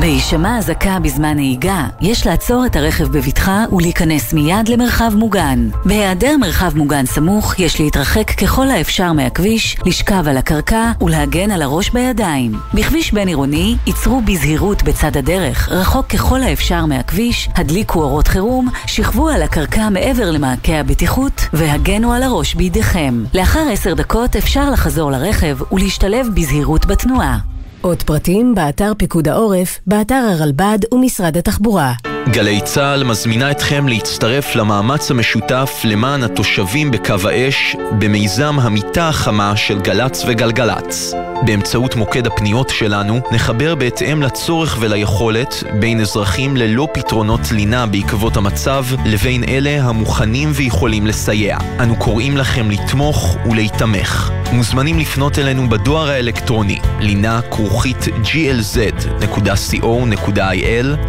בהישמע 0.00 0.58
אזעקה 0.58 0.98
בזמן 0.98 1.34
נהיגה, 1.34 1.86
יש 2.00 2.26
לעצור 2.26 2.66
את 2.66 2.76
הרכב 2.76 3.04
בבטחה 3.04 3.64
ולהיכנס 3.72 4.32
מיד 4.32 4.68
למרחב 4.68 5.12
מוגן. 5.14 5.68
בהיעדר 5.84 6.36
מרחב 6.40 6.76
מוגן 6.76 7.06
סמוך, 7.06 7.58
יש 7.58 7.80
להתרחק 7.80 8.30
ככל 8.30 8.68
האפשר 8.70 9.12
מהכביש, 9.12 9.76
לשכב 9.86 10.28
על 10.28 10.36
הקרקע 10.36 10.92
ולהגן 11.00 11.50
על 11.50 11.62
הראש 11.62 11.90
בידיים. 11.90 12.52
בכביש 12.74 13.12
בין 13.12 13.28
עירוני, 13.28 13.76
ייצרו 13.86 14.20
בזהירות 14.20 14.82
בצד 14.82 15.16
הדרך, 15.16 15.68
רחוק 15.68 16.06
ככל 16.06 16.42
האפשר 16.42 16.86
מהכביש, 16.86 17.48
הדליקו 17.54 18.02
אורות 18.02 18.28
חירום, 18.28 18.68
שכבו 18.86 19.28
על 19.28 19.42
הקרקע 19.42 19.88
מעבר 19.88 20.30
למעקה 20.30 20.72
הבטיחות 20.72 21.48
והגנו 21.52 22.12
על 22.12 22.22
הראש 22.22 22.54
בידיכם. 22.54 23.24
לאחר 23.34 23.66
עשר 23.72 23.94
דקות 23.94 24.36
אפשר 24.36 24.70
לחזור 24.70 25.10
לרכב 25.10 25.58
ולהשתלב 25.72 26.26
בזהירות 26.34 26.86
בתנועה. 26.86 27.38
עוד 27.82 28.02
פרטים 28.02 28.54
באתר 28.54 28.92
פיקוד 28.98 29.28
העורף, 29.28 29.80
באתר 29.86 30.14
הרלב"ד 30.14 30.78
ומשרד 30.94 31.36
התחבורה. 31.36 32.09
גלי 32.28 32.60
צה"ל 32.64 33.04
מזמינה 33.04 33.50
אתכם 33.50 33.88
להצטרף 33.88 34.56
למאמץ 34.56 35.10
המשותף 35.10 35.80
למען 35.84 36.22
התושבים 36.22 36.90
בקו 36.90 37.28
האש 37.28 37.76
במיזם 37.98 38.58
המיטה 38.58 39.08
החמה 39.08 39.56
של 39.56 39.80
גל"צ 39.80 40.24
וגלגלצ. 40.26 41.14
באמצעות 41.42 41.96
מוקד 41.96 42.26
הפניות 42.26 42.68
שלנו 42.68 43.20
נחבר 43.32 43.74
בהתאם 43.74 44.22
לצורך 44.22 44.76
וליכולת 44.80 45.62
בין 45.80 46.00
אזרחים 46.00 46.56
ללא 46.56 46.88
פתרונות 46.92 47.40
לינה 47.52 47.86
בעקבות 47.86 48.36
המצב 48.36 48.84
לבין 49.06 49.44
אלה 49.44 49.82
המוכנים 49.82 50.50
ויכולים 50.54 51.06
לסייע. 51.06 51.58
אנו 51.80 51.96
קוראים 51.96 52.36
לכם 52.36 52.70
לתמוך 52.70 53.36
ולהיתמך. 53.50 54.30
מוזמנים 54.52 54.98
לפנות 54.98 55.38
אלינו 55.38 55.68
בדואר 55.68 56.10
האלקטרוני 56.10 56.78
לינה 57.00 57.40
כרוכית 57.50 58.04
glz.co.il 58.04 59.26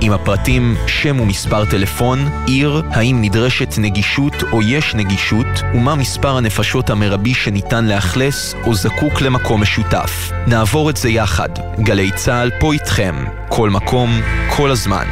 עם 0.02 0.12
הפרטים 0.12 0.76
שם 1.04 1.20
ומספר 1.20 1.66
טלפון, 1.66 2.30
עיר, 2.46 2.82
האם 2.90 3.22
נדרשת 3.22 3.76
נגישות 3.78 4.34
או 4.52 4.62
יש 4.62 4.96
נגישות, 4.96 5.48
ומה 5.74 5.96
מספר 5.96 6.38
הנפשות 6.38 6.90
המרבי 6.90 7.34
שניתן 7.34 7.86
לאכלס 7.86 8.56
או 8.66 8.76
זקוק 8.76 9.22
למקום 9.22 9.62
משותף. 9.62 10.32
נעבור 10.48 10.90
את 10.90 10.98
זה 10.98 11.10
יחד. 11.10 11.50
גלי 11.80 12.12
צה"ל 12.16 12.52
פה 12.60 12.74
איתכם. 12.74 13.16
כל 13.50 13.70
מקום, 13.70 14.22
כל 14.50 14.72
הזמן. 14.72 15.06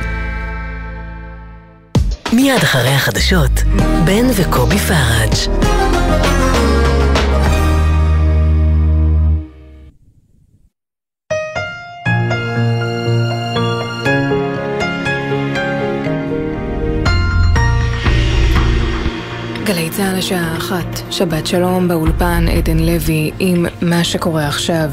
מיד 2.34 2.64
אחרי 2.64 2.90
החדשות, 2.90 3.64
בן 4.06 4.26
וקובי 4.36 4.78
פראג'. 4.78 5.89
השעה 20.20 20.58
אחת, 20.58 21.00
שבת 21.12 21.48
שלום 21.48 21.88
באולפן 21.88 22.46
עדן 22.48 22.80
לוי 22.80 23.32
עם 23.40 23.66
מה 23.82 24.04
שקורה 24.04 24.48
עכשיו. 24.48 24.92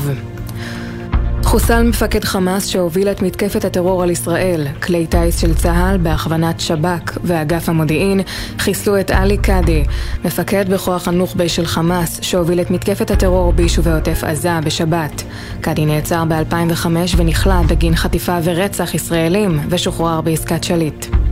חוסל 1.43 1.83
מפקד 1.83 2.25
חמאס 2.25 2.67
שהוביל 2.67 3.09
את 3.09 3.23
מתקפת 3.23 3.65
הטרור 3.65 4.03
על 4.03 4.11
ישראל. 4.11 4.67
כלי 4.83 5.07
טיס 5.07 5.41
של 5.41 5.55
צה"ל 5.55 5.97
בהכוונת 5.97 6.61
שב"כ 6.61 7.19
ואגף 7.25 7.69
המודיעין 7.69 8.21
חיסלו 8.59 9.01
את 9.01 9.11
עלי 9.11 9.39
קאדי, 9.39 9.85
מפקד 10.25 10.69
בכוח 10.69 11.09
הנוח'בה 11.09 11.49
של 11.49 11.67
חמאס 11.67 12.19
שהוביל 12.23 12.61
את 12.61 12.71
מתקפת 12.71 13.11
הטרור 13.11 13.53
ביישובי 13.53 13.91
עוטף 13.91 14.25
עזה 14.25 14.61
בשבת. 14.65 15.23
קאדי 15.61 15.87
נעצר 15.87 16.25
ב-2005 16.25 16.87
ונכלא 17.17 17.63
בגין 17.63 17.97
חטיפה 17.97 18.39
ורצח 18.43 18.95
ישראלים 18.95 19.61
ושוחרר 19.71 20.21
בעסקת 20.21 20.65
שליט. 20.65 21.26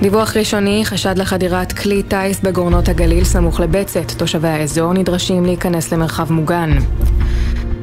דיווח 0.00 0.36
ראשוני, 0.36 0.82
חשד 0.84 1.18
לחדירת 1.18 1.72
כלי 1.72 2.02
טיס 2.02 2.40
בגורנות 2.40 2.88
הגליל 2.88 3.24
סמוך 3.24 3.60
לבצת. 3.60 4.10
תושבי 4.10 4.48
האזור 4.48 4.92
נדרשים 4.92 5.44
להיכנס 5.44 5.92
למרחב 5.92 6.32
מוגן. 6.32 6.70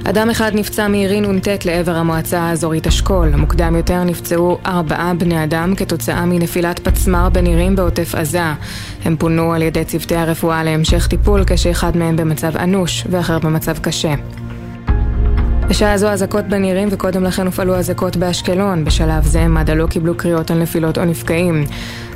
אדם 0.03 0.29
אחד 0.29 0.51
נפצע 0.53 0.87
מירי 0.87 1.21
נ"ט 1.21 1.65
לעבר 1.65 1.95
המועצה 1.95 2.41
האזורית 2.41 2.87
אשכול. 2.87 3.35
מוקדם 3.35 3.75
יותר 3.75 4.03
נפצעו 4.03 4.57
ארבעה 4.65 5.13
בני 5.13 5.43
אדם 5.43 5.75
כתוצאה 5.75 6.25
מנפילת 6.25 6.79
פצמ"ר 6.79 7.29
בנירים 7.29 7.75
בעוטף 7.75 8.15
עזה. 8.15 8.53
הם 9.05 9.15
פונו 9.17 9.53
על 9.53 9.61
ידי 9.61 9.85
צוותי 9.85 10.15
הרפואה 10.15 10.63
להמשך 10.63 11.07
טיפול 11.07 11.43
כשאחד 11.47 11.97
מהם 11.97 12.15
במצב 12.15 12.57
אנוש 12.57 13.07
ואחר 13.09 13.39
במצב 13.39 13.77
קשה. 13.77 14.13
בשעה 15.71 15.97
זו 15.97 16.07
אזעקות 16.07 16.45
בנירים 16.45 16.87
וקודם 16.91 17.23
לכן 17.23 17.45
הופעלו 17.45 17.75
אזעקות 17.75 18.15
באשקלון. 18.17 18.85
בשלב 18.85 19.23
זה 19.23 19.47
מד"א 19.47 19.73
לא 19.73 19.87
קיבלו 19.87 20.17
קריאות 20.17 20.51
על 20.51 20.57
נפילות 20.57 20.97
או 20.97 21.05
נפגעים. 21.05 21.63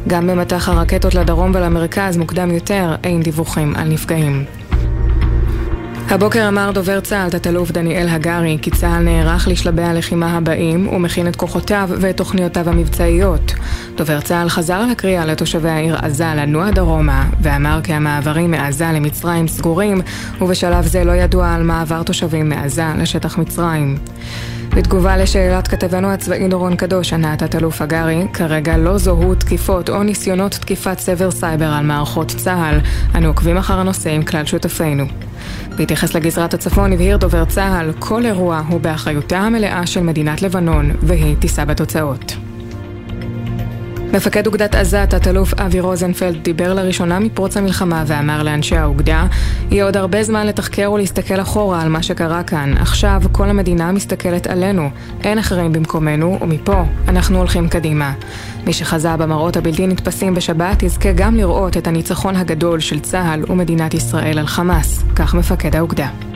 גם 0.08 0.28
במטח 0.28 0.70
הרקטות 0.70 1.16
לדרום 1.16 1.52
ולמרכז 1.56 2.18
מוקדם 2.18 2.52
יותר 2.52 2.96
אין 3.04 3.22
דיווחים 3.22 3.76
על 3.76 3.88
נפגעים. 3.88 4.46
הבוקר 6.10 6.48
אמר 6.48 6.72
דובר 6.72 7.00
צה"ל, 7.00 7.30
תת-אלוף 7.30 7.72
דניאל 7.72 8.10
הגרי, 8.10 8.58
כי 8.62 8.72
צה"ל 8.72 9.04
נערך 9.04 9.48
לשלבי 9.48 9.84
הלחימה 9.84 10.38
הבאים 10.38 10.88
ומכין 10.88 11.28
את 11.28 11.36
כוחותיו 11.36 11.90
ואת 12.00 12.18
תוכניותיו 12.18 12.70
המבצעיות. 12.70 13.54
דובר 13.96 14.22
צה"ל 14.22 14.50
חזר 14.50 14.74
על 14.74 14.90
הקריאה 14.92 15.26
לתושבי 15.26 15.70
העיר 15.70 15.96
עזה 15.96 16.26
לנוע 16.26 16.72
דרומה, 16.72 17.30
ואמר 17.42 17.80
כי 17.84 17.94
המעברים 17.94 18.52
מעזה 18.52 18.86
למצרים 18.86 19.48
סגורים, 19.48 20.02
ובשלב 20.42 20.86
זה 20.86 21.04
לא 21.04 21.12
ידוע 21.12 21.54
על 21.54 21.64
מעבר 21.64 22.04
תושבים 22.04 22.50
מעזה 22.50 22.86
לשטח 22.98 23.38
מצרים. 23.38 23.98
בתגובה 24.76 25.18
לשאלת 25.18 25.68
כתבנו 25.68 26.08
הצבאי 26.08 26.48
דורון 26.48 26.76
קדוש, 26.76 27.14
ענה 27.14 27.38
תת-אלוף 27.38 27.82
הגרי, 27.82 28.28
כרגע 28.34 28.78
לא 28.78 28.98
זוהו 28.98 29.36
תקיפות 29.36 29.90
או 29.90 30.04
ניסיונות 30.04 30.52
תקיפת 30.52 31.00
סבר 31.00 31.32
סייבר 31.32 31.74
על 31.74 31.86
מערכות 31.86 32.28
צה"ל. 32.28 32.80
אנו 33.16 33.28
עוקבים 33.28 33.58
אחר 33.58 33.80
הנושא 33.80 34.10
עם 34.10 34.24
כלל 34.24 34.46
שותפינו. 34.46 35.06
בהתייחס 35.78 36.14
לגזרת 36.14 36.54
הצפון 36.54 36.94
הבהיר 36.94 37.18
דובר 37.18 37.46
צה"ל, 37.46 37.92
כל 38.00 38.26
אירוע 38.26 38.62
הוא 38.70 38.82
באחריותה 38.82 39.38
המלאה 39.38 39.88
של 39.88 40.04
מדינת 40.04 40.42
לבנון, 40.42 40.92
והיא 41.02 41.36
תישא 41.40 41.66
בתוצאות. 41.66 42.45
מפקד 44.16 44.48
אוגדת 44.48 44.76
עזה, 44.76 45.06
תת-אלוף 45.10 45.54
אבי 45.54 45.80
רוזנפלד, 45.80 46.44
דיבר 46.44 46.74
לראשונה 46.74 47.20
מפרוץ 47.20 47.58
המלחמה 47.58 48.04
ואמר 48.08 48.44
לאנשי 48.44 48.78
האוגדה, 48.78 49.28
יהיה 49.72 49.86
עוד 49.86 49.98
הרבה 49.98 50.24
זמן 50.24 50.48
לתחקר 50.48 50.92
ולהסתכל 50.92 51.42
אחורה 51.42 51.82
על 51.82 51.90
מה 51.90 52.04
שקרה 52.04 52.44
כאן. 52.44 52.74
עכשיו 52.78 53.22
כל 53.32 53.50
המדינה 53.50 53.92
מסתכלת 53.92 54.48
עלינו. 54.48 54.90
אין 55.24 55.40
אחרים 55.40 55.74
במקומנו, 55.74 56.38
ומפה 56.42 56.84
אנחנו 57.08 57.38
הולכים 57.38 57.70
קדימה. 57.70 58.14
מי 58.66 58.74
שחזה 58.74 59.18
במראות 59.18 59.58
הבלתי 59.58 59.88
נתפסים 59.88 60.34
בשבת, 60.34 60.84
יזכה 60.84 61.12
גם 61.12 61.36
לראות 61.36 61.78
את 61.78 61.88
הניצחון 61.88 62.36
הגדול 62.36 62.80
של 62.80 63.00
צה"ל 63.00 63.44
ומדינת 63.52 63.94
ישראל 63.94 64.40
על 64.40 64.48
חמאס. 64.48 65.04
כך 65.16 65.34
מפקד 65.34 65.76
האוגדה. 65.76 66.35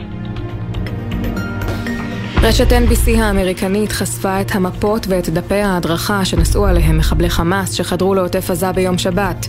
רשת 2.42 2.72
NBC 2.72 3.18
האמריקנית 3.18 3.92
חשפה 3.92 4.40
את 4.40 4.54
המפות 4.54 5.06
ואת 5.08 5.28
דפי 5.28 5.54
ההדרכה 5.54 6.24
שנשאו 6.24 6.66
עליהם 6.66 6.98
מחבלי 6.98 7.30
חמאס 7.30 7.72
שחדרו 7.72 8.14
לעוטף 8.14 8.50
עזה 8.50 8.72
ביום 8.72 8.98
שבת. 8.98 9.46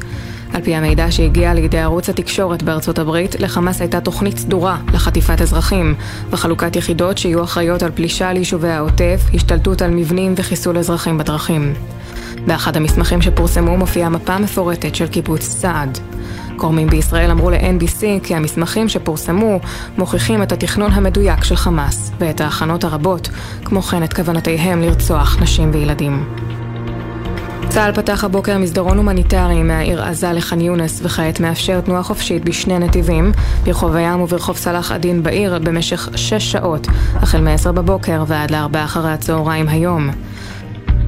על 0.53 0.61
פי 0.61 0.75
המידע 0.75 1.11
שהגיע 1.11 1.53
לידי 1.53 1.79
ערוץ 1.79 2.09
התקשורת 2.09 2.63
בארצות 2.63 2.99
הברית, 2.99 3.35
לחמאס 3.39 3.81
הייתה 3.81 4.01
תוכנית 4.01 4.37
סדורה 4.37 4.77
לחטיפת 4.93 5.41
אזרחים, 5.41 5.95
וחלוקת 6.29 6.75
יחידות 6.75 7.17
שיהיו 7.17 7.43
אחראיות 7.43 7.83
על 7.83 7.91
פלישה 7.91 8.33
ליישובי 8.33 8.69
העוטף, 8.69 9.21
השתלטות 9.33 9.81
על 9.81 9.91
מבנים 9.91 10.33
וחיסול 10.37 10.77
אזרחים 10.77 11.17
בדרכים. 11.17 11.73
באחד 12.47 12.77
המסמכים 12.77 13.21
שפורסמו 13.21 13.77
מופיעה 13.77 14.09
מפה 14.09 14.37
מפורטת 14.37 14.95
של 14.95 15.07
קיבוץ 15.07 15.41
סעד. 15.41 15.99
גורמים 16.61 16.87
בישראל 16.87 17.31
אמרו 17.31 17.49
ל-NBC 17.49 18.01
כי 18.23 18.35
המסמכים 18.35 18.89
שפורסמו 18.89 19.59
מוכיחים 19.97 20.43
את 20.43 20.51
התכנון 20.51 20.91
המדויק 20.91 21.43
של 21.43 21.55
חמאס 21.55 22.11
ואת 22.19 22.41
ההכנות 22.41 22.83
הרבות, 22.83 23.29
כמו 23.65 23.81
כן 23.81 24.03
את 24.03 24.13
כוונותיהם 24.13 24.81
לרצוח 24.81 25.37
נשים 25.41 25.69
וילדים. 25.73 26.25
צה"ל 27.69 27.93
פתח 27.93 28.23
הבוקר 28.23 28.57
מסדרון 28.57 28.97
הומניטרי 28.97 29.63
מהעיר 29.63 30.03
עזה 30.03 30.33
לח'אן 30.33 30.61
יונס 30.61 30.99
וכעת 31.03 31.39
מאפשר 31.39 31.81
תנועה 31.81 32.03
חופשית 32.03 32.43
בשני 32.43 32.79
נתיבים 32.79 33.31
ברחוב 33.63 33.95
הים 33.95 34.21
וברחוב 34.21 34.57
סלאח 34.57 34.91
א-דין 34.91 35.23
בעיר 35.23 35.59
במשך 35.63 36.09
שש 36.15 36.51
שעות 36.51 36.87
החל 37.15 37.41
מ-10 37.41 37.71
בבוקר 37.71 38.23
ועד 38.27 38.51
ל-4 38.51 38.77
אחרי 38.85 39.11
הצהריים 39.11 39.67
היום. 39.67 40.09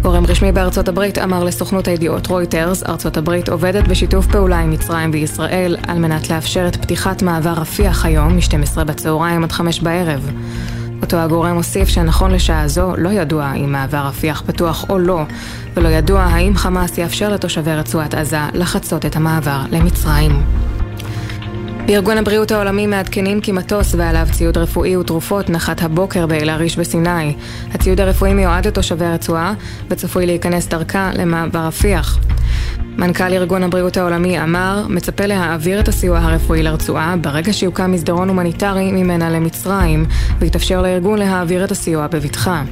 גורם 0.04 0.26
רשמי 0.26 0.51
בארצות 0.51 0.88
הברית 0.88 1.18
אמר 1.18 1.43
לסוכנות 1.43 1.88
הידיעות 1.88 2.28
רויטרס, 2.28 2.84
ארצות 2.84 3.18
הברית 3.18 3.49
עובדת 3.49 3.88
בשיתוף 3.88 4.28
פעולה 4.28 4.60
עם 4.60 4.72
מצרים 4.72 5.10
וישראל 5.14 5.78
על 5.88 5.99
מנת 5.99 6.30
לאפשר 6.30 6.68
את 6.68 6.76
פתיחת 6.76 7.22
מעבר 7.22 7.54
רפיח 7.54 8.06
היום 8.06 8.36
מ-12 8.36 8.84
בצהריים 8.84 9.43
עד 9.43 9.51
5 9.51 9.80
בערב. 9.82 10.32
אותו 11.01 11.18
הגורם 11.18 11.56
הוסיף 11.56 11.89
שנכון 11.89 12.32
לשעה 12.32 12.68
זו 12.68 12.95
לא 12.97 13.10
ידוע 13.10 13.54
אם 13.54 13.72
מעבר 13.72 14.08
רפיח 14.08 14.43
פתוח 14.45 14.86
או 14.89 14.99
לא, 14.99 15.24
ולא 15.74 15.89
ידוע 15.89 16.22
האם 16.22 16.56
חמאס 16.56 16.97
יאפשר 16.97 17.34
לתושבי 17.34 17.76
רצועת 17.76 18.14
עזה 18.14 18.39
לחצות 18.54 19.06
את 19.06 19.16
המעבר 19.16 19.62
למצרים. 19.72 20.43
בארגון 21.86 22.17
הבריאות 22.17 22.51
העולמי 22.51 22.88
מעדכנים 22.88 23.41
כי 23.41 23.51
מטוס 23.51 23.95
ועליו 23.95 24.27
ציוד 24.31 24.57
רפואי 24.57 24.97
ותרופות 24.97 25.49
נחת 25.49 25.81
הבוקר 25.81 26.25
באל-עריש 26.25 26.77
בסיני. 26.77 27.36
הציוד 27.73 28.01
הרפואי 28.01 28.34
מיועד 28.34 28.67
לתושבי 28.67 29.05
הרצועה 29.05 29.53
וצפוי 29.89 30.25
להיכנס 30.25 30.67
דרכה 30.67 31.11
למעבר 31.13 31.67
רפיח. 31.67 32.19
מנכ"ל 32.97 33.34
ארגון 33.34 33.63
הבריאות 33.63 33.97
העולמי 33.97 34.43
אמר, 34.43 34.86
מצפה 34.89 35.25
להעביר 35.25 35.79
את 35.79 35.88
הסיוע 35.88 36.19
הרפואי 36.19 36.63
לרצועה 36.63 37.15
ברגע 37.21 37.53
שיוקם 37.53 37.91
מסדרון 37.91 38.29
הומניטרי 38.29 38.91
ממנה 38.91 39.29
למצרים, 39.29 40.05
ויתאפשר 40.39 40.81
לארגון 40.81 41.19
להעביר 41.19 41.63
את 41.63 41.71
הסיוע 41.71 42.07
בבטחה. 42.07 42.63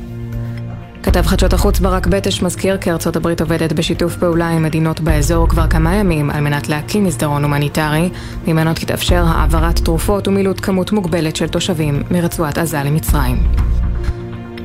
כתב 1.03 1.21
חדשות 1.21 1.53
החוץ 1.53 1.79
ברק 1.79 2.07
בטש 2.07 2.41
מזכיר 2.41 2.77
כי 2.77 2.91
ארצות 2.91 3.15
הברית 3.15 3.41
עובדת 3.41 3.73
בשיתוף 3.73 4.15
פעולה 4.15 4.49
עם 4.49 4.63
מדינות 4.63 4.99
באזור 4.99 5.47
כבר 5.47 5.67
כמה 5.67 5.95
ימים 5.95 6.29
על 6.29 6.41
מנת 6.41 6.69
להקים 6.69 7.03
מסדרון 7.03 7.43
הומניטרי, 7.43 8.09
ממנו 8.47 8.73
תתאפשר 8.73 9.23
העברת 9.27 9.79
תרופות 9.79 10.27
ומילוט 10.27 10.65
כמות 10.65 10.91
מוגבלת 10.91 11.35
של 11.35 11.47
תושבים 11.47 12.03
מרצועת 12.11 12.57
עזה 12.57 12.83
למצרים. 12.83 13.47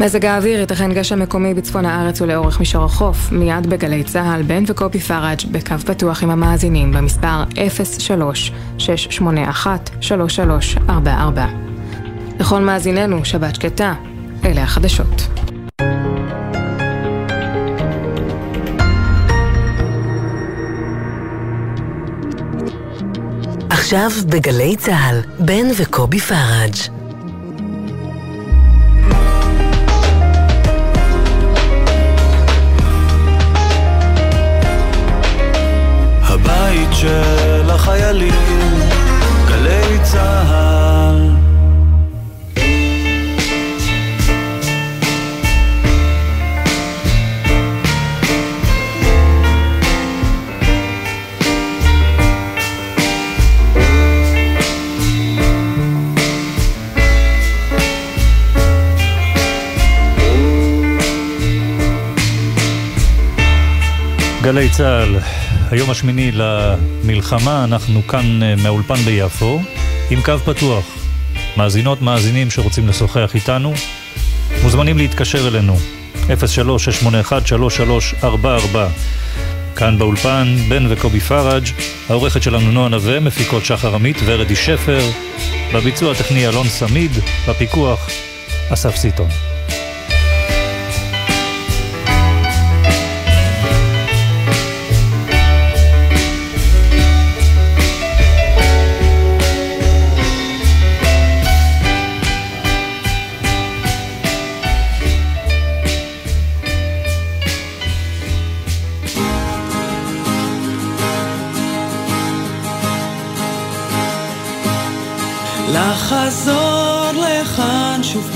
מזג 0.00 0.24
האוויר 0.24 0.60
ייתכן 0.60 0.92
גשם 0.92 1.22
מקומי 1.22 1.54
בצפון 1.54 1.84
הארץ 1.84 2.20
ולאורך 2.20 2.60
מישור 2.60 2.84
החוף, 2.84 3.32
מיד 3.32 3.66
בגלי 3.66 4.04
צה"ל, 4.04 4.42
בן 4.42 4.64
וקופי 4.66 5.00
פראג' 5.00 5.40
בקו 5.50 5.78
פתוח 5.78 6.22
עם 6.22 6.30
המאזינים 6.30 6.92
במספר 6.92 7.44
03-681-3344. 8.78 11.00
לכל 12.40 12.60
מאזיננו, 12.60 13.24
שבת 13.24 13.54
שקטה, 13.54 13.94
אלה 14.44 14.62
החדשות. 14.62 15.45
עכשיו 23.86 24.10
בגלי 24.28 24.76
צה"ל, 24.76 25.20
בן 25.38 25.66
וקובי 25.76 26.20
פראג'. 26.20 26.95
גלי 64.46 64.68
צה"ל, 64.70 65.18
היום 65.70 65.90
השמיני 65.90 66.30
למלחמה, 66.32 67.64
אנחנו 67.64 68.06
כאן 68.06 68.42
אה, 68.42 68.54
מהאולפן 68.62 68.94
ביפו, 68.94 69.60
עם 70.10 70.22
קו 70.22 70.38
פתוח. 70.38 70.84
מאזינות, 71.56 72.02
מאזינים 72.02 72.50
שרוצים 72.50 72.88
לשוחח 72.88 73.34
איתנו, 73.34 73.72
מוזמנים 74.62 74.98
להתקשר 74.98 75.48
אלינו, 75.48 75.76
03-681-3344. 78.22 78.26
כאן 79.76 79.98
באולפן, 79.98 80.56
בן 80.68 80.86
וקובי 80.88 81.20
פראג', 81.20 81.64
העורכת 82.08 82.42
שלנו 82.42 82.72
נועה 82.72 82.88
נווה, 82.88 83.20
מפיקות 83.20 83.64
שחר 83.64 83.94
עמית 83.94 84.16
ורדי 84.24 84.56
שפר, 84.56 85.00
בביצוע 85.74 86.12
הטכני 86.12 86.48
אלון 86.48 86.68
סמיד, 86.68 87.12
בפיקוח 87.48 88.08
אסף 88.72 88.96
סיטון. 88.96 89.55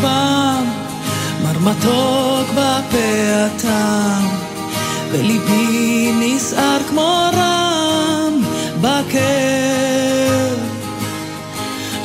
פעם, 0.00 0.64
מר 1.42 1.70
מתוק 1.70 2.50
בפה 2.50 3.46
הטעם, 3.46 4.28
וליבי 5.10 6.12
נסער 6.20 6.78
כמו 6.88 7.28
רם 7.32 8.42
בקר. 8.80 10.54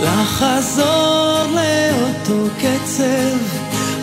לחזור 0.02 1.44
לאותו 1.44 2.50
קצב, 2.58 3.38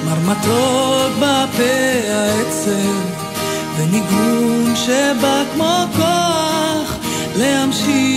מר 0.05 0.33
מתוק 0.33 1.17
בפה 1.19 1.73
העצב, 2.09 3.23
וניגון 3.77 4.77
שבא 4.77 5.43
כמו 5.55 5.85
כוח 5.97 6.97
להמשיך. 7.37 8.12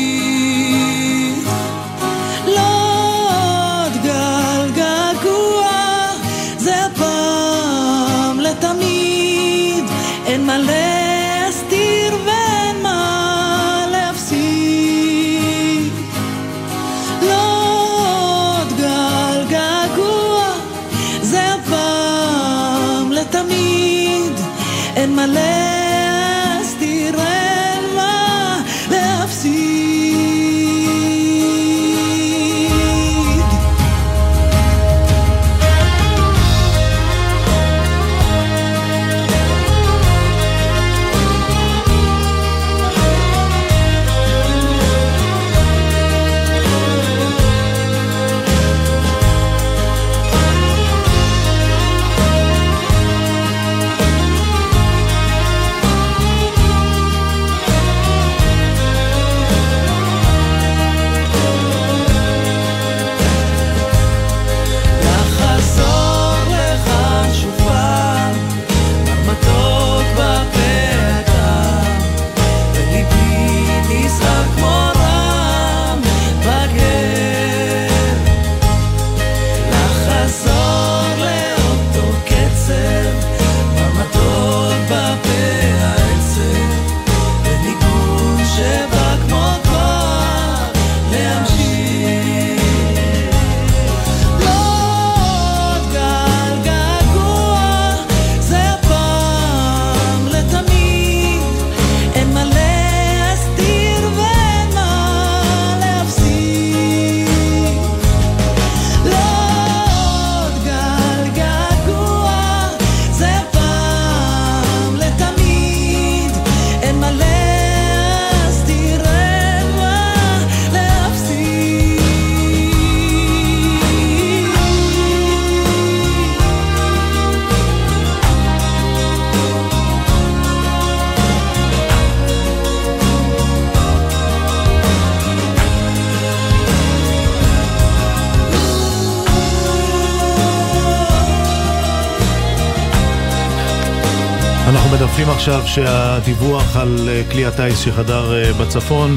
עכשיו 145.47 145.67
שהדיווח 145.67 146.77
על 146.77 147.09
אה, 147.09 147.21
כלי 147.31 147.45
הטיס 147.45 147.79
שחדר 147.79 148.33
אה, 148.33 148.53
בצפון 148.53 149.15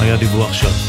היה 0.00 0.16
דיווח 0.16 0.52
שווא. 0.52 0.87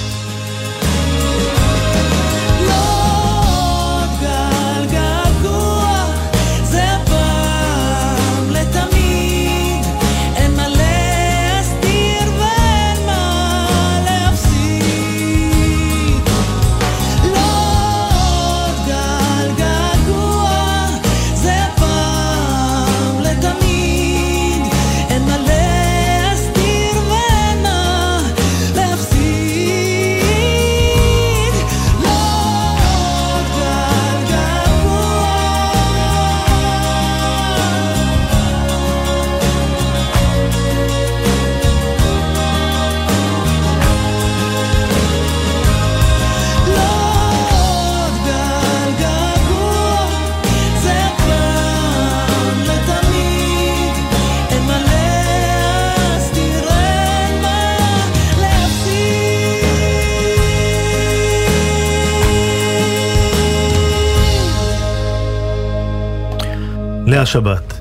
לאה 67.30 67.34
שבת. 67.34 67.74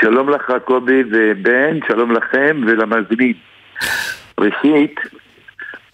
שלום 0.00 0.30
לך 0.30 0.52
קובי 0.64 1.02
ובן, 1.12 1.78
שלום 1.88 2.12
לכם 2.12 2.60
ולמאזינים. 2.66 3.34
ראשית, 4.40 5.00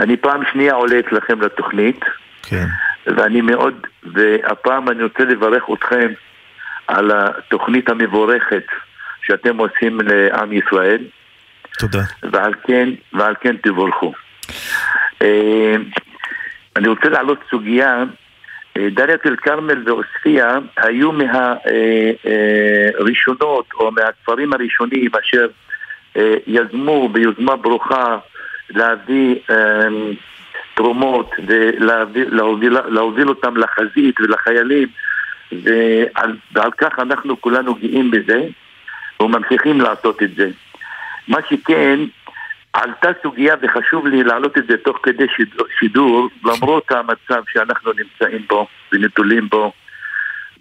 אני 0.00 0.16
פעם 0.16 0.40
שנייה 0.52 0.74
עולה 0.74 0.98
אצלכם 0.98 1.40
לתוכנית, 1.40 2.00
כן. 2.42 2.66
ואני 3.06 3.40
מאוד, 3.40 3.74
והפעם 4.14 4.88
אני 4.88 5.02
רוצה 5.02 5.24
לברך 5.24 5.62
אתכם 5.74 6.08
על 6.90 7.10
התוכנית 7.14 7.88
המבורכת 7.88 8.66
שאתם 9.22 9.56
עושים 9.56 10.00
לעם 10.00 10.52
ישראל, 10.52 10.98
תודה. 11.78 12.02
ועל 12.22 12.54
כן, 12.66 12.88
ועל 13.12 13.34
כן 13.40 13.56
תבורכו. 13.56 14.12
אה, 15.22 15.76
אני 16.76 16.88
רוצה 16.88 17.08
להעלות 17.08 17.38
סוגיה, 17.50 18.04
אה, 18.76 18.88
דאלית 18.90 19.26
אל 19.26 19.36
כרמל 19.36 19.82
ועוספיא 19.86 20.44
היו 20.76 21.12
מהראשונות 23.02 23.66
או 23.74 23.90
מהכפרים 23.92 24.52
הראשונים 24.52 25.10
אשר 25.22 25.46
אה, 26.16 26.34
יזמו 26.46 27.08
ביוזמה 27.08 27.56
ברוכה 27.56 28.18
להביא 28.70 29.36
אה, 29.50 29.88
תרומות 30.74 31.30
ולהוביל 31.46 32.78
להוביל 32.88 33.28
אותם 33.28 33.56
לחזית 33.56 34.20
ולחיילים 34.20 34.88
ועל, 35.52 36.36
ועל 36.52 36.70
כך 36.78 36.98
אנחנו 36.98 37.40
כולנו 37.40 37.74
גאים 37.74 38.10
בזה 38.10 38.46
וממשיכים 39.20 39.80
לעשות 39.80 40.22
את 40.22 40.34
זה. 40.34 40.50
מה 41.28 41.38
שכן, 41.50 42.00
עלתה 42.72 43.08
סוגיה 43.22 43.54
וחשוב 43.62 44.06
לי 44.06 44.24
להעלות 44.24 44.58
את 44.58 44.66
זה 44.66 44.76
תוך 44.76 44.98
כדי 45.02 45.26
שידור, 45.36 45.66
שידור 45.78 46.28
למרות 46.44 46.92
המצב 46.92 47.42
שאנחנו 47.52 47.92
נמצאים 47.92 48.46
בו 48.48 48.66
ונתולים 48.92 49.48
בו 49.48 49.72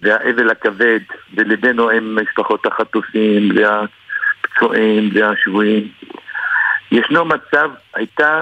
והאבל 0.02 0.50
הכבד 0.50 1.00
וליבנו 1.34 1.90
עם 1.90 2.20
משפחות 2.22 2.66
החטופים 2.66 3.50
והפצועים 3.56 5.10
והשבויים. 5.14 5.88
ישנו 6.92 7.26
מצב, 7.26 7.70
הייתה 7.94 8.42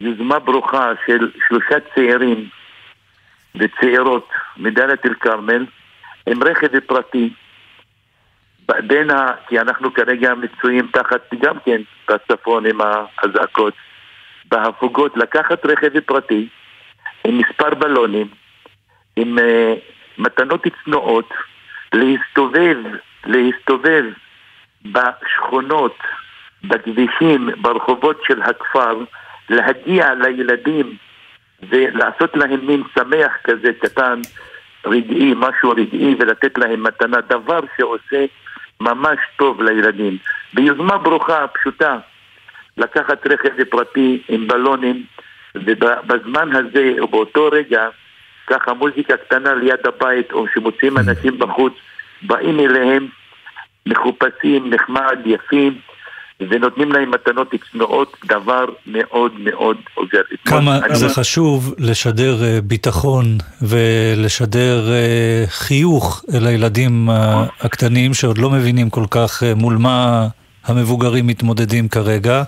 יוזמה 0.00 0.38
ברוכה 0.38 0.92
של 1.06 1.30
שלושה 1.48 1.76
צעירים 1.94 2.48
וצעירות 3.54 4.28
מדאלית 4.56 5.06
אל 5.06 5.14
כרמל 5.14 5.66
עם 6.26 6.42
רכב 6.42 6.80
פרטי 6.80 7.30
בין 8.86 9.10
ה... 9.10 9.32
כי 9.48 9.60
אנחנו 9.60 9.94
כרגע 9.94 10.34
מצויים 10.34 10.88
תחת 10.92 11.34
גם 11.40 11.56
כן 11.64 11.80
בצפון 12.08 12.66
עם 12.66 12.78
האזעקות 12.80 13.74
בהפוגות 14.44 15.16
לקחת 15.16 15.66
רכב 15.66 16.00
פרטי 16.00 16.48
עם 17.24 17.38
מספר 17.38 17.74
בלונים 17.74 18.28
עם 19.16 19.38
uh, 19.38 19.42
מתנות 20.18 20.62
צנועות 20.84 21.34
להסתובב, 21.92 22.76
להסתובב 23.26 24.04
בשכונות, 24.84 25.98
בכבישים, 26.64 27.50
ברחובות 27.60 28.20
של 28.26 28.42
הכפר 28.42 28.98
להגיע 29.48 30.14
לילדים 30.14 30.96
ולעשות 31.62 32.36
להם 32.36 32.66
מין 32.66 32.82
שמח 32.94 33.32
כזה 33.44 33.70
קטן, 33.80 34.20
רגעי, 34.86 35.34
משהו 35.36 35.70
רגעי, 35.70 36.14
ולתת 36.18 36.58
להם 36.58 36.82
מתנה, 36.82 37.20
דבר 37.20 37.60
שעושה 37.76 38.24
ממש 38.80 39.18
טוב 39.36 39.62
לילדים. 39.62 40.16
ביוזמה 40.54 40.98
ברוכה, 40.98 41.46
פשוטה, 41.48 41.98
לקחת 42.76 43.26
רכב 43.26 43.64
פרטי 43.64 44.22
עם 44.28 44.48
בלונים, 44.48 45.04
ובזמן 45.54 46.56
הזה, 46.56 46.94
או 46.98 47.08
באותו 47.08 47.48
רגע, 47.52 47.88
ככה 48.46 48.72
מוזיקה 48.72 49.16
קטנה 49.16 49.54
ליד 49.54 49.86
הבית, 49.86 50.32
או 50.32 50.46
שמוצאים 50.54 50.98
אנשים 50.98 51.38
בחוץ, 51.38 51.72
באים 52.22 52.60
אליהם, 52.60 53.08
מחופשים, 53.86 54.70
נחמד, 54.70 55.18
יפים, 55.24 55.78
ונותנים 56.40 56.92
להם 56.92 57.10
מתנות 57.10 57.48
צנועות, 57.72 58.16
דבר 58.28 58.64
מאוד 58.86 59.32
מאוד 59.40 59.76
עוזר. 59.94 60.20
כמה 60.44 60.78
זה 60.92 61.08
חשוב 61.08 61.74
לשדר 61.78 62.44
אה, 62.44 62.58
ביטחון 62.64 63.24
ולשדר 63.62 64.90
אה, 64.92 65.44
חיוך 65.48 66.24
אל 66.34 66.46
הילדים 66.46 67.10
ה- 67.10 67.44
הקטנים 67.60 68.14
שעוד 68.14 68.38
לא 68.38 68.50
מבינים 68.50 68.90
כל 68.90 69.04
כך 69.10 69.42
אה, 69.42 69.54
מול 69.54 69.76
מה 69.76 70.28
המבוגרים 70.64 71.26
מתמודדים 71.26 71.88
כרגע. 71.88 72.42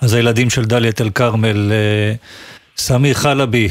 אז 0.00 0.14
הילדים 0.14 0.50
של 0.50 0.64
דאלית 0.64 1.00
אל 1.00 1.10
כרמל, 1.10 1.72
אה, 1.72 2.12
סמי 2.76 3.14
חלבי, 3.14 3.68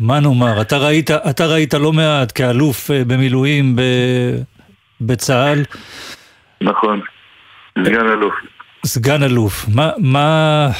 מה 0.00 0.20
נאמר? 0.20 0.60
אתה 0.60 0.78
ראית, 0.78 1.10
אתה 1.10 1.46
ראית 1.46 1.74
לא 1.74 1.92
מעט 1.92 2.32
כאלוף 2.34 2.90
אה, 2.90 3.02
במילואים 3.06 3.76
ב, 3.76 3.82
בצה"ל. 5.00 5.62
נכון, 6.60 7.00
סגן 7.84 8.06
אלוף. 8.06 8.34
סגן 8.86 9.22
אלוף, 9.22 9.66
מה, 9.68 9.90
מה, 9.98 10.70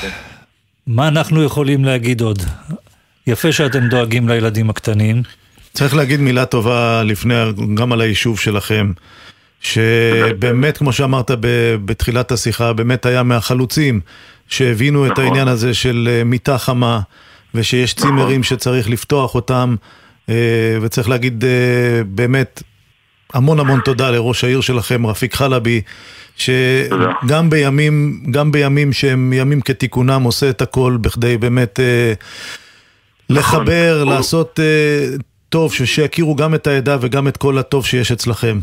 מה 0.87 1.09
אנחנו 1.09 1.43
יכולים 1.43 1.85
להגיד 1.85 2.21
עוד? 2.21 2.43
יפה 3.27 3.53
שאתם 3.53 3.89
דואגים 3.89 4.29
לילדים 4.29 4.71
הקטנים. 4.71 5.23
צריך 5.73 5.95
להגיד 5.95 6.21
מילה 6.21 6.45
טובה 6.45 7.03
לפני, 7.03 7.35
גם 7.75 7.93
על 7.93 8.01
היישוב 8.01 8.39
שלכם, 8.39 8.93
שבאמת, 9.61 10.79
כמו 10.79 10.93
שאמרת 10.93 11.31
ב- 11.31 11.77
בתחילת 11.85 12.33
השיחה, 12.33 12.73
באמת 12.73 13.07
היה 13.07 13.23
מהחלוצים 13.23 14.01
שהבינו 14.49 15.07
את 15.07 15.11
נכון. 15.11 15.25
העניין 15.25 15.49
הזה 15.49 15.75
של 15.75 16.09
אה, 16.11 16.25
מיטה 16.25 16.59
חמה, 16.59 17.01
ושיש 17.55 17.95
צימרים 17.95 18.43
שצריך 18.43 18.91
לפתוח 18.91 19.35
אותם, 19.35 19.77
אה, 20.29 20.35
וצריך 20.83 21.09
להגיד 21.09 21.45
אה, 21.45 21.51
באמת 22.07 22.63
המון 23.35 23.61
המון 23.61 23.81
תודה 23.81 24.11
לראש 24.11 24.45
העיר 24.45 24.61
שלכם, 24.61 25.07
רפיק 25.07 25.35
חלבי, 25.35 25.81
שגם 26.37 27.51
בימים, 27.51 28.23
גם 28.31 28.53
בימים 28.53 28.93
שהם 28.93 29.33
ימים 29.33 29.61
כתיקונם 29.61 30.23
עושה 30.23 30.51
את 30.51 30.63
הכל 30.63 30.99
בכדי 31.01 31.37
באמת 31.37 31.81
אה, 31.81 32.13
לחבר, 33.31 34.05
לעשות 34.05 34.61
אה, 34.61 35.17
טוב, 35.49 35.73
ש- 35.75 35.83
שיכירו 35.83 36.37
גם 36.37 36.55
את 36.55 36.67
העדה 36.67 36.97
וגם 37.01 37.29
את 37.29 37.37
כל 37.37 37.59
הטוב 37.59 37.87
שיש 37.87 38.13
אצלכם. 38.13 38.61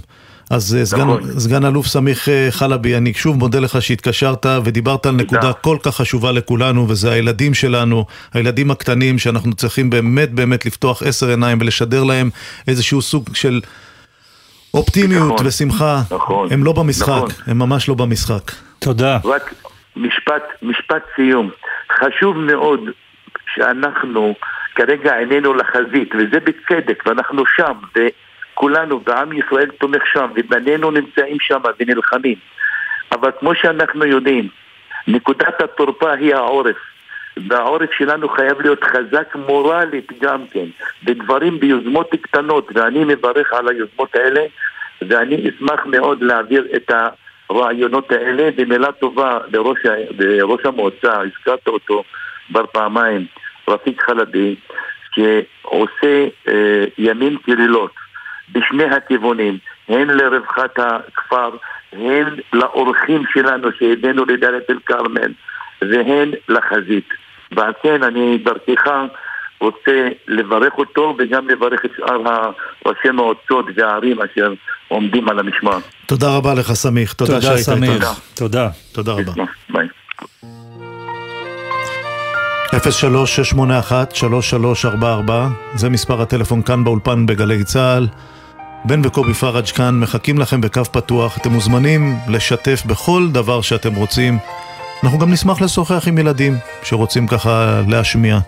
אז 0.50 0.76
אה, 0.80 0.86
סגן, 0.86 1.08
סגן 1.38 1.66
אלוף 1.66 1.88
סמיך 1.88 2.30
אה, 2.30 2.48
חלבי, 2.52 2.98
אני 2.98 3.14
שוב 3.14 3.38
מודה 3.38 3.60
לך 3.60 3.82
שהתקשרת 3.82 4.46
ודיברת 4.64 5.06
על 5.06 5.16
נקודה 5.16 5.54
כל 5.54 5.78
כך 5.84 5.96
חשובה 5.96 6.32
לכולנו, 6.32 6.86
וזה 6.90 7.12
הילדים 7.12 7.54
שלנו, 7.54 8.06
הילדים 8.34 8.72
הקטנים, 8.72 9.20
שאנחנו 9.20 9.54
צריכים 9.54 9.90
באמת 9.90 10.32
באמת 10.32 10.66
לפתוח 10.66 11.04
עשר 11.04 11.30
עיניים 11.30 11.58
ולשדר 11.62 12.04
להם 12.04 12.30
איזשהו 12.68 13.02
סוג 13.02 13.30
של 13.34 13.62
אופטימיות 14.74 15.34
נכון, 15.34 15.48
ושמחה, 15.48 16.02
נכון, 16.12 16.48
הם 16.52 16.64
לא 16.64 16.74
במשחק, 16.74 17.10
נכון. 17.10 17.30
הם 17.48 17.60
ממש 17.60 17.90
לא 17.90 17.96
במשחק. 17.96 18.52
תודה. 18.80 19.18
רק 19.26 19.54
משפט, 19.96 20.44
משפט 20.62 21.04
סיום. 21.16 21.50
חשוב 21.92 22.38
מאוד 22.38 22.80
שאנחנו 23.56 24.34
כרגע 24.76 25.16
עינינו 25.16 25.54
לחזית, 25.54 26.16
וזה 26.16 26.40
בצדק, 26.40 27.04
ואנחנו 27.06 27.44
שם, 27.56 27.74
וכולנו, 27.96 29.02
ועם 29.06 29.34
ישראל 29.34 29.70
תומך 29.80 30.02
שם, 30.14 30.28
ובנינו 30.36 30.92
נמצאים 30.92 31.38
שם 31.40 31.60
ונלחמים. 31.80 32.36
אבל 33.12 33.30
כמו 33.40 33.56
שאנחנו 33.56 34.06
יודעים, 34.06 34.48
נקודת 35.08 35.62
התורפה 35.62 36.12
היא 36.12 36.36
העורף. 36.36 36.76
והעורף 37.48 37.92
שלנו 37.92 38.30
חייב 38.30 38.62
להיות 38.62 38.84
חזק 38.84 39.36
מורלית 39.36 40.12
גם 40.22 40.48
כן, 40.52 40.66
בדברים, 41.04 41.60
ביוזמות 41.60 42.10
קטנות, 42.22 42.70
ואני 42.76 43.04
מברך 43.04 43.54
על 43.54 43.68
היוזמות 43.68 44.16
האלה, 44.16 44.42
ואני 45.02 45.50
אשמח 45.50 45.86
מאוד 45.86 46.24
להעביר 46.24 46.68
את 46.76 46.92
הרעיונות 47.50 48.12
האלה, 48.12 48.50
ומילה 48.58 48.92
טובה 48.92 49.40
לראש, 49.54 49.78
לראש 50.20 50.66
המועצה, 50.66 51.22
הזכרת 51.22 51.68
אותו 51.68 52.04
כבר 52.48 52.66
פעמיים, 52.66 53.26
רפיק 53.68 54.02
חלבי, 54.02 54.56
שעושה 55.16 56.28
אה, 56.48 56.86
ימים 56.98 57.38
כלילות 57.38 57.92
בשני 58.52 58.84
הכיוונים, 58.84 59.58
הן 59.90 60.10
לרווחת 60.10 60.80
הכפר, 60.80 61.50
הן 61.94 62.36
לאורחים 62.54 63.24
שלנו 63.34 63.68
שהבאנו 63.80 64.26
לדאלית 64.26 64.70
אל 64.70 64.80
כרמל, 64.86 65.32
והן 65.82 66.32
לחזית. 66.50 67.10
ועל 67.52 67.72
כן 67.84 68.04
אני 68.04 68.38
דרכך 68.38 68.92
רוצה 69.62 70.08
לברך 70.28 70.74
אותו 70.78 71.16
וגם 71.20 71.50
לברך 71.50 71.86
את 71.86 71.92
שאר 71.98 72.22
ראשי 72.86 73.10
מועצות 73.14 73.66
והערים 73.76 74.18
אשר 74.22 74.54
עומדים 74.88 75.30
על 75.30 75.40
המשמר. 75.40 75.78
תודה 76.06 76.38
רבה 76.38 76.54
לך, 76.54 76.74
סמיך. 76.74 77.14
תודה 77.14 77.34
תודה, 77.34 77.42
שהיית 77.42 77.66
סמיך. 77.66 77.92
איתנו. 77.92 78.08
תודה. 78.36 78.70
תודה 78.92 79.12
רבה. 79.12 79.34
ביי. 79.70 79.88
03-681-3344, 82.74 85.32
זה 85.76 85.90
מספר 85.90 86.22
הטלפון 86.22 86.62
כאן 86.62 86.84
באולפן 86.84 87.26
בגלי 87.26 87.64
צה"ל. 87.64 88.08
בן 88.86 89.06
וקובי 89.06 89.34
פראג' 89.34 89.66
כאן, 89.66 90.00
מחכים 90.00 90.40
לכם 90.40 90.62
בקו 90.62 90.86
פתוח. 90.86 91.38
אתם 91.38 91.50
מוזמנים 91.50 92.16
לשתף 92.30 92.84
בכל 92.86 93.28
דבר 93.32 93.62
שאתם 93.62 93.96
רוצים. 93.96 94.38
אנחנו 95.04 95.20
גם 95.20 95.32
נשמח 95.32 95.62
לשוחח 95.62 96.08
עם 96.08 96.18
ילדים 96.18 96.58
שרוצים 96.84 97.28
ככה 97.28 97.82
להשמיע. 97.88 98.40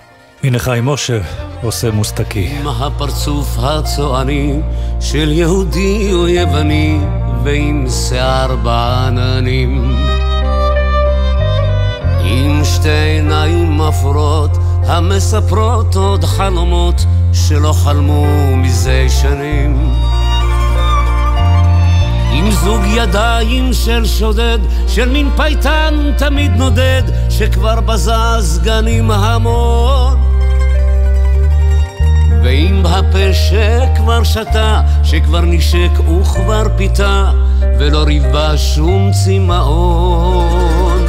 הנה 0.44 0.60
חיים 0.60 0.86
משה 0.86 1.19
עושה 1.61 1.91
מוסטקי. 1.91 2.49
עם 2.60 2.68
הפרצוף 2.68 3.57
הצועני 3.60 4.60
של 4.99 5.32
יהודי 5.32 6.14
או 6.14 6.28
יווני 6.28 6.99
ועם 7.44 7.86
שיער 7.90 8.56
בעננים 8.56 9.95
עם 12.23 12.61
שתי 12.64 12.90
עיניים 12.90 13.78
מפרות 13.78 14.52
המספרות 14.84 15.95
עוד 15.95 16.23
חלומות 16.23 17.06
שלא 17.34 17.73
חלמו 17.73 18.57
מזה 18.57 19.07
שנים 19.10 19.94
עם 22.32 22.52
זוג 22.52 22.82
ידיים 22.86 23.74
של 23.74 24.06
שודד, 24.06 24.60
של 24.88 25.10
מין 25.10 25.30
פייטן 25.36 26.12
תמיד 26.18 26.52
נודד, 26.52 27.03
שכבר 27.30 27.82
בזז 27.82 28.60
גנים 28.64 29.12
המון. 29.12 30.20
ועם 32.44 32.86
הפה 32.86 33.34
שכבר 33.34 34.24
שתה, 34.24 34.82
שכבר 35.03 35.41
נשק 35.41 35.90
וכבר 35.99 36.64
פיתה, 36.78 37.32
ולא 37.80 38.03
ריבה 38.03 38.58
שום 38.58 39.12
צמאון. 39.26 41.06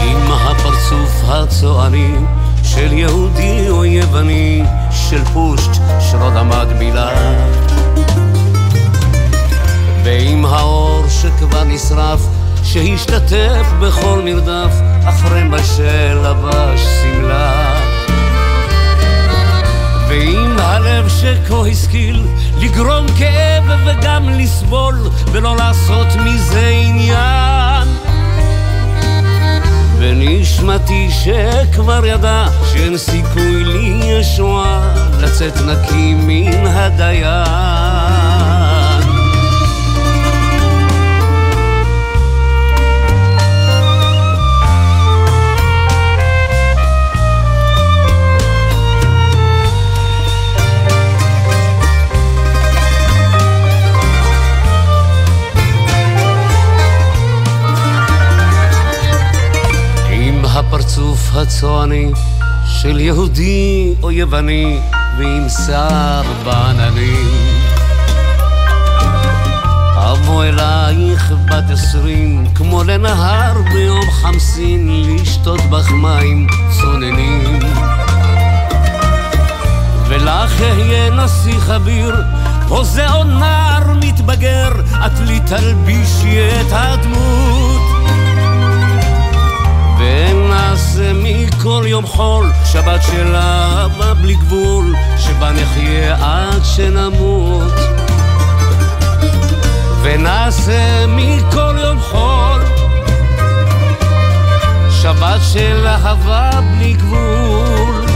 עם 0.00 0.32
הפרצוף 0.32 1.22
הצועני 1.28 2.14
של 2.76 2.92
יהודי 2.92 3.68
או 3.68 3.84
יווני, 3.84 4.62
של 4.90 5.24
פושט 5.24 5.70
שלא 6.00 6.34
למד 6.34 6.66
מילה. 6.78 7.10
ועם 10.04 10.44
האור 10.44 11.04
שכבר 11.08 11.64
נשרף, 11.64 12.20
שהשתתף 12.62 13.66
בכל 13.80 14.22
מרדף, 14.24 14.72
אחרי 15.04 15.42
מה 15.42 15.58
שלבש 15.58 16.80
שמלה. 17.02 17.80
ועם 20.08 20.58
הלב 20.58 21.08
שכה 21.08 21.68
השכיל 21.70 22.22
לגרום 22.58 23.06
כאב 23.18 23.64
וגם 23.86 24.28
לסבול, 24.28 24.98
ולא 25.32 25.56
לעשות 25.56 26.06
מזה 26.24 26.68
עניין. 26.68 27.65
ונשמתי 30.08 31.08
שכבר 31.10 32.06
ידע 32.06 32.46
שאין 32.72 32.98
סיכוי 32.98 33.64
לי 33.64 34.00
ישועה 34.04 34.94
לצאת 35.20 35.54
נקי 35.56 36.14
מן 36.14 36.66
הדיין. 36.66 38.25
הפרצוף 60.68 61.30
הצועני 61.34 62.10
של 62.66 63.00
יהודי 63.00 63.94
או 64.02 64.10
יווני 64.10 64.80
ועם 65.18 65.48
שיער 65.48 66.22
בעננים. 66.44 67.30
אבוא 69.94 70.44
אלייך 70.44 71.32
בת 71.44 71.70
עשרים 71.70 72.46
כמו 72.54 72.84
לנהר 72.84 73.62
ביום 73.72 74.10
חמסין 74.10 75.04
לשתות 75.06 75.60
בך 75.60 75.90
מים 75.90 76.46
צוננים. 76.70 77.58
ולך 80.08 80.60
אהיה 80.60 81.10
נסיך 81.10 81.70
אביר, 81.70 82.16
הוזה 82.68 83.12
או 83.12 83.24
נער 83.24 83.92
מתבגר, 84.00 84.70
את 85.06 85.20
לי 85.26 85.40
תלבישי 85.40 86.38
את 86.60 86.72
הדמות. 86.72 87.96
ונעשה 90.76 91.12
מכל 91.14 91.84
יום 91.86 92.06
חול. 92.06 92.52
שבת 92.64 93.02
של 93.02 93.34
אהבה 93.34 94.14
בלי 94.14 94.34
גבול 94.34 94.94
שבה 95.18 95.52
נחיה 95.52 96.14
עד 96.14 96.64
שנמות. 96.64 97.72
ונעשה 100.02 101.06
מכל 101.08 101.76
יום 101.84 102.00
חול. 102.00 102.62
שבת 104.90 105.40
של 105.52 105.86
אהבה 105.86 106.50
בלי 106.60 106.92
גבול. 106.92 108.06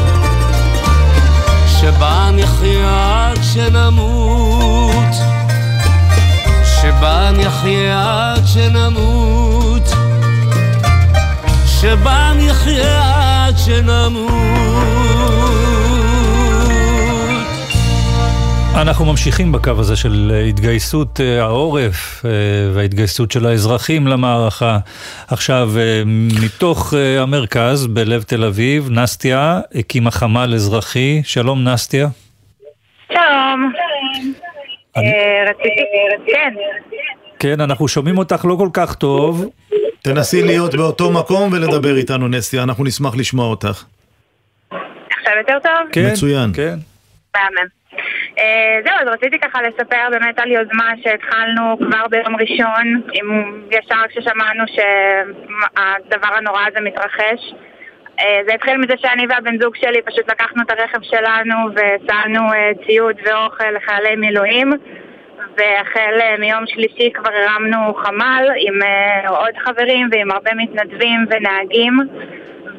שבה 1.81 2.31
נחיה 2.32 3.28
עד 3.31 3.39
שנמות. 3.43 5.15
שבה 6.81 7.31
נחיה 7.31 8.32
עד 8.35 8.47
שנמות 8.47 9.40
שבה 11.81 12.32
נחיה 12.36 13.47
עד 13.47 13.55
שנמות. 13.59 14.31
אנחנו 18.82 19.05
ממשיכים 19.05 19.52
בקו 19.52 19.70
הזה 19.78 19.97
של 19.97 20.32
אה, 20.35 20.40
התגייסות 20.40 21.20
אה, 21.20 21.43
העורף 21.43 22.24
אה, 22.24 22.31
וההתגייסות 22.74 23.31
של 23.31 23.47
האזרחים 23.47 24.07
למערכה. 24.07 24.78
עכשיו, 25.28 25.70
מתוך 26.44 26.94
המרכז 27.19 27.86
בלב 27.86 28.23
תל 28.23 28.44
אביב, 28.44 28.89
נסטיה 28.90 29.61
הקימה 29.74 30.11
חמ"ל 30.11 30.55
אזרחי. 30.55 31.20
שלום 31.24 31.65
נסטיה. 31.65 32.09
שלום. 33.12 33.73
רציתי, 35.51 35.82
כן. 36.27 36.55
כן, 37.39 37.61
אנחנו 37.61 37.89
שומעים 37.89 38.19
אותך 38.19 38.44
לא 38.44 38.55
כל 38.55 38.69
כך 38.73 38.94
טוב. 38.94 39.44
תנסי 40.02 40.43
להיות 40.43 40.74
באותו 40.74 41.10
מקום 41.10 41.52
ולדבר 41.52 41.97
איתנו, 41.97 42.28
נסטיה, 42.28 42.62
אנחנו 42.62 42.85
נשמח 42.85 43.16
לשמוע 43.16 43.47
אותך. 43.47 43.85
עכשיו 44.70 45.32
יותר 45.39 45.59
טוב? 45.62 45.93
כן, 45.93 46.09
מצוין. 46.12 46.51
כן. 46.55 46.74
מהמם. 47.36 47.68
אה, 48.39 48.81
זהו, 48.85 48.94
אז 49.01 49.09
רציתי 49.09 49.39
ככה 49.39 49.59
לספר 49.62 50.09
באמת 50.10 50.39
על 50.39 50.52
יוזמה 50.52 50.90
שהתחלנו 51.02 51.78
כבר 51.78 52.06
ביום 52.10 52.36
ראשון, 52.36 53.02
עם 53.12 53.60
ישר 53.70 54.02
כששמענו 54.09 54.64
שהדבר 54.66 56.35
הנורא 56.36 56.60
הזה 56.68 56.81
מתרחש. 56.81 57.55
אה, 58.20 58.40
זה 58.47 58.55
התחיל 58.55 58.77
מזה 58.77 58.94
שאני 58.97 59.27
והבן 59.31 59.59
זוג 59.62 59.77
שלי 59.77 60.02
פשוט 60.02 60.31
לקחנו 60.31 60.62
את 60.62 60.70
הרכב 60.70 61.02
שלנו 61.02 61.56
ושמנו 61.74 62.52
אה, 62.52 62.70
ציוד 62.86 63.16
ואוכל 63.24 63.70
לחיילי 63.70 64.16
מילואים 64.16 64.72
והחל 65.56 66.20
אה, 66.20 66.36
מיום 66.39 66.66
שלישי 66.66 67.10
כבר 67.14 67.31
הרמנו 67.32 67.94
חמ"ל 67.94 68.48
עם 68.56 68.82
אה, 68.82 69.28
עוד 69.28 69.56
חברים 69.64 70.09
ועם 70.12 70.31
הרבה 70.31 70.51
מתנדבים 70.55 71.27
ונהגים. 71.31 71.98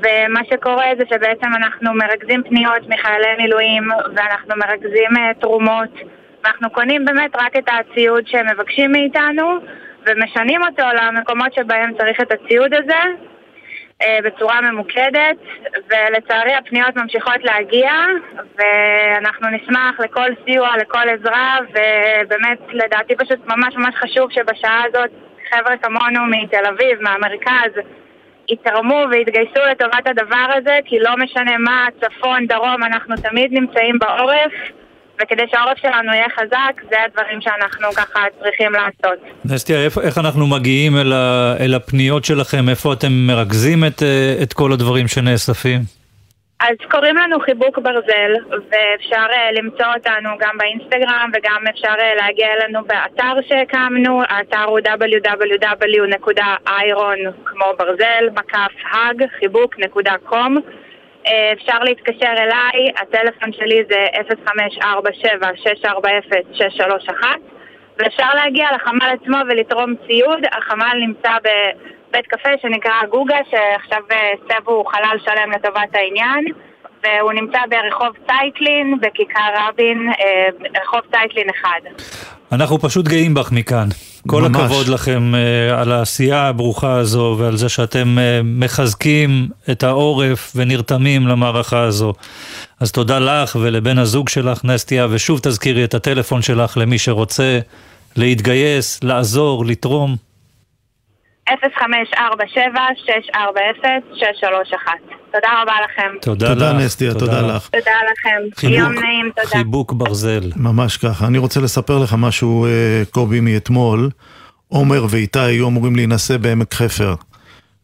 ומה 0.03 0.39
שקורה 0.49 0.85
זה 0.97 1.03
שבעצם 1.09 1.47
אנחנו 1.55 1.93
מרכזים 1.93 2.43
פניות 2.43 2.89
מחיילי 2.89 3.35
מילואים 3.37 3.83
ואנחנו 4.15 4.55
מרכזים 4.57 5.17
אה, 5.17 5.31
תרומות. 5.39 5.93
ואנחנו 6.43 6.69
קונים 6.69 7.05
באמת 7.05 7.35
רק 7.35 7.57
את 7.57 7.69
הציוד 7.69 8.27
שהם 8.27 8.45
מבקשים 8.47 8.91
מאיתנו 8.91 9.57
ומשנים 10.05 10.61
אותו 10.61 10.83
למקומות 10.93 11.53
שבהם 11.53 11.93
צריך 11.97 12.21
את 12.21 12.31
הציוד 12.31 12.73
הזה 12.73 13.30
בצורה 14.23 14.61
ממוקדת, 14.61 15.37
ולצערי 15.89 16.53
הפניות 16.53 16.95
ממשיכות 16.95 17.43
להגיע, 17.43 17.91
ואנחנו 18.57 19.47
נשמח 19.49 19.99
לכל 19.99 20.27
סיוע, 20.45 20.77
לכל 20.77 21.09
עזרה, 21.09 21.57
ובאמת 21.69 22.59
לדעתי 22.69 23.15
פשוט 23.15 23.39
ממש 23.47 23.75
ממש 23.75 23.95
חשוב 23.95 24.31
שבשעה 24.31 24.83
הזאת 24.87 25.09
חבר'ה 25.49 25.77
כמונו 25.77 26.25
מתל 26.25 26.65
אביב, 26.65 27.01
מהמרכז, 27.01 27.71
יתרמו 28.49 29.05
ויתגייסו 29.11 29.59
לטובת 29.71 30.07
הדבר 30.07 30.47
הזה, 30.55 30.79
כי 30.85 30.99
לא 30.99 31.11
משנה 31.17 31.57
מה, 31.57 31.87
צפון, 32.01 32.47
דרום, 32.47 32.83
אנחנו 32.83 33.15
תמיד 33.15 33.53
נמצאים 33.53 33.99
בעורף. 33.99 34.51
וכדי 35.21 35.43
שהעורף 35.51 35.77
שלנו 35.77 36.13
יהיה 36.13 36.25
חזק, 36.39 36.81
זה 36.89 36.95
הדברים 37.05 37.41
שאנחנו 37.41 37.87
ככה 37.91 38.19
צריכים 38.43 38.71
לעשות. 38.71 39.19
נסטיה, 39.45 39.83
איפה- 39.85 40.01
איך 40.01 40.17
אנחנו 40.17 40.47
מגיעים 40.47 40.97
אל, 40.97 41.13
ה, 41.13 41.53
אל 41.59 41.73
הפניות 41.73 42.25
שלכם? 42.25 42.69
איפה 42.69 42.93
אתם 42.93 43.11
מרכזים 43.27 43.83
את, 43.87 44.03
אה, 44.03 44.35
את 44.43 44.53
כל 44.53 44.71
הדברים 44.73 45.07
שנאספים? 45.07 45.79
אז 46.59 46.75
קוראים 46.91 47.17
לנו 47.17 47.39
חיבוק 47.39 47.77
ברזל, 47.79 48.31
ואפשר 48.49 49.25
אה, 49.33 49.51
למצוא 49.51 49.85
אותנו 49.97 50.29
גם 50.39 50.57
באינסטגרם 50.57 51.31
וגם 51.33 51.63
אפשר 51.69 51.93
אה, 51.99 52.13
להגיע 52.15 52.47
אלינו 52.53 52.79
באתר 52.83 53.33
שהקמנו, 53.49 54.21
האתר 54.29 54.63
הוא 54.63 54.79
www.iron 55.99 57.19
כמו 57.45 57.65
ברזל, 57.79 58.29
מקף 58.33 58.71
האג, 58.91 59.23
חיבוק 59.39 59.79
נקודה 59.79 60.13
קום. 60.25 60.57
אה, 61.27 61.53
אפשר 61.53 61.79
להתקשר 61.79 62.33
אליי, 62.37 62.91
הטלפון 63.01 63.53
שלי 63.53 63.83
זה 63.89 64.05
0547-640-631 64.81 64.83
ואפשר 67.97 68.33
להגיע 68.35 68.67
לחמ"ל 68.75 69.09
עצמו 69.21 69.37
ולתרום 69.49 69.93
ציוד, 70.07 70.39
החמ"ל 70.51 70.97
נמצא 71.07 71.31
בבית 71.43 72.27
קפה 72.27 72.49
שנקרא 72.61 73.05
גוגה, 73.09 73.37
שעכשיו 73.49 73.99
אה, 74.11 74.31
הסבו 74.33 74.83
חלל 74.85 75.17
שלם 75.25 75.51
לטובת 75.51 75.95
העניין 75.95 76.45
והוא 77.03 77.33
נמצא 77.33 77.59
ברחוב 77.69 78.15
צייטלין, 78.27 78.97
בכיכר 79.01 79.49
רבין, 79.67 80.09
אה, 80.19 80.47
רחוב 80.81 81.01
צייטלין 81.11 81.49
1. 81.49 81.69
אנחנו 82.51 82.79
פשוט 82.79 83.07
גאים 83.07 83.33
בך 83.33 83.51
מכאן. 83.51 83.87
כל 84.27 84.41
ממש. 84.41 84.61
הכבוד 84.61 84.87
לכם 84.87 85.35
אה, 85.35 85.81
על 85.81 85.91
העשייה 85.91 86.47
הברוכה 86.47 86.97
הזו 86.97 87.35
ועל 87.39 87.57
זה 87.57 87.69
שאתם 87.69 88.19
אה, 88.19 88.41
מחזקים 88.43 89.49
את 89.71 89.83
העורף 89.83 90.51
ונרתמים 90.55 91.27
למערכה 91.27 91.83
הזו. 91.83 92.13
אז 92.79 92.91
תודה 92.91 93.19
לך 93.19 93.57
ולבן 93.61 93.97
הזוג 93.97 94.29
שלך, 94.29 94.65
נסטיה, 94.65 95.07
ושוב 95.09 95.39
תזכירי 95.43 95.83
את 95.83 95.93
הטלפון 95.93 96.41
שלך 96.41 96.77
למי 96.77 96.97
שרוצה 96.97 97.59
להתגייס, 98.15 98.99
לעזור, 99.03 99.65
לתרום. 99.65 100.30
0547-640-631. 101.49 101.53
תודה 105.33 105.49
רבה 105.61 105.73
לכם. 105.85 106.11
תודה, 106.21 106.47
תודה, 106.47 106.73
לך. 106.73 106.77
נסטיה, 106.83 107.13
תודה 107.13 107.41
לך. 107.41 107.69
תודה 107.69 107.91
לכם. 108.11 108.41
חיבוק. 108.55 108.77
יום 108.77 108.91
נעים, 108.93 109.31
תודה. 109.35 109.47
חיבוק 109.47 109.93
ברזל. 109.93 110.51
ממש 110.55 110.97
ככה. 110.97 111.27
אני 111.27 111.37
רוצה 111.37 111.59
לספר 111.59 111.97
לך 111.97 112.15
משהו, 112.17 112.65
אה, 112.65 113.03
קובי, 113.11 113.39
מאתמול. 113.39 114.09
עומר 114.67 115.05
ואיתי 115.09 115.39
היו 115.39 115.67
אמורים 115.67 115.95
להינשא 115.95 116.37
בעמק 116.37 116.73
חפר. 116.73 117.15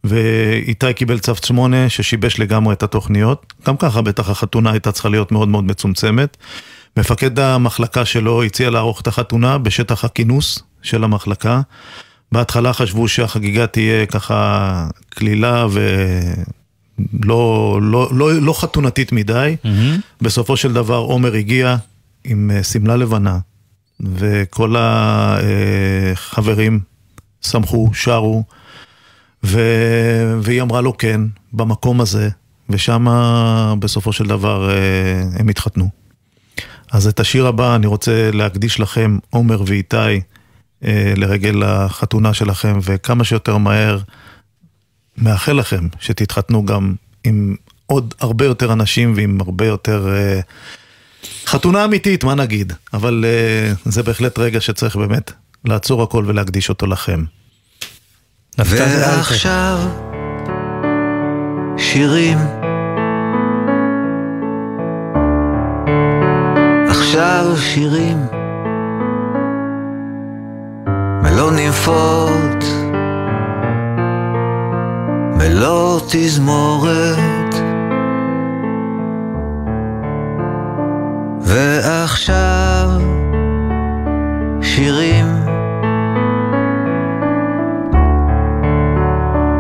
ואיתי 0.03 0.93
קיבל 0.93 1.19
צו 1.19 1.35
8 1.35 1.89
ששיבש 1.89 2.39
לגמרי 2.39 2.73
את 2.73 2.83
התוכניות. 2.83 3.53
גם 3.67 3.77
ככה 3.77 4.01
בטח 4.01 4.29
החתונה 4.29 4.71
הייתה 4.71 4.91
צריכה 4.91 5.09
להיות 5.09 5.31
מאוד 5.31 5.47
מאוד 5.47 5.63
מצומצמת. 5.63 6.37
מפקד 6.97 7.39
המחלקה 7.39 8.05
שלו 8.05 8.43
הציע 8.43 8.69
לערוך 8.69 9.01
את 9.01 9.07
החתונה 9.07 9.57
בשטח 9.57 10.05
הכינוס 10.05 10.63
של 10.81 11.03
המחלקה. 11.03 11.61
בהתחלה 12.31 12.73
חשבו 12.73 13.07
שהחגיגה 13.07 13.67
תהיה 13.67 14.05
ככה 14.05 14.87
קלילה 15.09 15.67
ולא 15.71 17.79
לא, 17.81 18.09
לא, 18.11 18.33
לא 18.33 18.61
חתונתית 18.61 19.11
מדי. 19.11 19.55
בסופו 20.21 20.57
של 20.57 20.73
דבר 20.73 20.97
עומר 20.97 21.33
הגיע 21.33 21.75
עם 22.23 22.51
אה, 22.53 22.63
שמלה 22.63 22.95
לבנה, 22.95 23.39
וכל 23.99 24.75
החברים 24.77 26.79
שמחו, 27.41 27.89
שרו, 27.93 28.43
ו... 29.43 29.59
והיא 30.41 30.61
אמרה 30.61 30.81
לו 30.81 30.97
כן, 30.97 31.21
במקום 31.53 32.01
הזה, 32.01 32.29
ושם 32.69 33.07
בסופו 33.79 34.13
של 34.13 34.25
דבר 34.25 34.69
אה, 34.69 34.75
הם 35.39 35.49
התחתנו. 35.49 35.89
אז 36.91 37.07
את 37.07 37.19
השיר 37.19 37.47
הבא 37.47 37.75
אני 37.75 37.87
רוצה 37.87 38.29
להקדיש 38.33 38.79
לכם, 38.79 39.17
עומר 39.29 39.61
ואיתי, 39.65 39.97
אה, 39.97 40.17
לרגל 41.15 41.63
החתונה 41.63 42.33
שלכם, 42.33 42.79
וכמה 42.81 43.23
שיותר 43.23 43.57
מהר 43.57 43.99
מאחל 45.17 45.53
לכם 45.53 45.87
שתתחתנו 45.99 46.65
גם 46.65 46.93
עם 47.23 47.55
עוד 47.85 48.13
הרבה 48.19 48.45
יותר 48.45 48.73
אנשים 48.73 49.13
ועם 49.15 49.37
הרבה 49.41 49.65
יותר... 49.65 50.07
אה, 50.15 50.39
חתונה 51.45 51.85
אמיתית, 51.85 52.23
מה 52.23 52.35
נגיד? 52.35 52.73
אבל 52.93 53.25
אה, 53.27 53.73
זה 53.85 54.03
בהחלט 54.03 54.39
רגע 54.39 54.61
שצריך 54.61 54.95
באמת 54.95 55.31
לעצור 55.65 56.03
הכל 56.03 56.23
ולהקדיש 56.27 56.69
אותו 56.69 56.87
לכם. 56.87 57.23
ועכשיו 58.57 59.77
שירים 61.77 62.37
עכשיו 66.89 67.45
שירים 67.57 68.36
מלוא 71.47 71.55
נימפות 71.55 72.63
מלוא 75.37 75.99
תזמורת. 76.07 77.55
ועכשיו 81.41 82.89
שירים. 84.61 85.25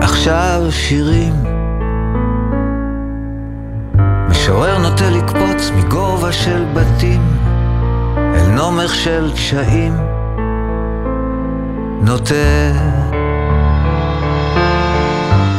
עכשיו 0.01 0.61
שירים. 0.69 1.33
משורר 4.29 4.77
נוטה 4.77 5.09
לקפוץ 5.09 5.71
מגובה 5.77 6.31
של 6.31 6.65
בתים 6.73 7.21
אל 8.17 8.47
נומך 8.47 8.95
של 8.95 9.31
קשיים 9.35 10.06
נוטה. 12.01 12.71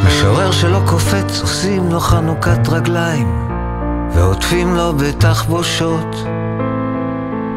משורר 0.07 0.51
שלא 0.51 0.81
קופץ 0.87 1.41
עושים 1.41 1.93
לו 1.93 2.01
חנוכת 2.01 2.69
רגליים 2.69 3.49
ועוטפים 4.15 4.75
לו 4.75 4.93
בתחבושות 4.93 6.17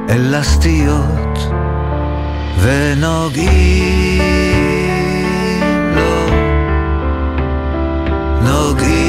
אלסטיות 0.09 1.37
ונוגעים 2.59 4.21
לו. 5.95 6.25
נוגעים 8.41 9.01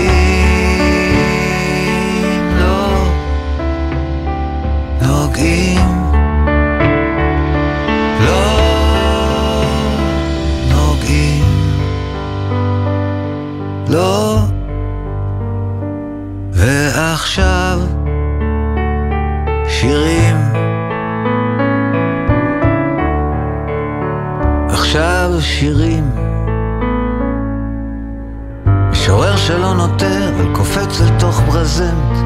ברזנט 31.62 32.18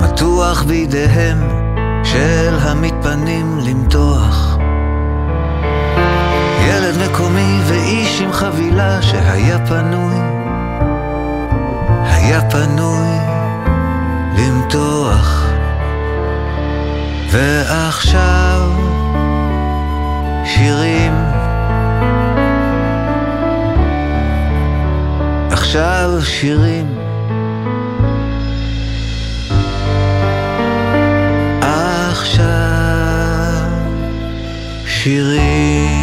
מתוח 0.00 0.62
בידיהם 0.62 1.48
של 2.04 2.58
המתפנים 2.60 3.58
למתוח. 3.58 4.58
ילד 6.68 6.94
מקומי 7.08 7.60
ואיש 7.66 8.20
עם 8.20 8.32
חבילה 8.32 9.02
שהיה 9.02 9.66
פנוי 9.66 10.14
היה 12.04 12.50
פנוי 12.50 13.08
למתוח. 14.38 15.46
ועכשיו 17.30 18.70
שירים. 20.44 21.12
עכשיו 25.50 26.10
שירים 26.22 26.97
שירים 35.02 35.97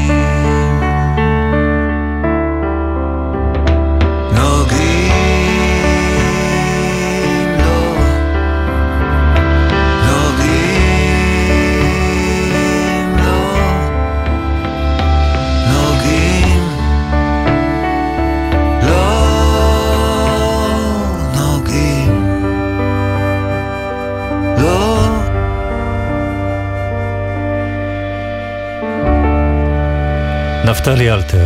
נפתלי 30.75 31.11
אלתר. 31.11 31.45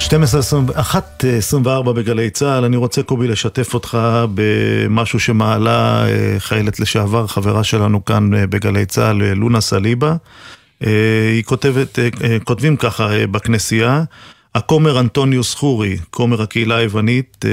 12.24 0.00 1.92
בגלי 1.92 2.30
צה"ל, 2.30 2.64
אני 2.64 2.76
רוצה 2.76 3.02
קובי 3.02 3.28
לשתף 3.28 3.74
אותך 3.74 3.98
במשהו 4.34 5.20
שמעלה 5.20 6.06
אה, 6.06 6.34
חיילת 6.38 6.80
לשעבר, 6.80 7.26
חברה 7.26 7.64
שלנו 7.64 8.04
כאן 8.04 8.34
אה, 8.34 8.46
בגלי 8.46 8.86
צה"ל, 8.86 9.22
אה, 9.22 9.34
לונה 9.34 9.60
סליבה. 9.60 10.16
אה, 10.86 10.90
היא 11.32 11.44
כותבת, 11.44 11.98
אה, 11.98 12.08
אה, 12.24 12.36
כותבים 12.44 12.76
ככה 12.76 13.12
אה, 13.12 13.26
בכנסייה, 13.26 14.02
הכומר 14.54 15.00
אנטוניוס 15.00 15.54
חורי, 15.54 15.96
כומר 16.10 16.42
הקהילה 16.42 16.76
היוונית, 16.76 17.44
אה, 17.44 17.50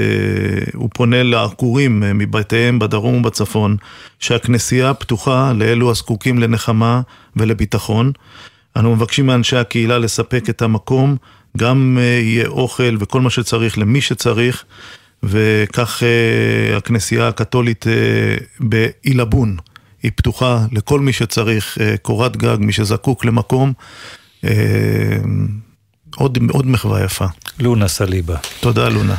הוא 0.74 0.90
פונה 0.94 1.22
לעקורים 1.22 2.02
אה, 2.02 2.12
מבתיהם 2.12 2.78
בדרום 2.78 3.14
ובצפון, 3.20 3.76
שהכנסייה 4.18 4.94
פתוחה 4.94 5.52
לאלו 5.54 5.90
הזקוקים 5.90 6.38
לנחמה 6.38 7.00
ולביטחון. 7.36 8.12
אנו 8.76 8.96
מבקשים 8.96 9.26
מאנשי 9.26 9.56
הקהילה 9.56 9.98
לספק 9.98 10.50
את 10.50 10.62
המקום, 10.62 11.16
גם 11.56 11.98
אה, 12.00 12.04
יהיה 12.04 12.46
אוכל 12.46 12.96
וכל 13.00 13.20
מה 13.20 13.30
שצריך 13.30 13.78
למי 13.78 14.00
שצריך, 14.00 14.64
וכך 15.22 16.02
אה, 16.02 16.76
הכנסייה 16.76 17.28
הקתולית 17.28 17.86
אה, 17.86 17.92
בעילבון, 18.60 19.56
היא 20.02 20.10
פתוחה 20.14 20.66
לכל 20.72 21.00
מי 21.00 21.12
שצריך, 21.12 21.78
קורת 22.02 22.36
גג, 22.36 22.56
מי 22.60 22.72
שזקוק 22.72 23.24
למקום. 23.24 23.72
עוד, 26.16 26.38
עוד 26.50 26.66
מחווה 26.66 27.04
יפה. 27.04 27.26
לונה 27.58 27.88
סליבה. 27.88 28.36
תודה, 28.60 28.88
לונה. 28.88 29.16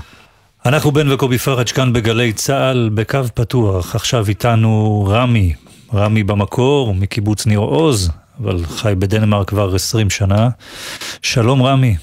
אנחנו 0.66 0.92
בן 0.92 1.12
וקובי 1.12 1.38
פראג' 1.38 1.70
כאן 1.70 1.94
בגלי 1.94 2.34
צה"ל, 2.34 2.90
בקו 2.94 3.20
פתוח. 3.34 3.96
עכשיו 3.96 4.28
איתנו 4.28 5.06
רמי, 5.10 5.54
רמי 5.94 6.24
במקור, 6.24 6.96
מקיבוץ 6.96 7.46
ניר 7.46 7.60
עוז, 7.60 8.12
אבל 8.44 8.58
חי 8.66 8.94
בדנמרק 9.00 9.50
כבר 9.50 9.76
20 9.76 10.10
שנה. 10.10 10.50
שלום 11.22 11.64
רמי. 11.64 11.96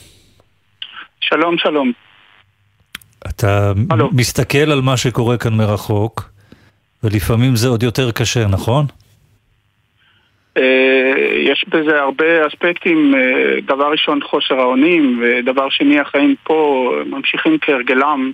שלום, 1.20 1.59
שלום. 1.59 1.93
אתה 3.28 3.73
מסתכל 4.12 4.59
על 4.73 4.81
מה 4.81 4.97
שקורה 4.97 5.36
כאן 5.39 5.55
מרחוק, 5.55 6.31
ולפעמים 7.02 7.56
זה 7.56 7.69
עוד 7.69 7.82
יותר 7.82 8.11
קשה, 8.12 8.47
נכון? 8.47 8.86
אה, 10.56 11.12
יש 11.52 11.65
בזה 11.69 12.01
הרבה 12.01 12.47
אספקטים, 12.47 13.15
אה, 13.15 13.61
דבר 13.66 13.90
ראשון 13.93 14.20
חוסר 14.23 14.55
האונים, 14.55 15.23
ודבר 15.23 15.70
שני 15.70 16.01
החיים 16.01 16.35
פה 16.43 16.90
ממשיכים 17.06 17.59
כהרגלם, 17.61 18.32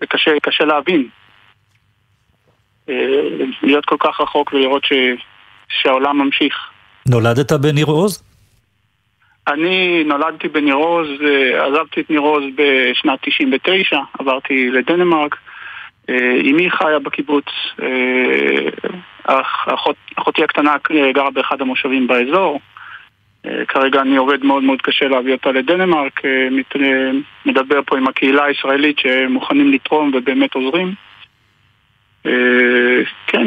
וקשה 0.00 0.30
קשה 0.42 0.64
להבין. 0.64 1.08
אה, 2.88 2.94
להיות 3.62 3.84
כל 3.84 3.96
כך 4.00 4.20
רחוק 4.20 4.52
ולראות 4.52 4.84
ש- 4.84 5.24
שהעולם 5.68 6.18
ממשיך. 6.18 6.54
נולדת 7.08 7.52
בניר 7.52 7.86
עוז? 7.86 8.22
אני 9.48 10.04
נולדתי 10.04 10.48
בניר 10.48 10.74
עוז, 10.74 11.08
אה, 11.24 11.66
עזבתי 11.66 12.00
את 12.00 12.10
ניר 12.10 12.20
עוז 12.20 12.44
בשנת 12.54 13.18
99, 13.22 13.98
עברתי 14.18 14.70
לדנמרק. 14.70 15.36
אה, 16.08 16.40
אמי 16.50 16.70
חיה 16.70 16.98
בקיבוץ, 16.98 17.44
אה, 17.82 18.68
אח- 19.24 19.68
אחות, 19.74 19.96
אחותי 20.18 20.44
הקטנה 20.44 20.74
גרה 21.14 21.30
באחד 21.30 21.60
המושבים 21.60 22.06
באזור. 22.06 22.60
כרגע 23.68 24.00
אני 24.00 24.16
עובד 24.16 24.44
מאוד 24.44 24.62
מאוד 24.62 24.82
קשה 24.82 25.08
להביא 25.08 25.32
אותה 25.32 25.52
לדנמרק, 25.52 26.20
מדבר 27.46 27.80
פה 27.86 27.96
עם 27.96 28.08
הקהילה 28.08 28.44
הישראלית 28.44 28.98
שמוכנים 28.98 29.72
לתרום 29.72 30.10
ובאמת 30.14 30.54
עוזרים. 30.54 30.94
כן, 33.26 33.46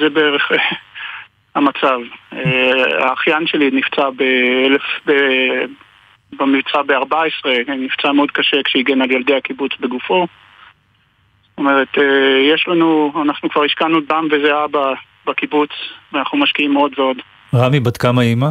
זה 0.00 0.08
בערך 0.12 0.52
המצב. 1.54 1.98
אה, 2.32 2.38
האחיין 3.08 3.46
שלי 3.46 3.70
נפצע 3.72 4.10
באלף... 4.10 4.82
ב- 5.06 5.64
במבצע 6.32 6.82
ב-14, 6.82 7.48
נפצע 7.68 8.12
מאוד 8.12 8.30
קשה 8.30 8.56
כשהגן 8.64 9.02
על 9.02 9.10
ילדי 9.10 9.34
הקיבוץ 9.34 9.72
בגופו. 9.80 10.26
זאת 11.50 11.58
אומרת, 11.58 11.88
אה, 11.98 12.02
יש 12.54 12.68
לנו, 12.68 13.12
אנחנו 13.22 13.50
כבר 13.50 13.64
השקענו 13.64 14.00
דם 14.00 14.28
וזיעה 14.32 14.66
ב- 14.68 14.94
בקיבוץ, 15.26 15.70
ואנחנו 16.12 16.38
משקיעים 16.38 16.74
עוד 16.74 16.92
ועוד. 16.98 17.16
רמי, 17.54 17.80
בת 17.80 17.96
כמה 17.96 18.22
אימא? 18.22 18.48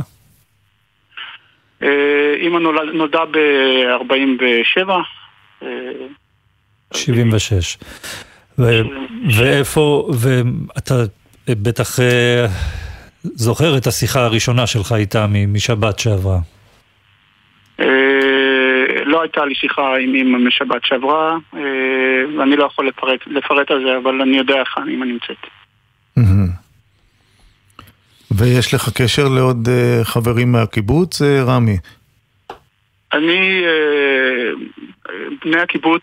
אה, 1.84 2.34
אימא 2.41 2.59
נולד- 2.59 2.93
נולדה 2.93 3.26
ב-47, 3.26 4.89
76. 6.93 7.77
ו- 8.59 8.81
ואיפה, 9.38 10.09
ואתה 10.21 10.93
בטח 11.49 11.99
זוכר 13.23 13.77
את 13.77 13.87
השיחה 13.87 14.25
הראשונה 14.25 14.67
שלך 14.67 14.91
איתה 14.91 15.25
משבת 15.47 15.99
שעברה. 15.99 16.37
אה, 17.79 17.85
לא 19.05 19.21
הייתה 19.21 19.45
לי 19.45 19.55
שיחה 19.55 19.97
עם 19.97 20.15
אימא 20.15 20.37
משבת 20.37 20.85
שעברה, 20.85 21.37
אה, 21.55 21.59
ואני 22.37 22.55
לא 22.55 22.63
יכול 22.65 22.87
לפרט, 22.87 23.19
לפרט 23.27 23.71
על 23.71 23.83
זה, 23.83 23.97
אבל 24.03 24.21
אני 24.21 24.37
יודע 24.37 24.53
היכן 24.55 24.89
אימא 24.89 25.05
נמצאת. 25.05 25.37
ויש 28.31 28.73
לך 28.73 28.89
קשר 28.89 29.27
לעוד 29.27 29.69
אה, 29.69 29.99
חברים 30.03 30.51
מהקיבוץ, 30.51 31.21
רמי? 31.21 31.77
אני, 33.13 33.63
בני 35.45 35.61
הקיבוץ, 35.61 36.01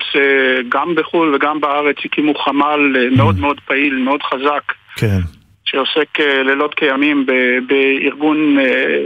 גם 0.68 0.94
בחו"ל 0.94 1.34
וגם 1.34 1.60
בארץ, 1.60 1.96
הקימו 2.04 2.34
חמ"ל 2.34 3.10
מאוד 3.16 3.38
מאוד 3.38 3.60
פעיל, 3.66 3.94
מאוד 3.94 4.22
חזק, 4.22 4.72
כן. 4.96 5.20
שעוסק 5.66 6.20
אה, 6.20 6.42
לילות 6.42 6.74
כימים 6.74 7.26
בארגון 7.66 8.58
אה, 8.58 9.02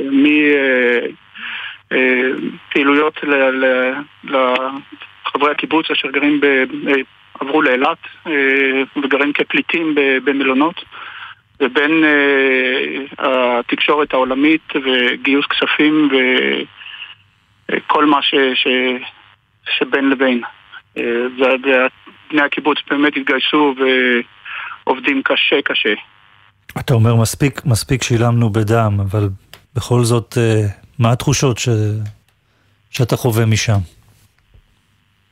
מפעילויות 1.90 3.20
לחברי 4.24 5.50
הקיבוץ 5.50 5.90
אשר 5.90 6.10
גרים, 6.10 6.40
ב, 6.40 6.44
אה, 6.44 6.94
עברו 7.40 7.62
לאילת 7.62 7.98
אה, 8.26 8.82
וגרים 9.02 9.32
כפליטים 9.32 9.94
במלונות. 10.24 10.84
ובין 11.60 12.04
אה, 12.04 13.58
התקשורת 13.58 14.12
העולמית 14.12 14.72
וגיוס 14.74 15.46
כספים 15.46 16.08
וכל 17.68 18.04
מה 18.04 18.22
ש, 18.22 18.34
ש, 18.54 18.66
שבין 19.70 20.10
לבין. 20.10 20.42
אה, 20.98 21.26
ובני 21.36 22.42
הקיבוץ 22.42 22.78
באמת 22.90 23.16
התגייסו 23.16 23.74
ועובדים 24.86 25.22
קשה 25.22 25.62
קשה. 25.62 25.94
אתה 26.78 26.94
אומר 26.94 27.14
מספיק, 27.14 27.60
מספיק 27.66 28.02
שילמנו 28.02 28.50
בדם, 28.50 28.92
אבל 29.00 29.28
בכל 29.74 30.00
זאת, 30.04 30.38
אה, 30.38 30.66
מה 30.98 31.12
התחושות 31.12 31.58
ש... 31.58 31.68
שאתה 32.90 33.16
חווה 33.16 33.46
משם? 33.46 33.78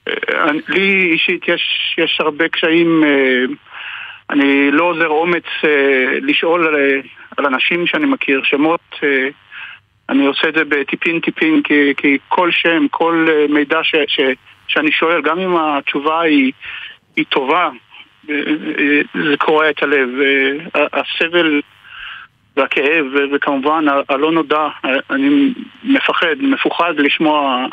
אה, 0.09 0.51
לי 0.69 1.13
אישית 1.13 1.49
יש, 1.49 1.95
יש 1.99 2.21
הרבה 2.21 2.49
קשיים, 2.49 3.05
אה, 3.05 3.55
אני 4.31 4.71
לא 4.71 4.85
עוזר 4.85 5.09
אומץ 5.09 5.45
לשאול 6.23 6.67
על, 6.67 6.75
על 7.37 7.47
אנשים 7.47 7.87
שאני 7.87 8.07
מכיר, 8.07 8.41
שמות, 8.45 8.81
אני 10.09 10.27
עושה 10.27 10.49
את 10.49 10.55
זה 10.55 10.65
בטיפין 10.65 11.21
טיפין, 11.21 11.63
כי, 11.63 11.95
כי 11.97 12.19
כל 12.29 12.51
שם, 12.53 12.87
כל 12.91 13.29
מידע 13.49 13.79
ש, 13.83 13.95
ש, 14.09 14.21
שאני 14.69 14.93
שואל, 14.93 15.23
גם 15.23 15.39
אם 15.39 15.57
התשובה 15.57 16.21
היא, 16.21 16.53
היא 17.17 17.25
טובה, 17.29 17.71
זה 19.15 19.37
קורע 19.39 19.71
את 19.71 19.83
הלב. 19.83 20.09
אה, 20.75 20.87
הסבל 20.93 21.61
והכאב, 22.59 23.07
וכמובן 23.33 23.85
הלא 24.09 24.33
נודע, 24.33 24.69
אה, 24.85 24.91
אני 25.11 25.53
מפחד, 25.85 26.35
מפוחד 26.41 26.95
לשמוע, 26.99 27.67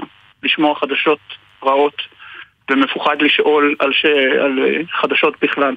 לשמוע 0.43 0.75
חדשות 0.75 1.19
רעות 1.63 2.01
ומפוחד 2.71 3.21
לשאול 3.21 3.75
על, 3.79 3.93
ש... 3.93 4.05
על 4.39 4.59
אה, 4.65 4.81
חדשות 5.01 5.33
בכלל. 5.41 5.75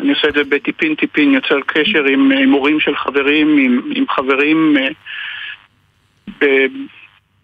אני 0.00 0.10
עושה 0.10 0.28
את 0.28 0.34
זה 0.34 0.44
בטיפין 0.44 0.94
טיפין, 0.94 1.34
יוצר 1.34 1.60
קשר 1.66 2.04
עם 2.04 2.32
אה, 2.32 2.46
מורים 2.46 2.80
של 2.80 2.96
חברים, 2.96 3.58
עם, 3.58 3.90
עם 3.94 4.04
חברים 4.08 4.76
ב... 6.40 6.44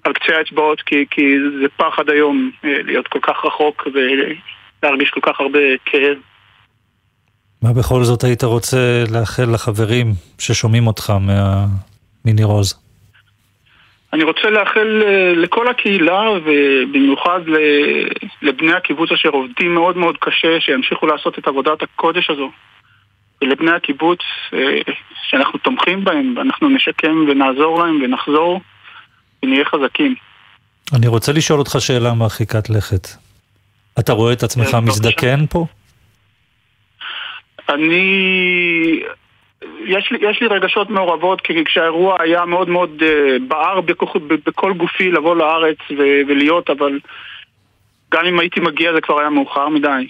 על 0.05 0.13
קצה 0.13 0.37
האצבעות, 0.37 0.83
כי, 0.83 1.05
כי 1.11 1.37
זה 1.61 1.69
פחד 1.77 2.11
היום 2.11 2.51
להיות 2.63 3.09
כל 3.09 3.19
כך 3.23 3.45
רחוק 3.45 3.89
ולהרגיש 3.93 5.11
כל 5.11 5.21
כך 5.23 5.41
הרבה 5.41 5.61
כאב. 5.85 6.19
מה 7.67 7.73
בכל 7.73 8.05
זאת 8.05 8.25
היית 8.25 8.45
רוצה 8.45 9.05
לאחל 9.13 9.45
לחברים 9.55 10.13
ששומעים 10.39 10.87
אותך 10.87 11.11
מה... 11.11 11.67
מניר 12.25 12.47
עוז? 12.47 12.75
אני 14.13 14.25
רוצה 14.25 14.51
לאחל 14.51 15.03
אה, 15.07 15.33
לכל 15.37 15.69
הקהילה 15.69 16.23
ובמיוחד 16.45 17.41
לבני 18.43 18.73
הקיבוץ 18.73 19.13
אשר 19.13 19.29
עובדים 19.29 19.75
מאוד 19.75 19.97
מאוד 19.97 20.17
קשה 20.21 20.61
שימשיכו 20.61 21.07
לעשות 21.07 21.39
את 21.39 21.49
עבודת 21.49 21.83
הקודש 21.83 22.31
הזו 22.31 22.51
ולבני 23.43 23.71
הקיבוץ 23.71 24.19
אה, 24.53 24.59
שאנחנו 25.29 25.59
תומכים 25.59 26.05
בהם 26.05 26.35
ואנחנו 26.37 26.69
נשקם 26.69 27.25
ונעזור 27.29 27.85
להם 27.85 28.03
ונחזור 28.05 28.61
ונהיה 29.43 29.65
חזקים. 29.65 30.15
אני 30.93 31.07
רוצה 31.07 31.33
לשאול 31.33 31.59
אותך 31.59 31.77
שאלה 31.79 32.15
מרחיקת 32.15 32.71
לכת. 32.71 33.09
אתה 33.99 34.13
רואה 34.13 34.33
את 34.33 34.43
עצמך 34.43 34.67
כן, 34.67 34.79
מזדקן 34.79 35.47
פה? 35.51 35.67
אני... 37.69 39.03
יש 39.85 40.11
לי, 40.11 40.19
יש 40.31 40.41
לי 40.41 40.47
רגשות 40.47 40.91
מעורבות 40.91 41.41
כי 41.41 41.65
כשהאירוע 41.65 42.17
היה 42.23 42.45
מאוד 42.45 42.69
מאוד 42.69 43.03
uh, 43.03 43.43
בער 43.49 43.81
בכוח, 43.81 44.17
בכל 44.47 44.73
גופי 44.73 45.11
לבוא 45.11 45.37
לארץ 45.37 45.79
ו- 45.99 46.21
ולהיות, 46.29 46.71
אבל 46.71 46.99
גם 48.13 48.27
אם 48.27 48.41
הייתי 48.41 48.61
מגיע 48.61 48.93
זה 48.93 49.01
כבר 49.01 49.21
היה 49.21 49.31
מאוחר 49.31 49.69
מדי. 49.69 50.07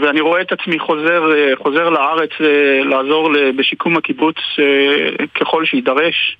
ואני 0.00 0.20
רואה 0.20 0.40
את 0.40 0.52
עצמי 0.52 0.78
חוזר, 0.78 1.32
אה, 1.32 1.52
חוזר 1.56 1.90
לארץ 1.90 2.30
אה, 2.40 2.84
לעזור 2.84 3.30
בשיקום 3.56 3.96
הקיבוץ 3.96 4.36
אה, 4.58 5.26
ככל 5.34 5.64
שיידרש. 5.64 6.36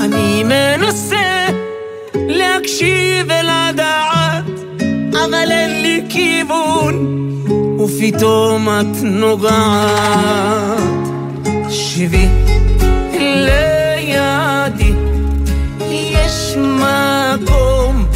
אני 0.00 0.44
מנסה 0.44 1.46
להקשיב 2.14 3.26
ולדעת, 3.26 4.44
אבל 5.12 5.50
אין 5.50 5.82
לי 5.82 6.02
כיוון, 6.08 6.94
ופתאום 7.80 8.68
את 8.68 9.02
נוגעת. 9.02 10.78
שבי 11.68 12.28
לידי, 13.14 14.92
יש 15.90 16.56
מקום 16.56 18.06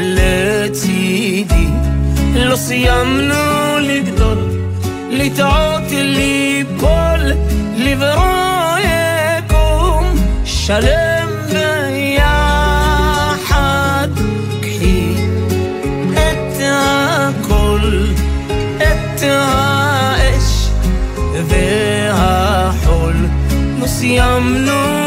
לצידי. 0.00 1.66
לא 2.34 2.56
סיימנו 2.56 3.34
לגדול, 3.80 4.38
לטעות, 5.10 5.82
ליפול, 5.90 7.53
לברוא 7.94 8.78
יקום 8.78 10.16
שלם 10.44 11.28
ביחד. 11.52 12.88
קחי 14.60 15.14
את 16.12 16.60
הכל, 16.62 18.06
את 18.76 19.22
האש 19.22 20.68
והחול. 21.48 23.14
לא 24.44 25.03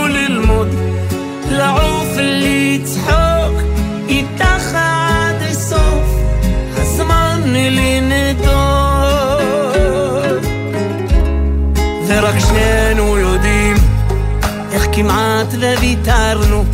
כמעט 14.98 15.54
וויתרנו 15.54 16.66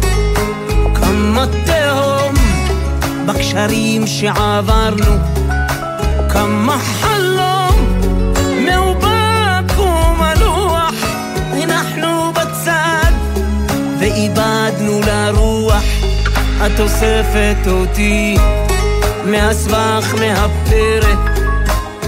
כמה 0.96 1.46
תהום 1.66 2.34
בקשרים 3.26 4.08
שעברנו. 4.08 5.18
כמה 6.30 6.78
חלום 6.80 8.02
מאובק 8.66 9.78
ומלוח. 9.80 10.94
הנחנו 11.52 12.32
בצד 12.34 13.12
ואיבדנו 14.00 15.00
לרוח. 15.08 15.84
את 16.66 16.80
אוספת 16.80 17.68
אותי 17.68 18.38
מהסבך, 19.26 20.14
מהפרק, 20.20 21.40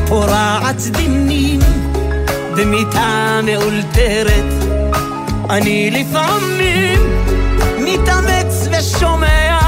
פורעת 0.08 0.82
דמנים 0.92 1.60
במיטה 2.56 3.40
מאולתרת. 3.44 4.75
אני 5.50 5.92
לפעמים 5.92 7.00
מתאמץ 7.80 8.68
ושומע 8.72 9.60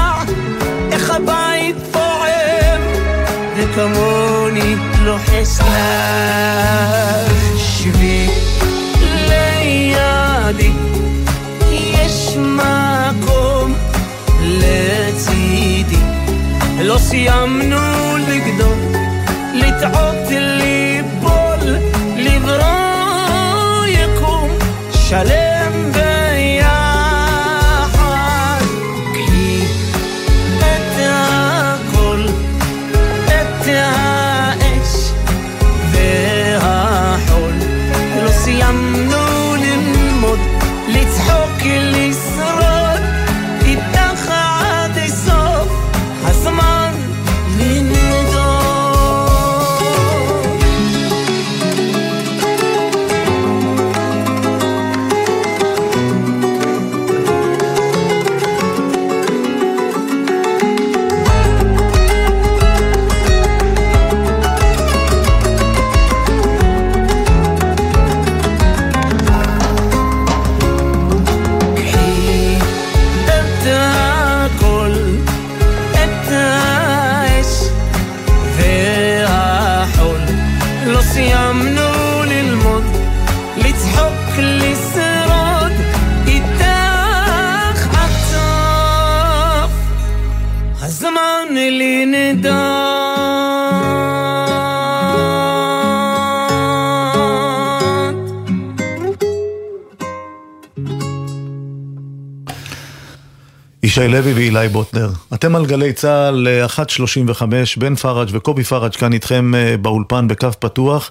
איך 0.92 1.10
הבית 1.10 1.76
פועם 1.92 2.80
וכמוני 3.56 4.74
לוחס 5.02 5.60
לה 5.60 7.24
שבי 7.56 8.28
לידי 9.28 10.70
יש 11.70 12.36
מקום 12.36 13.74
לצידי. 14.42 15.96
לא 16.82 16.98
סיימנו 16.98 18.16
לגדול 18.16 18.78
לטעות 19.54 20.28
ליפול 20.30 21.76
לברוא 22.16 23.86
יקום 23.86 24.50
שלם. 24.92 25.47
ישי 103.98 104.08
לוי 104.08 104.32
ואילי 104.32 104.68
בוטנר. 104.68 105.08
אתם 105.34 105.56
על 105.56 105.66
גלי 105.66 105.92
צה"ל 105.92 106.48
אה, 106.48 106.66
1.35, 106.66 107.42
בן 107.78 107.94
פראג' 107.94 108.28
וקובי 108.32 108.64
פראג' 108.64 108.92
כאן 108.92 109.12
איתכם 109.12 109.54
אה, 109.54 109.76
באולפן 109.76 110.28
בקו 110.28 110.48
פתוח. 110.58 111.10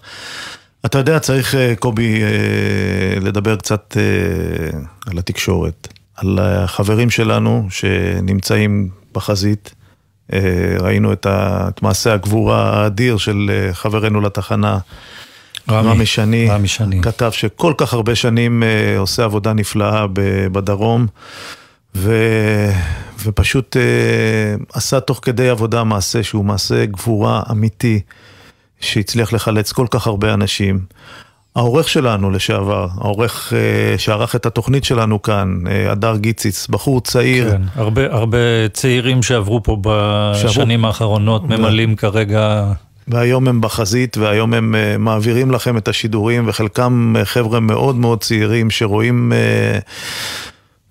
אתה 0.85 0.97
יודע, 0.97 1.19
צריך, 1.19 1.55
אה, 1.55 1.73
קובי, 1.80 2.22
אה, 2.23 3.19
לדבר 3.19 3.55
קצת 3.55 3.97
אה, 3.97 4.80
על 5.11 5.18
התקשורת, 5.18 5.88
על 6.15 6.39
החברים 6.41 7.09
שלנו 7.09 7.68
שנמצאים 7.69 8.89
בחזית. 9.14 9.73
אה, 10.34 10.39
ראינו 10.80 11.14
את, 11.14 11.26
ה, 11.26 11.65
את 11.68 11.81
מעשה 11.81 12.14
הגבורה 12.14 12.84
האדיר 12.84 13.18
של 13.18 13.51
אה, 13.53 13.73
חברנו 13.73 14.22
לתחנה, 14.22 14.77
רמי, 15.69 15.89
רמי 15.89 16.05
שני, 16.05 16.49
רמי 16.49 16.68
שני. 16.68 17.01
כתב 17.01 17.31
שכל 17.31 17.73
כך 17.77 17.93
הרבה 17.93 18.15
שנים 18.15 18.64
אה, 18.64 18.97
עושה 18.97 19.23
עבודה 19.23 19.53
נפלאה 19.53 20.05
בדרום. 20.51 21.07
ו... 21.95 22.11
ופשוט 23.23 23.77
אה, 23.77 24.55
עשה 24.73 24.99
תוך 24.99 25.19
כדי 25.22 25.49
עבודה 25.49 25.84
מעשה 25.84 26.23
שהוא 26.23 26.45
מעשה 26.45 26.85
גבורה 26.85 27.43
אמיתי, 27.51 27.99
שהצליח 28.80 29.34
לחלץ 29.34 29.72
כל 29.72 29.85
כך 29.91 30.07
הרבה 30.07 30.34
אנשים. 30.34 30.80
העורך 31.55 31.89
שלנו 31.89 32.31
לשעבר, 32.31 32.88
העורך 32.97 33.53
אה, 33.55 33.97
שערך 33.97 34.35
את 34.35 34.45
התוכנית 34.45 34.84
שלנו 34.84 35.22
כאן, 35.22 35.59
אה, 35.68 35.91
הדר 35.91 36.18
גיציץ, 36.18 36.68
בחור 36.68 37.01
צעיר. 37.01 37.51
כן, 37.51 37.61
הרבה, 37.76 38.14
הרבה 38.14 38.38
צעירים 38.73 39.23
שעברו 39.23 39.64
פה 39.64 39.77
בשנים 39.81 40.80
שעברו. 40.80 40.88
האחרונות 40.88 41.43
ממלאים 41.43 41.95
כרגע... 41.95 42.72
והיום 43.07 43.47
הם 43.47 43.61
בחזית, 43.61 44.18
והיום 44.18 44.53
הם 44.53 44.76
uh, 44.76 44.97
מעבירים 44.97 45.51
לכם 45.51 45.77
את 45.77 45.88
השידורים, 45.88 46.43
וחלקם 46.47 47.15
uh, 47.15 47.26
חבר'ה 47.26 47.59
מאוד 47.59 47.95
מאוד 47.95 48.22
צעירים 48.22 48.69
שרואים 48.69 49.34
uh, 49.34 49.81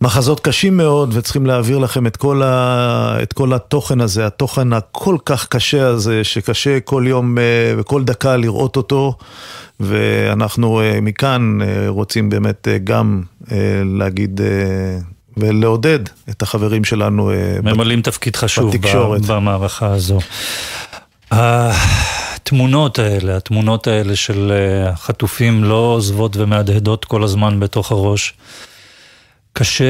מחזות 0.01 0.41
קשים 0.41 0.77
מאוד, 0.77 1.11
וצריכים 1.13 1.47
להעביר 1.47 1.79
לכם 1.79 2.07
את 2.07 2.17
כל, 2.17 2.43
ה, 2.43 3.19
את 3.23 3.33
כל 3.33 3.53
התוכן 3.53 4.01
הזה, 4.01 4.27
התוכן 4.27 4.73
הכל 4.73 5.17
כך 5.25 5.49
קשה 5.49 5.87
הזה, 5.87 6.25
שקשה 6.25 6.81
כל 6.81 7.05
יום 7.07 7.39
uh, 7.39 7.41
וכל 7.81 8.05
דקה 8.05 8.37
לראות 8.37 8.77
אותו, 8.77 9.17
ואנחנו 9.81 10.81
uh, 10.81 11.01
מכאן 11.01 11.59
uh, 11.61 11.65
רוצים 11.89 12.31
באמת 12.31 12.69
גם 12.85 13.23
להגיד... 13.85 14.41
ולעודד 15.39 15.99
את 16.31 16.43
החברים 16.43 16.85
שלנו 16.85 17.31
ממלאים 17.63 18.03
תפקיד 18.03 18.37
חשוב 18.37 18.73
בתקשורת. 18.73 19.21
במערכה 19.23 19.87
הזו. 19.87 20.19
התמונות 21.31 22.99
האלה, 22.99 23.37
התמונות 23.37 23.87
האלה 23.87 24.17
של 24.17 24.53
אה, 24.53 24.91
החטופים 24.91 25.65
לא 25.65 25.75
עוזבות 25.75 26.37
ומהדהדות 26.37 27.05
כל 27.05 27.23
הזמן 27.23 27.61
בתוך 27.61 27.93
הראש. 27.93 28.35
קשה, 29.59 29.85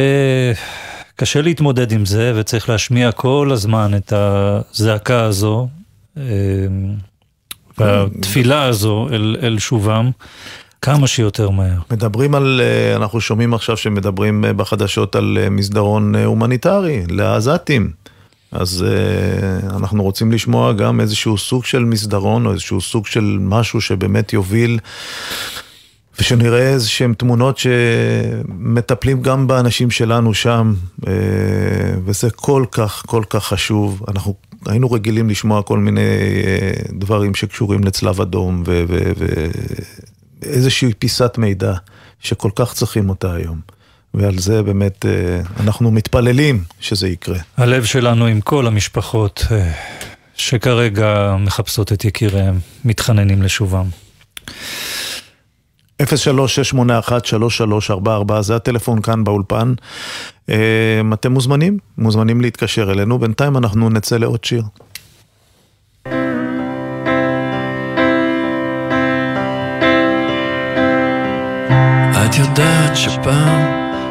קשה 1.16 1.42
להתמודד 1.42 1.92
עם 1.92 2.06
זה 2.06 2.32
וצריך 2.36 2.68
להשמיע 2.68 3.12
כל 3.12 3.50
הזמן 3.52 3.90
את 3.96 4.12
הזעקה 4.16 5.22
הזו, 5.22 5.68
אה, 6.16 6.22
והתפילה 7.78 8.64
הזו 8.64 9.08
אל, 9.12 9.36
אל 9.42 9.58
שובם, 9.58 10.10
כמה 10.82 11.06
שיותר 11.06 11.50
מהר. 11.50 11.78
מדברים 11.90 12.34
על, 12.34 12.60
אה, 12.64 12.96
אנחנו 12.96 13.20
שומעים 13.20 13.54
עכשיו 13.54 13.76
שמדברים 13.76 14.44
אה, 14.44 14.52
בחדשות 14.52 15.16
על 15.16 15.38
מסדרון 15.50 16.14
הומניטרי 16.14 17.02
לעזתים. 17.10 17.90
אז 18.52 18.84
uh, 18.88 19.76
אנחנו 19.76 20.02
רוצים 20.02 20.32
לשמוע 20.32 20.72
גם 20.72 21.00
איזשהו 21.00 21.38
סוג 21.38 21.64
של 21.64 21.84
מסדרון 21.84 22.46
או 22.46 22.52
איזשהו 22.52 22.80
סוג 22.80 23.06
של 23.06 23.38
משהו 23.40 23.80
שבאמת 23.80 24.32
יוביל 24.32 24.78
ושנראה 26.20 26.68
איזשהם 26.68 27.14
תמונות 27.14 27.58
שמטפלים 27.58 29.22
גם 29.22 29.46
באנשים 29.46 29.90
שלנו 29.90 30.34
שם 30.34 30.74
uh, 31.00 31.06
וזה 32.04 32.30
כל 32.30 32.64
כך 32.72 33.02
כל 33.06 33.22
כך 33.30 33.44
חשוב. 33.44 34.02
אנחנו 34.08 34.34
היינו 34.66 34.92
רגילים 34.92 35.30
לשמוע 35.30 35.62
כל 35.62 35.78
מיני 35.78 36.00
uh, 36.00 36.92
דברים 36.92 37.34
שקשורים 37.34 37.84
לצלב 37.84 38.20
אדום 38.20 38.62
ואיזושהי 40.42 40.92
פיסת 40.98 41.38
מידע 41.38 41.74
שכל 42.20 42.50
כך 42.54 42.74
צריכים 42.74 43.08
אותה 43.08 43.34
היום. 43.34 43.76
ועל 44.16 44.38
זה 44.38 44.62
באמת 44.62 45.06
אה, 45.06 45.40
אנחנו 45.60 45.90
מתפללים 45.90 46.64
שזה 46.80 47.08
יקרה. 47.08 47.38
הלב 47.56 47.84
שלנו 47.84 48.26
עם 48.26 48.40
כל 48.40 48.66
המשפחות 48.66 49.44
אה, 49.50 49.72
שכרגע 50.36 51.36
מחפשות 51.40 51.92
את 51.92 52.04
יקיריהם, 52.04 52.58
מתחננים 52.84 53.42
לשובם. 53.42 53.86
03-681-3344 56.02 56.04
זה 58.40 58.56
הטלפון 58.56 59.02
כאן 59.02 59.24
באולפן. 59.24 59.74
אה, 60.50 61.00
אתם 61.12 61.32
מוזמנים, 61.32 61.78
מוזמנים 61.98 62.40
להתקשר 62.40 62.92
אלינו. 62.92 63.18
בינתיים 63.18 63.56
אנחנו 63.56 63.90
נצא 63.90 64.16
לעוד 64.16 64.44
שיר. 64.44 64.62
את 72.26 72.34
יודעת 72.38 72.96
שפעם 72.96 73.62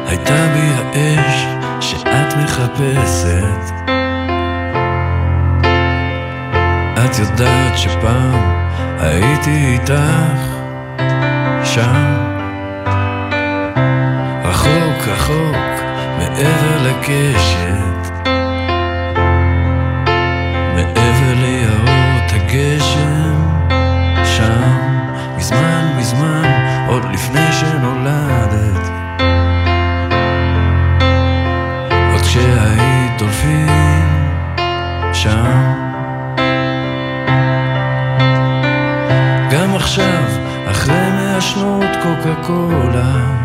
הייתה 0.06 0.46
בי 0.54 0.98
האש 0.98 1.44
שאת 1.80 2.36
מחפשת 2.44 3.72
את 7.04 7.18
יודעת 7.18 7.78
שפעם 7.78 8.66
הייתי 8.98 9.66
איתך 9.72 10.55
שם. 11.76 12.16
רחוק 14.44 15.08
רחוק 15.08 15.56
מעבר 16.18 16.82
לקשת. 16.82 18.10
מעבר 20.74 21.34
ליערות 21.34 22.32
הגשם 22.32 23.05
קוקה 42.26 42.42
קולה 42.46 43.36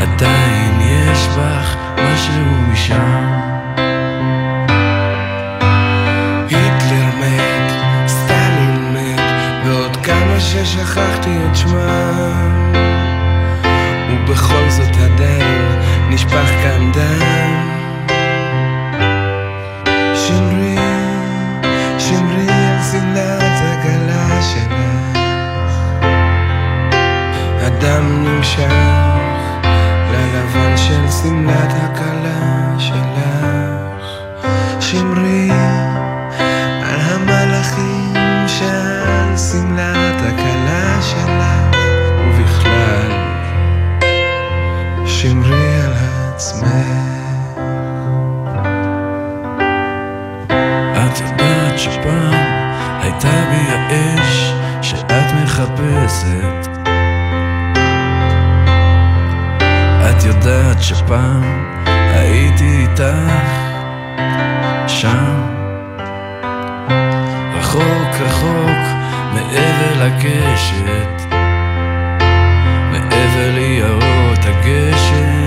עדיין 0.00 0.80
יש 0.80 1.28
בך 1.28 1.76
משהו 1.98 2.72
משם. 2.72 3.26
היטלר 6.48 7.06
מת, 7.20 7.72
סטלין 8.06 8.94
מת, 8.94 9.20
ועוד 9.66 9.96
כמה. 9.96 10.40
ששכחתי 10.40 11.30
את 11.50 11.56
שמם. 11.56 12.72
ובכל 14.10 14.68
זאת 14.68 14.96
עדיין 14.96 15.80
נשפך 16.10 16.50
כאן 16.62 16.92
דם. 16.92 17.76
שמרי 20.14 20.65
הדם 27.78 28.24
נמשך 28.24 28.72
ללבן 30.12 30.76
של 30.76 31.10
שמלת 31.22 31.72
הכלה 31.82 32.74
שלך. 32.78 34.08
שמרי 34.80 35.50
על 36.82 37.00
המלאכים 37.00 38.14
שעל 38.46 39.36
שמלת 39.36 40.20
הכלה 40.20 41.02
שלך. 41.02 41.76
ובכלל 42.20 43.10
שמרי 45.06 45.74
על 45.84 45.92
עצמך. 45.94 46.68
את 50.96 51.20
יודעת 51.20 51.78
שפעם 51.78 52.34
הייתה 53.02 53.28
בי 53.50 53.72
האש 53.72 54.52
שאת 54.82 55.32
מחפשת 55.42 56.55
יודעת 60.26 60.82
שפעם 60.82 61.42
הייתי 61.86 62.78
איתך 62.82 63.32
שם. 64.88 65.42
רחוק 67.54 68.20
רחוק 68.20 68.78
מעבר 69.32 70.04
לקשת 70.04 71.36
מעבר 72.90 73.50
ליערות 73.54 74.38
הגשם. 74.42 75.46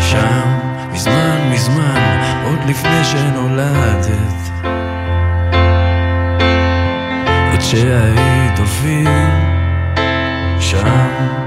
שם 0.00 0.48
מזמן 0.92 1.50
מזמן 1.52 2.20
עוד 2.44 2.58
לפני 2.68 3.04
שנולדת. 3.04 4.36
עוד 7.50 7.60
שהיית 7.60 8.56
דולפין 8.56 9.30
שם 10.60 11.45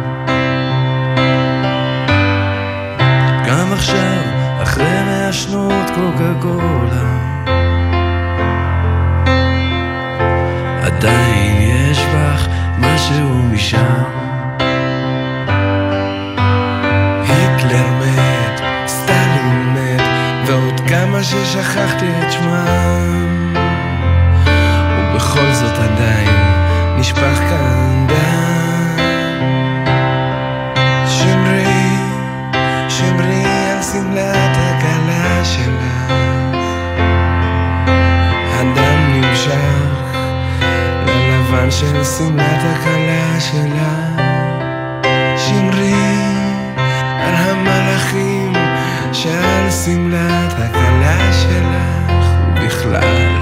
עכשיו 3.80 4.24
אחרי 4.64 5.04
מאה 5.06 5.34
שנות 5.34 5.90
קוקה 5.96 6.34
קולה 6.40 7.10
עדיין 10.84 11.62
יש 11.62 12.00
בך 12.00 12.48
משהו 12.80 13.30
משם 13.30 14.04
היטלר 17.28 17.88
מת, 18.00 18.62
סטלין 18.88 19.74
מת, 19.74 20.02
ועוד 20.46 20.82
כמה 20.88 21.24
ששכחתי 21.24 22.06
את 22.06 22.32
שמם. 22.32 23.56
ובכל 25.14 25.54
זאת 25.54 25.78
עדיין 25.78 26.38
נשפך 26.98 27.38
כאן 27.50 27.99
ללבן 42.10 42.18
של 42.18 42.26
שמלת 42.26 42.62
הכלה 42.64 43.40
שלך. 43.40 44.22
שמרי 45.38 45.94
על 47.20 47.36
המלאכים 47.36 48.54
שעל 49.14 49.72
שמלת 49.72 50.54
הכלה 50.58 51.34
שלך 51.34 52.26
ובכלל 52.56 53.39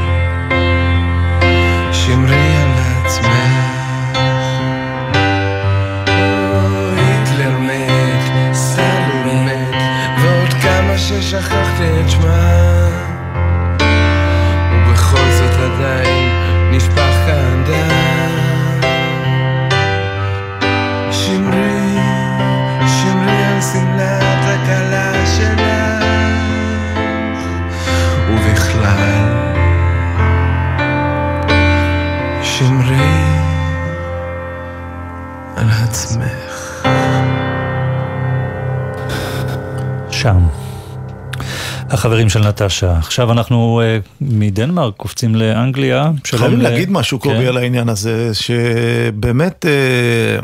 החברים 42.07 42.29
של 42.29 42.47
נטשה. 42.47 42.97
עכשיו 42.97 43.31
אנחנו 43.31 43.81
אה, 43.84 43.97
מדנמרק 44.21 44.93
קופצים 44.97 45.35
לאנגליה. 45.35 46.11
חייבים 46.25 46.59
ל- 46.59 46.63
להגיד 46.63 46.91
משהו, 46.91 47.19
קובי, 47.19 47.35
כן. 47.35 47.45
על 47.45 47.57
העניין 47.57 47.89
הזה, 47.89 48.31
שבאמת, 48.34 49.65
אה, 49.65 50.39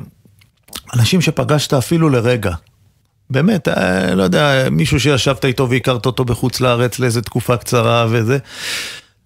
אנשים 0.95 1.21
שפגשת 1.21 1.73
אפילו 1.73 2.09
לרגע, 2.09 2.51
באמת, 3.29 3.67
אה, 3.67 4.15
לא 4.15 4.23
יודע, 4.23 4.67
מישהו 4.71 4.99
שישבת 4.99 5.45
איתו 5.45 5.69
והכרת 5.69 6.05
אותו 6.05 6.25
בחוץ 6.25 6.61
לארץ 6.61 6.99
לאיזה 6.99 7.21
תקופה 7.21 7.57
קצרה 7.57 8.05
וזה, 8.09 8.37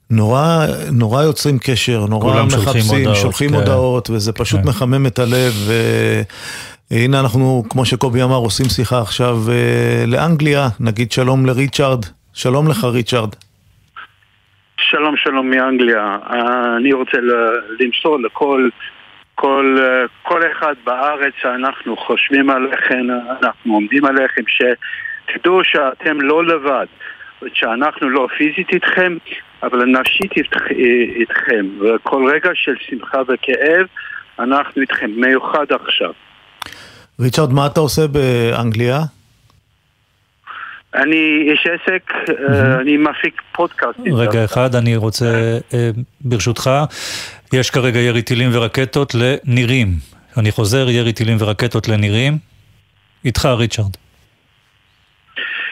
נורא, 0.10 0.66
נורא 0.92 1.24
יוצרים 1.24 1.60
קשר, 1.60 2.06
נורא 2.10 2.34
כולם 2.34 2.50
שולחים 2.50 2.70
מחפשים, 2.70 2.98
הודעות, 2.98 3.18
שולחים 3.18 3.50
כן. 3.50 3.56
הודעות, 3.56 4.10
וזה 4.10 4.32
פשוט 4.32 4.60
כן. 4.60 4.68
מחמם 4.68 5.06
את 5.06 5.20
הלב. 5.20 5.54
והנה 6.92 7.20
אנחנו, 7.20 7.64
כמו 7.70 7.86
שקובי 7.86 8.24
אמר, 8.24 8.36
עושים 8.36 8.70
שיחה 8.70 9.02
עכשיו 9.02 9.44
לאנגליה, 10.08 10.70
נגיד 10.80 11.12
שלום 11.12 11.46
לריצ'ארד. 11.46 12.06
שלום 12.38 12.68
לך, 12.68 12.84
ריצ'ארד. 12.84 13.30
שלום 14.78 15.18
שלום 15.18 15.50
מאנגליה, 15.50 16.18
אני 16.78 16.94
רוצה 16.94 17.18
למסור 17.80 18.20
לכל 18.20 18.70
כל, 19.36 19.78
כל 20.24 20.42
אחד 20.52 20.74
בארץ 20.84 21.34
שאנחנו 21.42 21.98
חושבים 21.98 22.50
עליכם, 22.50 23.06
אנחנו 23.42 23.74
עומדים 23.74 24.06
עליכם, 24.06 24.42
שתדעו 24.48 25.60
שאתם 25.64 26.22
לא 26.22 26.46
לבד, 26.46 26.86
שאנחנו 27.54 28.10
לא 28.10 28.28
פיזית 28.38 28.70
איתכם, 28.74 29.18
אבל 29.64 29.86
נפשית 29.86 30.32
איתכ- 30.32 30.72
איתכם, 31.20 31.66
וכל 31.80 32.32
רגע 32.34 32.50
של 32.54 32.76
שמחה 32.90 33.18
וכאב, 33.28 33.86
אנחנו 34.40 34.82
איתכם, 34.82 35.12
מיוחד 35.16 35.66
עכשיו. 35.72 36.12
ריצ'ארד, 37.20 37.54
מה 37.54 37.66
אתה 37.68 37.80
עושה 37.80 38.02
באנגליה? 38.08 38.98
אני 40.98 41.50
איש 41.52 41.68
עסק, 41.68 42.12
אה, 42.30 42.82
אני 42.82 42.98
מפיק 42.98 43.42
פודקאסטים. 43.52 44.16
רגע 44.16 44.46
אחד, 44.46 44.76
אני 44.76 44.96
רוצה, 44.96 45.26
אה, 45.74 45.90
ברשותך, 46.22 46.70
יש 47.54 47.70
כרגע 47.70 48.00
ירי 48.00 48.22
טילים 48.22 48.50
ורקטות 48.54 49.14
לנירים. 49.16 49.88
אני 50.38 50.52
חוזר, 50.52 50.90
ירי 50.90 51.14
טילים 51.14 51.38
ורקטות 51.40 51.88
לנירים. 51.88 52.34
איתך, 53.26 53.46
ריצ'ארד. 53.46 53.96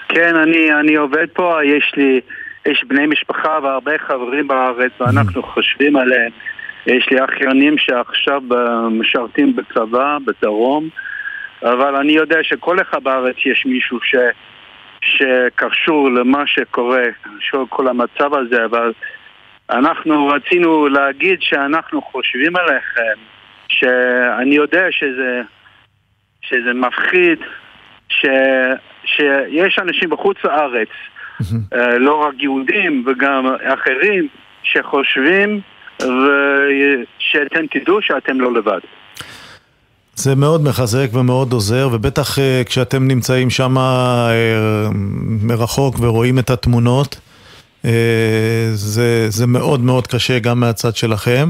כן, 0.09 0.35
אני, 0.35 0.73
אני 0.79 0.95
עובד 0.95 1.27
פה, 1.33 1.59
יש 1.63 1.93
לי, 1.97 2.21
יש 2.65 2.83
בני 2.87 3.07
משפחה 3.07 3.59
והרבה 3.63 3.91
חברים 4.07 4.47
בארץ 4.47 4.91
ואנחנו 4.99 5.43
חושבים 5.43 5.95
עליהם. 5.95 6.31
יש 6.87 7.07
לי 7.11 7.17
אחיינים 7.25 7.77
שעכשיו 7.77 8.41
אה, 8.51 8.89
משרתים 8.89 9.55
בצבא, 9.55 10.17
בדרום, 10.25 10.89
אבל 11.63 11.95
אני 11.95 12.11
יודע 12.11 12.37
שכל 12.43 12.81
אחד 12.81 13.03
בארץ 13.03 13.35
יש 13.45 13.65
מישהו 13.65 13.99
ש, 14.03 14.15
שקשור 15.05 16.11
למה 16.11 16.47
שקורה, 16.47 17.03
קשור 17.21 17.65
כל 17.69 17.87
המצב 17.87 18.33
הזה, 18.33 18.65
אבל 18.65 18.93
אנחנו 19.69 20.27
רצינו 20.27 20.87
להגיד 20.87 21.41
שאנחנו 21.41 22.01
חושבים 22.01 22.55
עליכם, 22.55 23.19
שאני 23.67 24.55
יודע 24.55 24.85
שזה, 24.91 25.41
שזה 26.41 26.73
מפחיד, 26.73 27.39
ש, 28.09 28.25
שיש 29.05 29.79
אנשים 29.79 30.09
בחוץ 30.09 30.37
לארץ, 30.43 30.89
אה, 31.73 31.97
לא 31.97 32.15
רק 32.15 32.33
יהודים 32.37 33.03
וגם 33.07 33.45
אחרים, 33.63 34.27
שחושבים 34.63 35.61
ושאתם 35.99 37.67
תדעו 37.71 38.01
שאתם 38.01 38.41
לא 38.41 38.53
לבד. 38.53 38.79
זה 40.15 40.35
מאוד 40.35 40.61
מחזק 40.63 41.07
ומאוד 41.13 41.53
עוזר, 41.53 41.89
ובטח 41.91 42.39
אה, 42.39 42.61
כשאתם 42.65 43.07
נמצאים 43.07 43.49
שם 43.49 43.77
אה, 43.77 44.89
מרחוק 45.43 45.95
ורואים 45.99 46.39
את 46.39 46.49
התמונות, 46.49 47.19
אה, 47.85 48.69
זה, 48.71 49.29
זה 49.29 49.47
מאוד 49.47 49.79
מאוד 49.79 50.07
קשה 50.07 50.39
גם 50.39 50.59
מהצד 50.59 50.95
שלכם. 50.95 51.49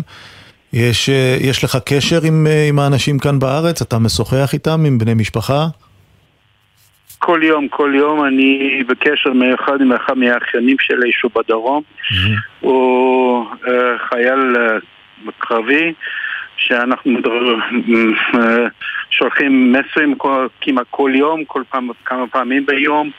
יש, 0.73 1.09
יש 1.39 1.63
לך 1.63 1.77
קשר 1.85 2.19
עם, 2.23 2.47
עם 2.69 2.79
האנשים 2.79 3.19
כאן 3.19 3.39
בארץ? 3.39 3.81
אתה 3.81 3.99
משוחח 3.99 4.53
איתם, 4.53 4.85
עם 4.85 4.97
בני 4.97 5.13
משפחה? 5.13 5.67
כל 7.19 7.39
יום, 7.43 7.67
כל 7.67 7.93
יום 7.95 8.25
אני 8.25 8.83
בקשר 8.87 9.33
מיוחד 9.33 9.81
עם 9.81 9.91
אחד 9.91 10.17
מהאחיינים 10.17 10.77
שלי 10.79 11.11
שהוא 11.11 11.31
בדרום. 11.35 11.83
הוא 12.59 13.45
אה, 13.67 13.97
חייל 14.09 14.55
אה, 14.57 15.31
קרבי, 15.39 15.93
שאנחנו 16.57 17.17
אה, 18.35 18.67
שולחים 19.09 19.73
מסרים 19.73 20.15
כל- 20.15 20.47
כמעט 20.61 20.85
כל 20.89 21.11
יום, 21.15 21.45
כל 21.45 21.63
פעם, 21.69 21.89
כמה 22.05 22.27
פעמים 22.27 22.65
ביום. 22.65 23.09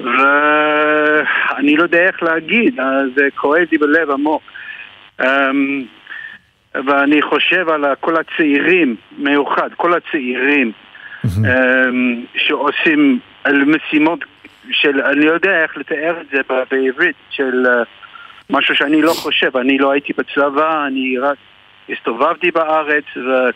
ואני 0.00 1.76
לא 1.76 1.82
יודע 1.82 1.98
איך 2.06 2.22
להגיד, 2.22 2.80
אה, 2.80 2.84
זה 3.14 3.28
כואב 3.36 3.66
לי 3.72 3.78
בלב 3.78 4.10
עמוק. 4.10 4.42
אמ, 5.20 5.82
ואני 6.74 7.22
חושב 7.22 7.68
על 7.68 7.84
כל 8.00 8.14
הצעירים, 8.16 8.96
מיוחד, 9.18 9.68
כל 9.76 9.94
הצעירים 9.94 10.72
אמ, 11.26 12.24
שעושים 12.36 13.18
משימות 13.66 14.18
של, 14.70 15.00
אני 15.02 15.26
לא 15.26 15.32
יודע 15.32 15.62
איך 15.62 15.76
לתאר 15.76 16.14
את 16.20 16.26
זה 16.32 16.38
בעברית, 16.70 17.16
של 17.30 17.66
אה, 17.66 17.82
משהו 18.50 18.74
שאני 18.74 19.02
לא 19.02 19.12
חושב, 19.12 19.56
אני 19.56 19.78
לא 19.78 19.90
הייתי 19.90 20.12
בצבא, 20.18 20.86
אני 20.86 21.18
רק 21.18 21.36
הסתובבתי 21.92 22.50
בארץ 22.50 23.04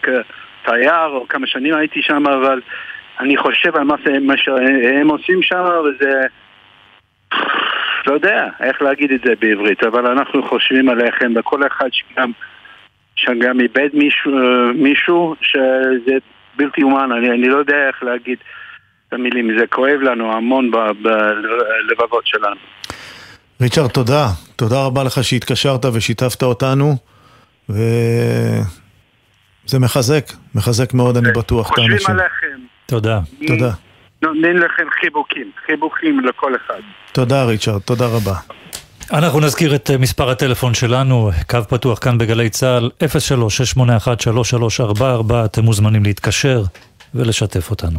כתייר, 0.02 1.06
או 1.06 1.28
כמה 1.28 1.46
שנים 1.46 1.74
הייתי 1.74 2.02
שם, 2.02 2.26
אבל 2.26 2.60
אני 3.20 3.36
חושב 3.36 3.76
על 3.76 3.84
מה, 3.84 4.36
שהם 4.36 5.08
עושים 5.08 5.42
שם, 5.42 5.64
וזה... 5.84 6.26
לא 8.06 8.14
יודע 8.14 8.46
איך 8.60 8.82
להגיד 8.82 9.10
את 9.12 9.20
זה 9.24 9.32
בעברית, 9.40 9.82
אבל 9.82 10.06
אנחנו 10.06 10.48
חושבים 10.48 10.88
עליכם, 10.88 11.32
וכל 11.36 11.66
אחד 11.66 11.88
שגם, 11.92 12.30
שגם 13.16 13.60
איבד 13.60 13.88
מישהו, 13.94 14.32
מישהו 14.74 15.34
שזה 15.40 16.16
בלתי 16.56 16.82
אומן, 16.82 17.12
אני, 17.12 17.30
אני 17.30 17.48
לא 17.48 17.56
יודע 17.56 17.88
איך 17.88 18.02
להגיד 18.02 18.38
את 19.08 19.12
המילים, 19.12 19.58
זה 19.58 19.66
כואב 19.66 20.00
לנו 20.00 20.32
המון 20.32 20.70
בלבבות 20.70 22.26
שלנו. 22.26 22.56
ריצ'רד, 23.60 23.90
תודה. 23.90 24.26
תודה 24.56 24.86
רבה 24.86 25.04
לך 25.04 25.24
שהתקשרת 25.24 25.84
ושיתפת 25.84 26.42
אותנו. 26.42 27.13
וזה 27.68 28.58
מחזק, 29.78 30.24
מחזק 30.54 30.94
מאוד, 30.94 31.16
אני 31.16 31.32
בטוח, 31.32 31.66
את 31.66 31.74
חושבים 31.74 31.90
האנשים. 31.90 32.10
עליכם, 32.10 32.60
תודה. 32.86 33.20
תודה. 33.46 33.70
נותנים 34.22 34.56
לכם 34.56 34.84
חיבוקים, 35.00 35.50
חיבוקים 35.66 36.20
לכל 36.20 36.52
אחד. 36.56 36.80
תודה, 37.12 37.44
ריצ'רד, 37.44 37.80
תודה 37.80 38.06
רבה. 38.06 38.34
אנחנו 39.12 39.40
נזכיר 39.40 39.74
את 39.74 39.90
אה, 39.90 39.98
מספר 39.98 40.30
הטלפון 40.30 40.74
שלנו, 40.74 41.30
קו 41.50 41.58
פתוח 41.68 41.98
כאן 41.98 42.18
בגלי 42.18 42.50
צה"ל, 42.50 42.90
03-681-3344, 45.30 45.34
אתם 45.44 45.62
מוזמנים 45.62 46.04
להתקשר 46.04 46.62
ולשתף 47.14 47.70
אותנו. 47.70 47.98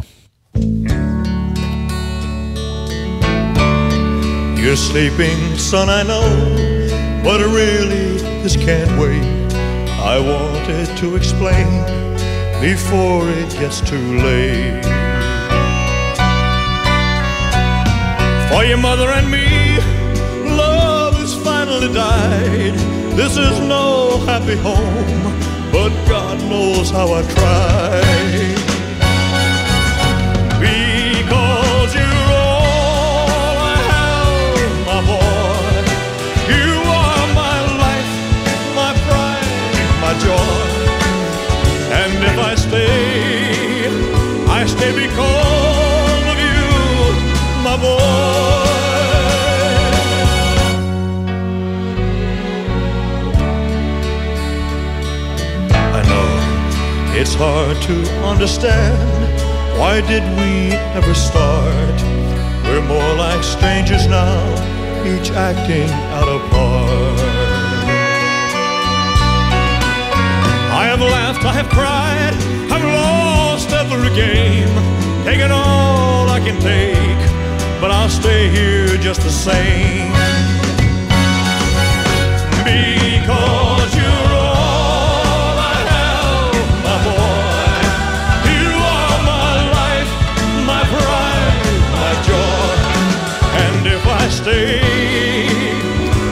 You're 4.56 4.82
sleeping, 4.90 5.38
son, 5.70 5.88
I 5.88 6.02
know, 6.10 6.26
but 7.24 7.38
really 7.58 8.06
this 8.42 8.56
can't 8.56 8.92
wait. 9.00 9.35
I 10.08 10.20
wanted 10.20 10.96
to 10.98 11.16
explain 11.16 11.82
before 12.60 13.28
it 13.28 13.50
gets 13.58 13.80
too 13.80 14.06
late. 14.18 14.84
For 18.48 18.64
your 18.64 18.78
mother 18.78 19.08
and 19.08 19.28
me, 19.28 19.48
love 20.56 21.14
has 21.16 21.34
finally 21.34 21.92
died. 21.92 22.74
This 23.16 23.36
is 23.36 23.58
no 23.58 24.18
happy 24.18 24.56
home, 24.56 25.22
but 25.72 25.90
God 26.06 26.38
knows 26.48 26.88
how 26.88 27.12
I 27.12 27.22
tried. 27.22 28.55
Hard 57.36 57.76
to 57.82 57.96
understand. 58.24 58.96
Why 59.78 60.00
did 60.00 60.24
we 60.40 60.72
ever 60.96 61.12
start? 61.12 61.96
We're 62.64 62.80
more 62.80 63.14
like 63.14 63.42
strangers 63.44 64.06
now, 64.06 64.40
each 65.04 65.30
acting 65.32 65.90
out 66.16 66.28
of 66.28 66.40
part. 66.50 67.20
I 70.80 70.84
have 70.90 71.00
laughed, 71.00 71.44
I 71.44 71.52
have 71.52 71.68
cried, 71.68 72.34
I've 72.72 72.84
lost 72.84 73.70
every 73.70 74.10
game, 74.16 74.72
taken 75.24 75.50
all 75.50 76.30
I 76.30 76.40
can 76.40 76.58
take, 76.60 77.20
but 77.82 77.90
I'll 77.90 78.08
stay 78.08 78.48
here 78.48 78.96
just 78.96 79.20
the 79.20 79.30
same. 79.30 80.15
Stay, 94.46 94.78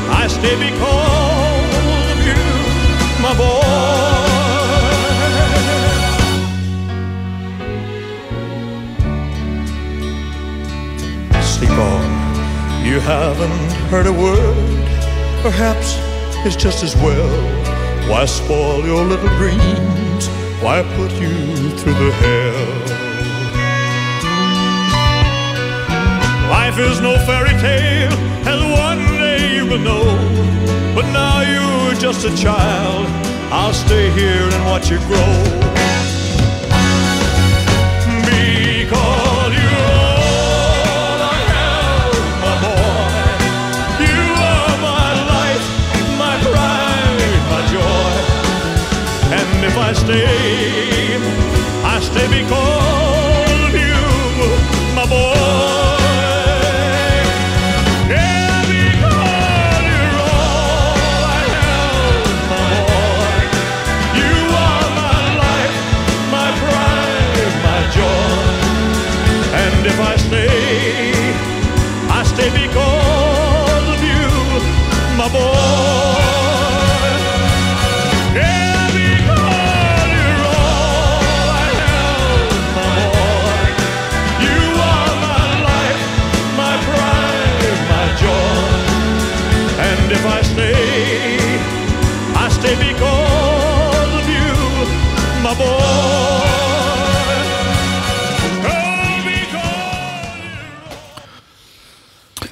I 0.09 0.28
stay 0.28 0.55
because 0.55 1.74
of 2.12 2.19
you, 2.28 2.43
my 3.24 3.32
boy. 3.35 3.65
Sleep 11.43 11.70
on, 11.70 12.86
you 12.86 13.01
haven't 13.01 13.73
heard 13.91 14.07
a 14.07 14.12
word. 14.12 14.86
Perhaps 15.43 15.99
it's 16.47 16.55
just 16.55 16.85
as 16.85 16.95
well. 16.95 17.31
Why 18.09 18.27
spoil 18.27 18.85
your 18.85 19.05
little 19.05 19.28
dreams? 19.39 20.28
Why 20.62 20.85
put 20.95 21.11
you 21.20 21.35
through 21.78 21.95
the 21.95 22.12
hell? 22.23 23.14
Life 26.66 26.78
is 26.78 26.99
no 26.99 27.15
fairy 27.27 27.53
tale, 27.61 28.11
as 28.49 28.61
one 28.81 29.05
day 29.19 29.57
you 29.57 29.66
will 29.66 29.78
know. 29.78 30.05
But 30.95 31.05
now 31.12 31.43
you're 31.43 31.95
just 32.01 32.24
a 32.24 32.35
child. 32.35 33.07
I'll 33.53 33.74
stay 33.74 34.11
here 34.12 34.49
and 34.55 34.65
watch 34.65 34.91
you 34.91 34.99
grow. 35.01 35.35
And 49.39 49.65
if 49.65 49.77
I 49.77 49.93
stay, 49.93 51.19
I 51.85 52.01
stay 52.01 52.27
because 52.43 53.34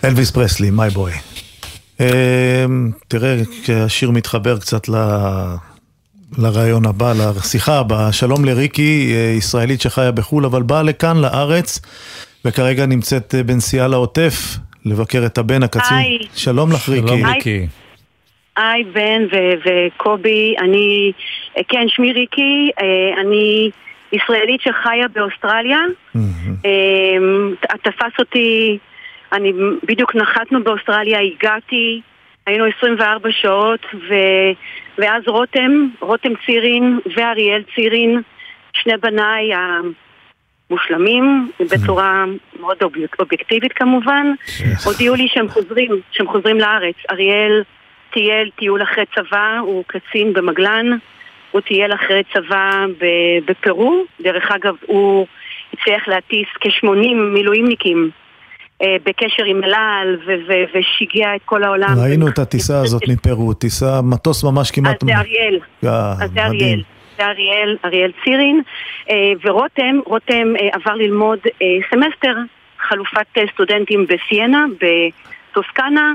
אלוויס 0.05 0.31
פרסלי, 0.31 0.70
מיי 0.70 0.91
בוי. 0.91 1.12
תראה, 3.09 3.37
כשהשיר 3.62 4.11
מתחבר 4.11 4.59
קצת 4.59 4.89
ל... 4.89 4.95
לרעיון 6.39 6.87
הבא, 6.87 7.12
לשיחה 7.12 7.79
הבאה. 7.79 8.12
שלום 8.12 8.45
לריקי, 8.45 9.12
אה, 9.15 9.35
ישראלית 9.39 9.81
שחיה 9.81 10.11
בחו"ל, 10.11 10.45
אבל 10.45 10.62
באה 10.62 10.83
לכאן, 10.83 11.16
לארץ, 11.16 11.81
וכרגע 12.45 12.87
נמצאת 12.87 13.35
אה, 13.35 13.43
בנסיעה 13.43 13.89
לעוטף, 13.89 14.57
לבקר 14.85 15.27
את 15.27 15.39
הבן 15.39 15.62
הקצין. 15.62 15.97
היי. 15.97 16.19
שלום 16.35 16.73
לך 16.73 16.89
ריקי. 16.89 17.09
שלום, 17.09 17.27
ריקי. 17.27 17.66
היי 18.57 18.85
בן 18.85 19.23
ו- 19.33 19.69
וקובי, 19.97 20.55
אני, 20.59 21.12
אה, 21.59 21.62
כן 21.69 21.87
שמי 21.89 22.12
ריקי, 22.12 22.70
אני 23.20 23.70
ישראלית 24.12 24.61
שחיה 24.61 25.09
באוסטרליה, 25.15 25.79
אה, 26.65 27.77
תפס 27.83 28.19
אותי, 28.19 28.79
אני 29.32 29.52
בדיוק 29.86 30.14
נחתנו 30.14 30.64
באוסטרליה, 30.64 31.20
הגעתי, 31.20 32.00
היינו 32.46 32.64
24 32.78 33.28
שעות 33.32 33.80
ו, 33.94 34.14
ואז 34.98 35.22
רותם, 35.26 35.88
רותם 36.00 36.32
צירין 36.46 36.98
ואריאל 37.16 37.62
צירין, 37.74 38.20
שני 38.72 38.92
בניי 38.96 39.50
המושלמים, 40.70 41.50
בצורה 41.60 42.24
מאוד 42.60 42.76
אוביק- 42.82 43.16
אובייקטיבית 43.20 43.72
כמובן, 43.72 44.26
הודיעו 44.84 45.14
לי 45.14 45.28
שהם 45.28 45.48
חוזרים, 45.48 45.90
שהם 46.12 46.26
חוזרים 46.26 46.59
לארץ. 46.59 46.94
אריאל 47.10 47.62
טייל 48.10 48.50
טיול 48.56 48.82
אחרי 48.82 49.04
צבא, 49.14 49.59
הוא 49.60 49.84
קצין 49.86 50.32
במגלן, 50.32 50.86
הוא 51.50 51.60
טייל 51.60 51.94
אחרי 51.94 52.22
צבא 52.34 52.84
בפרו, 53.44 54.04
דרך 54.20 54.50
אגב 54.50 54.74
הוא 54.86 55.26
הצליח 55.72 56.09
להטיס 56.09 56.48
כ-80 56.60 57.14
מילואימניקים 57.14 58.10
בקשר 59.04 59.44
עם 59.44 59.64
אל 59.64 59.74
על 59.74 60.16
ו- 60.26 60.48
ו- 60.48 60.64
ושיגע 60.74 61.36
את 61.36 61.40
כל 61.44 61.64
העולם. 61.64 61.94
ראינו 62.02 62.28
את 62.28 62.38
הטיסה 62.38 62.80
הזאת 62.80 63.02
מפרו, 63.09 63.54
טיסה, 63.54 64.00
מטוס 64.02 64.44
ממש 64.44 64.70
כמעט... 64.70 65.02
אז 65.02 65.09
זה 65.09 65.16
אריאל. 65.16 65.59
אה, 65.84 66.12
אז 66.12 66.30
זה. 66.30 66.44
אריאל. 66.44 66.82
זה 67.16 67.26
אריאל, 67.26 67.76
אריאל 67.84 68.10
צירין, 68.24 68.62
אה, 69.10 69.14
ורותם, 69.44 69.98
רותם 70.06 70.56
אה, 70.60 70.68
עבר 70.72 70.94
ללמוד 70.94 71.38
אה, 71.62 71.66
סמסטר 71.90 72.34
חלופת 72.78 73.26
אה, 73.38 73.42
סטודנטים 73.52 74.06
בסיינה, 74.06 74.64
בטוסקנה, 74.80 76.12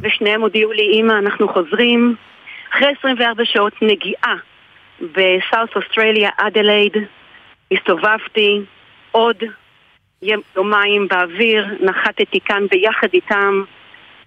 ושניהם 0.00 0.40
הודיעו 0.40 0.72
לי, 0.72 1.00
אמא, 1.00 1.12
אנחנו 1.12 1.48
חוזרים. 1.48 2.14
אחרי 2.74 2.88
24 2.98 3.44
שעות 3.44 3.72
נגיעה 3.82 4.34
בסאוס 5.00 5.70
אוסטרליה, 5.76 6.30
אדלייד, 6.36 6.92
הסתובבתי 7.72 8.60
עוד 9.10 9.36
יומיים 10.22 11.08
באוויר, 11.08 11.66
נחתתי 11.80 12.40
כאן 12.40 12.66
ביחד 12.70 13.08
איתם, 13.14 13.62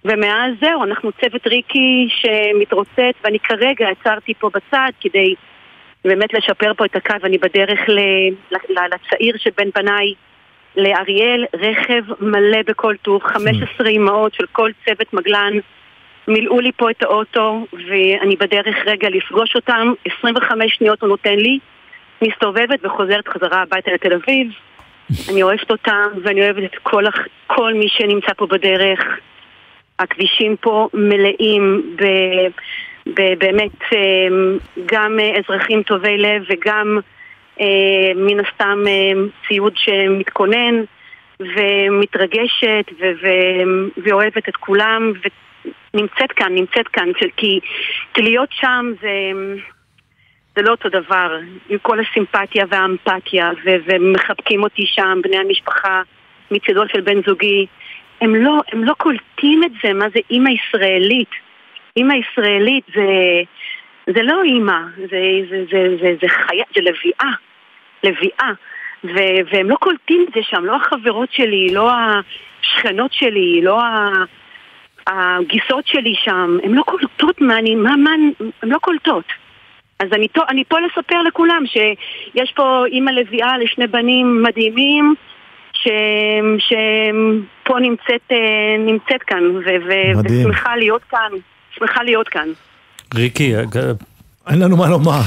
ומאז 0.04 0.54
זהו, 0.60 0.84
אנחנו 0.84 1.10
צוות 1.12 1.46
ריקי 1.46 2.08
שמתרוצץ, 2.10 3.14
ואני 3.24 3.38
כרגע 3.38 3.88
עצרתי 3.88 4.34
פה 4.34 4.50
בצד 4.54 4.90
כדי 5.00 5.34
באמת 6.04 6.34
לשפר 6.34 6.74
פה 6.74 6.84
את 6.84 6.96
הקו, 6.96 7.16
אני 7.24 7.38
בדרך 7.38 7.80
ל- 7.88 8.54
ל- 8.54 8.94
לצעיר 8.94 9.36
שבין 9.36 9.70
בניי 9.74 10.14
לאריאל, 10.76 11.44
רכב 11.54 12.02
מלא 12.20 12.58
בכל 12.66 12.94
טוב, 13.02 13.22
15 13.22 13.88
אמהות 13.88 14.34
של 14.34 14.46
כל 14.52 14.70
צוות 14.84 15.12
מגלן 15.12 15.52
מילאו 16.28 16.60
לי 16.60 16.72
פה 16.76 16.90
את 16.90 17.02
האוטו 17.02 17.66
ואני 17.72 18.36
בדרך 18.36 18.76
רגע 18.86 19.08
לפגוש 19.08 19.56
אותם, 19.56 19.92
25 20.18 20.74
שניות 20.74 21.00
הוא 21.00 21.08
נותן 21.08 21.36
לי, 21.36 21.58
מסתובבת 22.22 22.84
וחוזרת 22.84 23.28
חזרה 23.28 23.62
הביתה 23.62 23.90
לתל 23.92 24.12
אביב. 24.12 24.48
אני 25.28 25.42
אוהבת 25.42 25.70
אותם 25.70 26.08
ואני 26.22 26.40
אוהבת 26.40 26.64
את 26.64 26.78
כל, 26.82 27.04
כל 27.46 27.74
מי 27.74 27.88
שנמצא 27.88 28.32
פה 28.36 28.46
בדרך. 28.46 29.00
הכבישים 29.98 30.56
פה 30.60 30.88
מלאים 30.94 31.96
ב, 31.96 32.04
ב, 33.14 33.38
באמת 33.38 33.82
אה, 33.92 34.28
גם 34.86 35.18
אזרחים 35.38 35.82
טובי 35.82 36.18
לב 36.18 36.42
וגם 36.48 36.98
אה, 37.60 38.12
מן 38.16 38.40
הסתם 38.40 38.84
אה, 38.86 39.12
ציוד 39.48 39.72
שמתכונן 39.76 40.82
ומתרגשת 41.40 42.86
ו, 43.00 43.04
ו, 43.22 43.28
ואוהבת 43.96 44.48
את 44.48 44.56
כולם 44.56 45.12
ונמצאת 45.94 46.32
כאן, 46.32 46.54
נמצאת 46.54 46.88
כאן, 46.88 47.08
כי, 47.36 47.60
כי 48.14 48.22
להיות 48.22 48.48
שם 48.52 48.92
זה... 49.00 49.32
זה 50.58 50.62
לא 50.62 50.70
אותו 50.70 50.88
דבר, 50.88 51.38
עם 51.68 51.78
כל 51.78 51.98
הסימפתיה 52.00 52.64
והאמפתיה, 52.68 53.50
ו- 53.64 53.76
ומחבקים 53.86 54.62
אותי 54.62 54.86
שם, 54.86 55.20
בני 55.22 55.38
המשפחה, 55.38 56.02
מצידו 56.50 56.82
של 56.88 57.00
בן 57.00 57.22
זוגי. 57.26 57.66
הם 58.20 58.34
לא, 58.34 58.60
הם 58.72 58.84
לא 58.84 58.92
קולטים 58.92 59.64
את 59.64 59.70
זה, 59.82 59.92
מה 59.92 60.08
זה 60.14 60.20
אימא 60.30 60.50
ישראלית. 60.50 61.30
אימא 61.96 62.14
ישראלית 62.14 62.84
זה, 62.94 63.06
זה 64.06 64.22
לא 64.22 64.42
אימא, 64.42 64.80
זה, 64.96 65.22
זה, 65.50 65.64
זה, 65.70 65.96
זה, 66.00 66.14
זה 66.22 66.28
חיה, 66.28 66.64
זה 66.74 66.80
לביאה, 66.80 67.32
לביאה. 68.04 68.52
ו- 69.04 69.52
והם 69.52 69.70
לא 69.70 69.76
קולטים 69.76 70.26
את 70.28 70.34
זה 70.34 70.40
שם, 70.42 70.64
לא 70.64 70.76
החברות 70.76 71.32
שלי, 71.32 71.68
לא 71.72 71.90
השכנות 72.62 73.12
שלי, 73.12 73.60
לא 73.62 73.80
ה... 73.82 74.08
הגיסות 75.06 75.86
שלי 75.86 76.14
שם, 76.24 76.58
הן 76.62 76.74
לא 76.74 76.82
קולטות 76.82 77.40
מה 77.40 77.58
אני, 77.58 77.74
מה, 77.74 77.96
מה, 77.96 78.10
הן 78.62 78.68
לא 78.68 78.78
קולטות. 78.78 79.24
אז 80.00 80.08
אני, 80.12 80.28
פה- 80.28 80.42
אני 80.48 80.64
פה 80.64 80.76
לספר 80.80 81.22
לכולם 81.22 81.62
שיש 81.66 82.52
פה 82.56 82.84
אימא 82.86 83.10
לביאה 83.10 83.58
לשני 83.58 83.86
בנים 83.86 84.42
מדהימים 84.42 85.14
ש- 85.72 85.88
שפה 86.58 87.78
נמצאת, 87.80 88.22
אה, 88.32 88.36
נמצאת 88.78 89.22
כאן 89.22 89.44
ו- 89.56 89.60
ו-. 89.88 90.18
ושמחה 90.24 90.76
להיות 90.76 91.04
כאן, 91.04 91.30
שמחה 91.70 92.02
להיות 92.02 92.28
כאן. 92.28 92.48
ריקי, 93.14 93.60
אג- 93.60 93.78
אין 94.50 94.58
לנו 94.58 94.76
מה 94.76 94.88
לומר. 94.88 95.20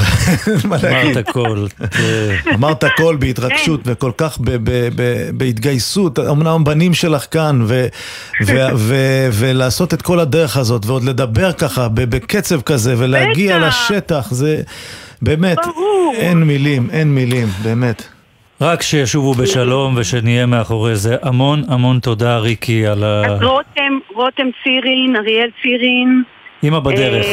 אין 0.48 0.58
מה 0.70 0.78
להגיד. 0.84 1.18
אמרת 1.18 1.18
הכל. 1.18 1.66
אה, 2.00 2.36
אמרת 2.56 2.84
הכל 2.84 3.16
בהתרגשות 3.20 3.82
וכל 3.86 4.12
כך 4.18 4.38
ב- 4.40 4.50
ב- 4.50 4.90
ב- 4.96 5.30
בהתגייסות, 5.34 6.20
אמנם 6.20 6.64
בנים 6.64 6.94
שלך 6.94 7.26
כאן, 7.32 7.62
ו- 7.68 7.88
ו- 8.48 8.68
ו- 8.76 9.30
ולעשות 9.32 9.94
את 9.94 10.02
כל 10.02 10.20
הדרך 10.20 10.58
הזאת, 10.58 10.86
ועוד 10.86 11.04
לדבר 11.04 11.52
ככה, 11.52 11.88
ב- 11.88 12.02
בקצב 12.16 12.62
כזה, 12.62 12.96
ולהגיע. 12.98 13.60
לשטח, 13.68 14.28
זה 14.32 14.62
באמת. 15.22 15.58
אין 16.14 16.38
מילים, 16.44 16.90
אין 16.92 17.16
מילים, 17.16 17.48
באמת. 17.64 18.04
רק 18.62 18.82
שישובו 18.82 19.34
בשלום 19.34 19.94
ושנהיה 19.98 20.46
מאחורי 20.46 20.96
זה. 20.96 21.16
המון 21.22 21.64
המון 21.68 22.00
תודה, 22.00 22.38
ריקי, 22.38 22.88
על 22.88 23.04
ה... 23.04 23.26
אז 23.26 23.42
רותם, 23.42 23.94
רותם 24.16 24.44
צירין, 24.64 25.16
אריאל 25.16 25.50
צירין. 25.62 26.24
אמא 26.64 26.80
בדרך. 26.80 27.26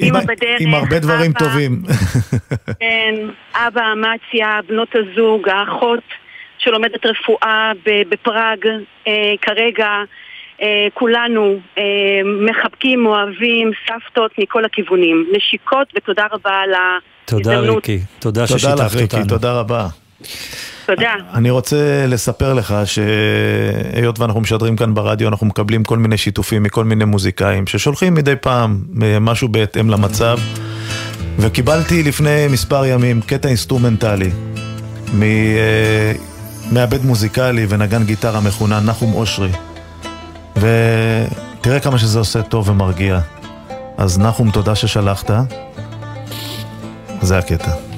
אמא 0.00 0.20
בדרך. 0.20 0.60
עם 0.60 0.74
הרבה 0.74 0.98
דברים 0.98 1.30
אבא, 1.30 1.38
טובים. 1.38 1.82
כן, 2.80 3.14
אבא, 3.54 3.82
אמציה, 3.92 4.60
בנות 4.68 4.88
הזוג, 4.94 5.48
האחות 5.48 6.02
שלומדת 6.58 7.06
רפואה 7.06 7.72
ב- 7.86 8.02
בפראג 8.08 8.66
אה, 9.06 9.12
כרגע. 9.42 9.88
אה, 10.62 10.86
כולנו 10.94 11.58
אה, 11.78 11.82
מחבקים, 12.24 13.06
אוהבים, 13.06 13.70
סבתות 13.88 14.30
מכל 14.38 14.64
הכיוונים. 14.64 15.26
נשיקות 15.36 15.88
ותודה 15.96 16.26
רבה 16.32 16.50
על 16.50 16.70
תודה, 17.24 17.50
ההזדמנות. 17.50 17.88
ריקי. 17.88 18.04
תודה 18.18 18.46
תודה 18.46 18.54
לך, 18.54 18.60
ששיתפת 18.60 18.94
ריקי, 19.00 19.16
אותנו. 19.16 19.28
תודה 19.28 19.52
רבה. 19.60 19.86
תודה. 20.86 21.12
אני 21.34 21.50
רוצה 21.50 22.06
לספר 22.08 22.54
לך 22.54 22.74
שהיות 22.84 24.20
ואנחנו 24.20 24.40
משדרים 24.40 24.76
כאן 24.76 24.94
ברדיו, 24.94 25.28
אנחנו 25.28 25.46
מקבלים 25.46 25.84
כל 25.84 25.98
מיני 25.98 26.18
שיתופים 26.18 26.62
מכל 26.62 26.84
מיני 26.84 27.04
מוזיקאים 27.04 27.66
ששולחים 27.66 28.14
מדי 28.14 28.34
פעם 28.40 28.82
אה, 29.02 29.18
משהו 29.20 29.48
בהתאם 29.48 29.90
למצב. 29.90 30.38
וקיבלתי 31.38 32.02
לפני 32.02 32.46
מספר 32.50 32.84
ימים 32.86 33.20
קטע 33.20 33.48
אינסטרומנטלי 33.48 34.30
מ- 35.14 35.22
אה, 35.22 36.12
מוזיקאי 37.04 37.66
ונגן 37.68 38.04
גיטרה 38.04 38.40
מחונן 38.40 38.84
נחום 38.86 39.14
אושרי. 39.14 39.50
ותראה 40.56 41.80
כמה 41.80 41.98
שזה 41.98 42.18
עושה 42.18 42.42
טוב 42.42 42.68
ומרגיע. 42.68 43.20
אז 43.96 44.18
נחום, 44.18 44.50
תודה 44.50 44.74
ששלחת. 44.74 45.30
זה 47.22 47.38
הקטע. 47.38 47.91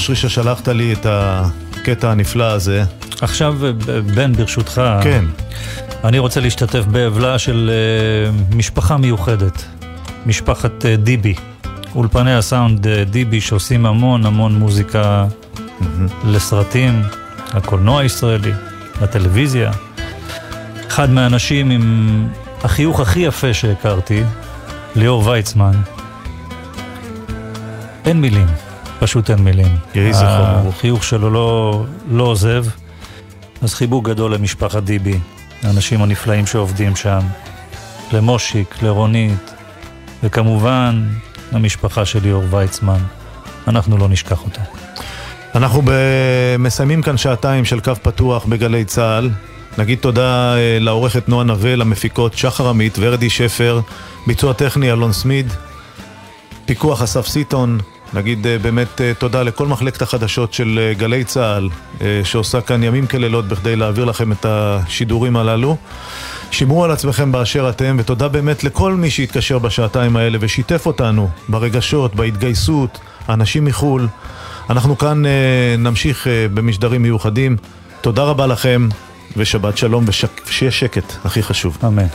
אושרי 0.00 0.16
ששלחת 0.16 0.68
לי 0.68 0.92
את 0.92 1.06
הקטע 1.08 2.10
הנפלא 2.10 2.44
הזה. 2.44 2.84
עכשיו, 3.20 3.56
בן, 4.14 4.32
ברשותך, 4.32 4.82
כן. 5.02 5.24
אני 6.04 6.18
רוצה 6.18 6.40
להשתתף 6.40 6.84
באבלה 6.84 7.38
של 7.38 7.70
אה, 7.72 8.56
משפחה 8.56 8.96
מיוחדת, 8.96 9.64
משפחת 10.26 10.86
אה, 10.86 10.96
דיבי. 10.96 11.34
אולפני 11.94 12.34
הסאונד 12.34 12.86
אה, 12.86 13.04
דיבי 13.04 13.40
שעושים 13.40 13.86
המון 13.86 14.26
המון 14.26 14.54
מוזיקה 14.54 15.26
לסרטים, 16.24 17.02
לקולנוע 17.54 18.00
הישראלי, 18.00 18.52
לטלוויזיה. 19.02 19.70
אחד 20.88 21.10
מהאנשים 21.10 21.70
עם 21.70 22.28
החיוך 22.64 23.00
הכי 23.00 23.20
יפה 23.20 23.54
שהכרתי, 23.54 24.22
ליאור 24.96 25.26
ויצמן. 25.26 25.72
אין 28.04 28.20
מילים, 28.20 28.46
פשוט 29.00 29.30
אין 29.30 29.38
מילים. 29.38 29.76
יהי 29.94 30.12
זכרו 30.12 30.62
ברוך. 30.62 30.74
החיוך 30.76 31.04
שלו 31.04 31.30
לא, 31.30 31.82
לא 32.10 32.24
עוזב, 32.24 32.64
אז 33.62 33.74
חיבוק 33.74 34.08
גדול 34.08 34.34
למשפחת 34.34 34.82
דיבי, 34.82 35.18
האנשים 35.62 36.02
הנפלאים 36.02 36.46
שעובדים 36.46 36.96
שם, 36.96 37.20
למושיק, 38.12 38.82
לרונית, 38.82 39.54
וכמובן 40.22 41.08
למשפחה 41.52 42.04
של 42.04 42.22
ליאור 42.22 42.44
ויצמן. 42.50 42.98
אנחנו 43.68 43.98
לא 43.98 44.08
נשכח 44.08 44.44
אותה. 44.44 44.60
אנחנו 45.54 45.82
ב... 45.84 45.90
מסיימים 46.58 47.02
כאן 47.02 47.16
שעתיים 47.16 47.64
של 47.64 47.80
קו 47.80 47.92
פתוח 48.02 48.44
בגלי 48.44 48.84
צה"ל. 48.84 49.30
נגיד 49.78 49.98
תודה 49.98 50.56
אה, 50.56 50.78
לעורכת 50.80 51.28
נועה 51.28 51.44
נווה, 51.44 51.76
למפיקות 51.76 52.38
שחר 52.38 52.68
עמית, 52.68 52.96
ורדי 53.00 53.30
שפר, 53.30 53.80
ביצוע 54.26 54.52
טכני 54.52 54.92
אלון 54.92 55.12
סמיד, 55.12 55.52
פיקוח 56.66 57.02
אסף 57.02 57.26
סיטון. 57.26 57.78
נגיד 58.14 58.46
אה, 58.46 58.58
באמת 58.58 59.00
אה, 59.00 59.12
תודה 59.18 59.42
לכל 59.42 59.66
מחלקת 59.66 60.02
החדשות 60.02 60.52
של 60.52 60.80
אה, 60.82 60.94
גלי 60.94 61.24
צה"ל, 61.24 61.68
שעושה 62.24 62.60
כאן 62.60 62.82
ימים 62.82 63.06
כלילות 63.06 63.48
בכדי 63.48 63.76
להעביר 63.76 64.04
לכם 64.04 64.32
את 64.32 64.46
השידורים 64.48 65.36
הללו. 65.36 65.76
שמרו 66.50 66.84
על 66.84 66.90
עצמכם 66.90 67.32
באשר 67.32 67.68
אתם, 67.68 67.96
ותודה 67.98 68.28
באמת 68.28 68.64
לכל 68.64 68.94
מי 68.94 69.10
שהתקשר 69.10 69.58
בשעתיים 69.58 70.16
האלה 70.16 70.38
ושיתף 70.40 70.86
אותנו 70.86 71.28
ברגשות, 71.48 72.14
בהתגייסות, 72.14 72.98
האנשים 73.28 73.64
מחו"ל. 73.64 74.08
אנחנו 74.70 74.98
כאן 74.98 75.22
נמשיך 75.78 76.26
במשדרים 76.54 77.02
מיוחדים. 77.02 77.56
תודה 78.00 78.22
רבה 78.22 78.46
לכם, 78.46 78.88
ושבת 79.36 79.76
שלום, 79.76 80.04
ושיהיה 80.46 80.72
שקט, 80.72 81.12
הכי 81.24 81.42
חשוב. 81.42 81.78
אמן. 81.86 82.06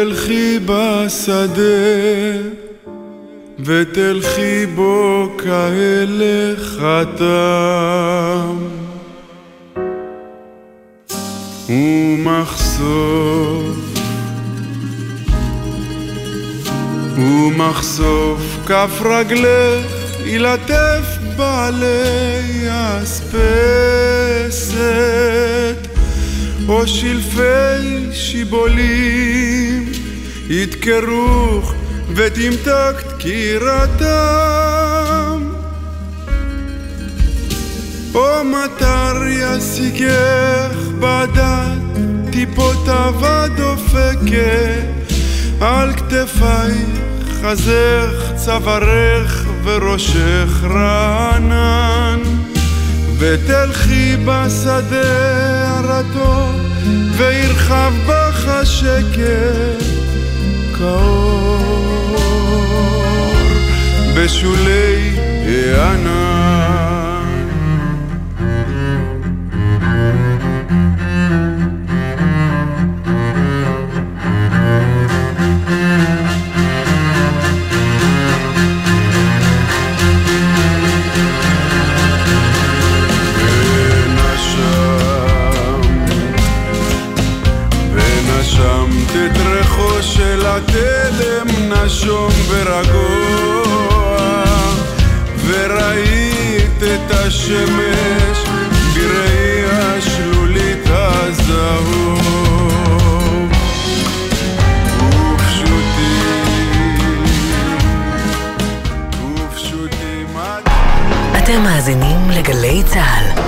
ותלכי 0.00 0.58
בשדה 0.66 1.62
ותלכי 3.64 4.66
בו 4.66 5.28
כהלך 5.38 6.78
חתם. 6.80 8.56
ומחשוף 11.68 12.96
ומחשוף 17.16 18.58
כף 18.66 19.02
רגלך 19.04 19.86
ילטף 20.24 21.18
בעלי 21.36 22.66
אספסת 23.02 23.40
או 26.68 26.86
שלפי 26.86 28.12
שיבולים 28.12 29.89
ידקרוך 30.50 31.74
ותמתק 32.14 32.94
דקירתם. 33.08 34.08
או 38.14 38.44
מטר 38.44 39.16
ישיגך 39.28 40.76
בדת 41.00 41.98
טיפות 42.32 42.88
אבד 42.88 43.48
דופקת. 43.56 44.84
על 45.60 45.92
כתפייך 45.92 46.88
חזך, 47.42 48.32
צווארך 48.36 49.46
וראשך 49.64 50.64
רענן. 50.64 52.20
ותלכי 53.18 54.16
בשדה 54.24 55.78
הרטוב 55.78 56.60
וירחב 57.16 57.92
בך 58.06 58.48
השקט 58.48 59.89
כאור 60.80 61.60
בשולי 64.16 65.12
הענן 65.46 66.29
של 90.20 90.46
התלם 90.46 91.46
נשום 91.72 92.32
ורגוע 92.48 94.18
וראית 95.46 96.82
את 96.82 97.10
השמש 97.10 98.38
בראי 98.94 99.64
השלולית 99.72 100.86
הזהוב 100.86 102.22
ופשוטים 105.34 106.14
ופשוטים 109.34 110.26
אתם 111.38 111.62
מאזינים 111.62 112.30
לגלי 112.30 112.82
צה"ל. 112.86 113.40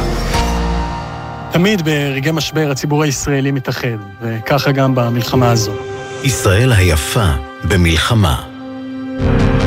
תמיד 1.51 1.82
ברגעי 1.82 2.32
משבר 2.32 2.70
הציבור 2.70 3.03
הישראלי 3.03 3.51
מתאחד, 3.51 3.89
וככה 4.23 4.73
גם 4.73 4.94
במלחמה 4.94 5.51
הזו. 5.51 5.91
ישראל 6.24 6.73
היפה 6.73 7.27
במלחמה. 7.65 8.43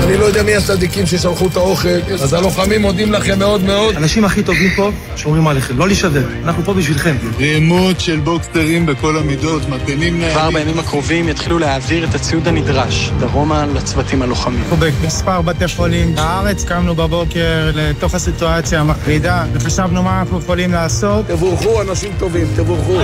אני 0.03 0.18
לא 0.18 0.26
יודע 0.26 0.44
מי 0.44 0.56
הצדיקים 0.56 1.06
ששלחו 1.06 1.48
את 1.48 1.56
האוכל, 1.56 1.88
אז 2.23 2.34
הלוחמים 2.34 2.82
מודים 2.82 3.11
לכם 3.11 3.40
מאוד 3.40 3.64
מאוד. 3.64 3.95
האנשים 3.95 4.26
הכי 4.26 4.44
טובים 4.44 4.69
פה 4.76 4.91
שומרים 5.15 5.48
עליכם, 5.48 5.77
לא 5.77 5.88
להישבר, 5.88 6.23
אנחנו 6.44 6.64
פה 6.64 6.73
בשבילכם. 6.73 7.15
רימות 7.38 7.99
של 7.99 8.19
בוקסטרים 8.19 8.86
בכל 8.86 9.18
המידות, 9.18 9.69
מטענים 9.69 10.22
כבר 10.32 10.52
בימים 10.52 10.80
הקרובים 10.80 11.30
יתחילו 11.30 11.60
להעביר 11.60 12.03
את 12.03 12.15
הציוד 12.15 12.48
הנדרש 12.48 13.11
דרומה 13.19 13.65
לצוותים 13.65 14.22
הלוחמים. 14.22 14.61
אנחנו 14.61 14.77
במספר 14.77 15.41
בתי 15.41 15.68
חולים 15.68 16.15
בארץ, 16.15 16.64
קמנו 16.64 16.95
בבוקר 16.95 17.72
לתוך 17.73 18.15
הסיטואציה 18.15 18.80
המחרידה 18.80 19.45
וחשבנו 19.53 20.03
מה 20.03 20.19
אנחנו 20.19 20.40
יכולים 20.40 20.72
לעשות. 20.72 21.27
תבורכו 21.27 21.82
אנשים 21.82 22.11
טובים, 22.19 22.48
תבורכו. 22.56 22.98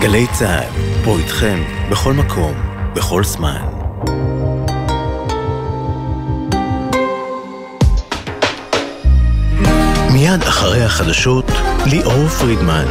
גלי 0.00 0.26
צה"ל, 0.32 0.91
פה 1.04 1.18
איתכם, 1.18 1.62
בכל 1.90 2.12
מקום, 2.12 2.54
בכל 2.94 3.24
זמן. 3.24 3.62
מיד 10.12 10.42
אחרי 10.42 10.82
החדשות, 10.82 11.44
ליאור 11.86 12.28
פרידמן. 12.28 12.84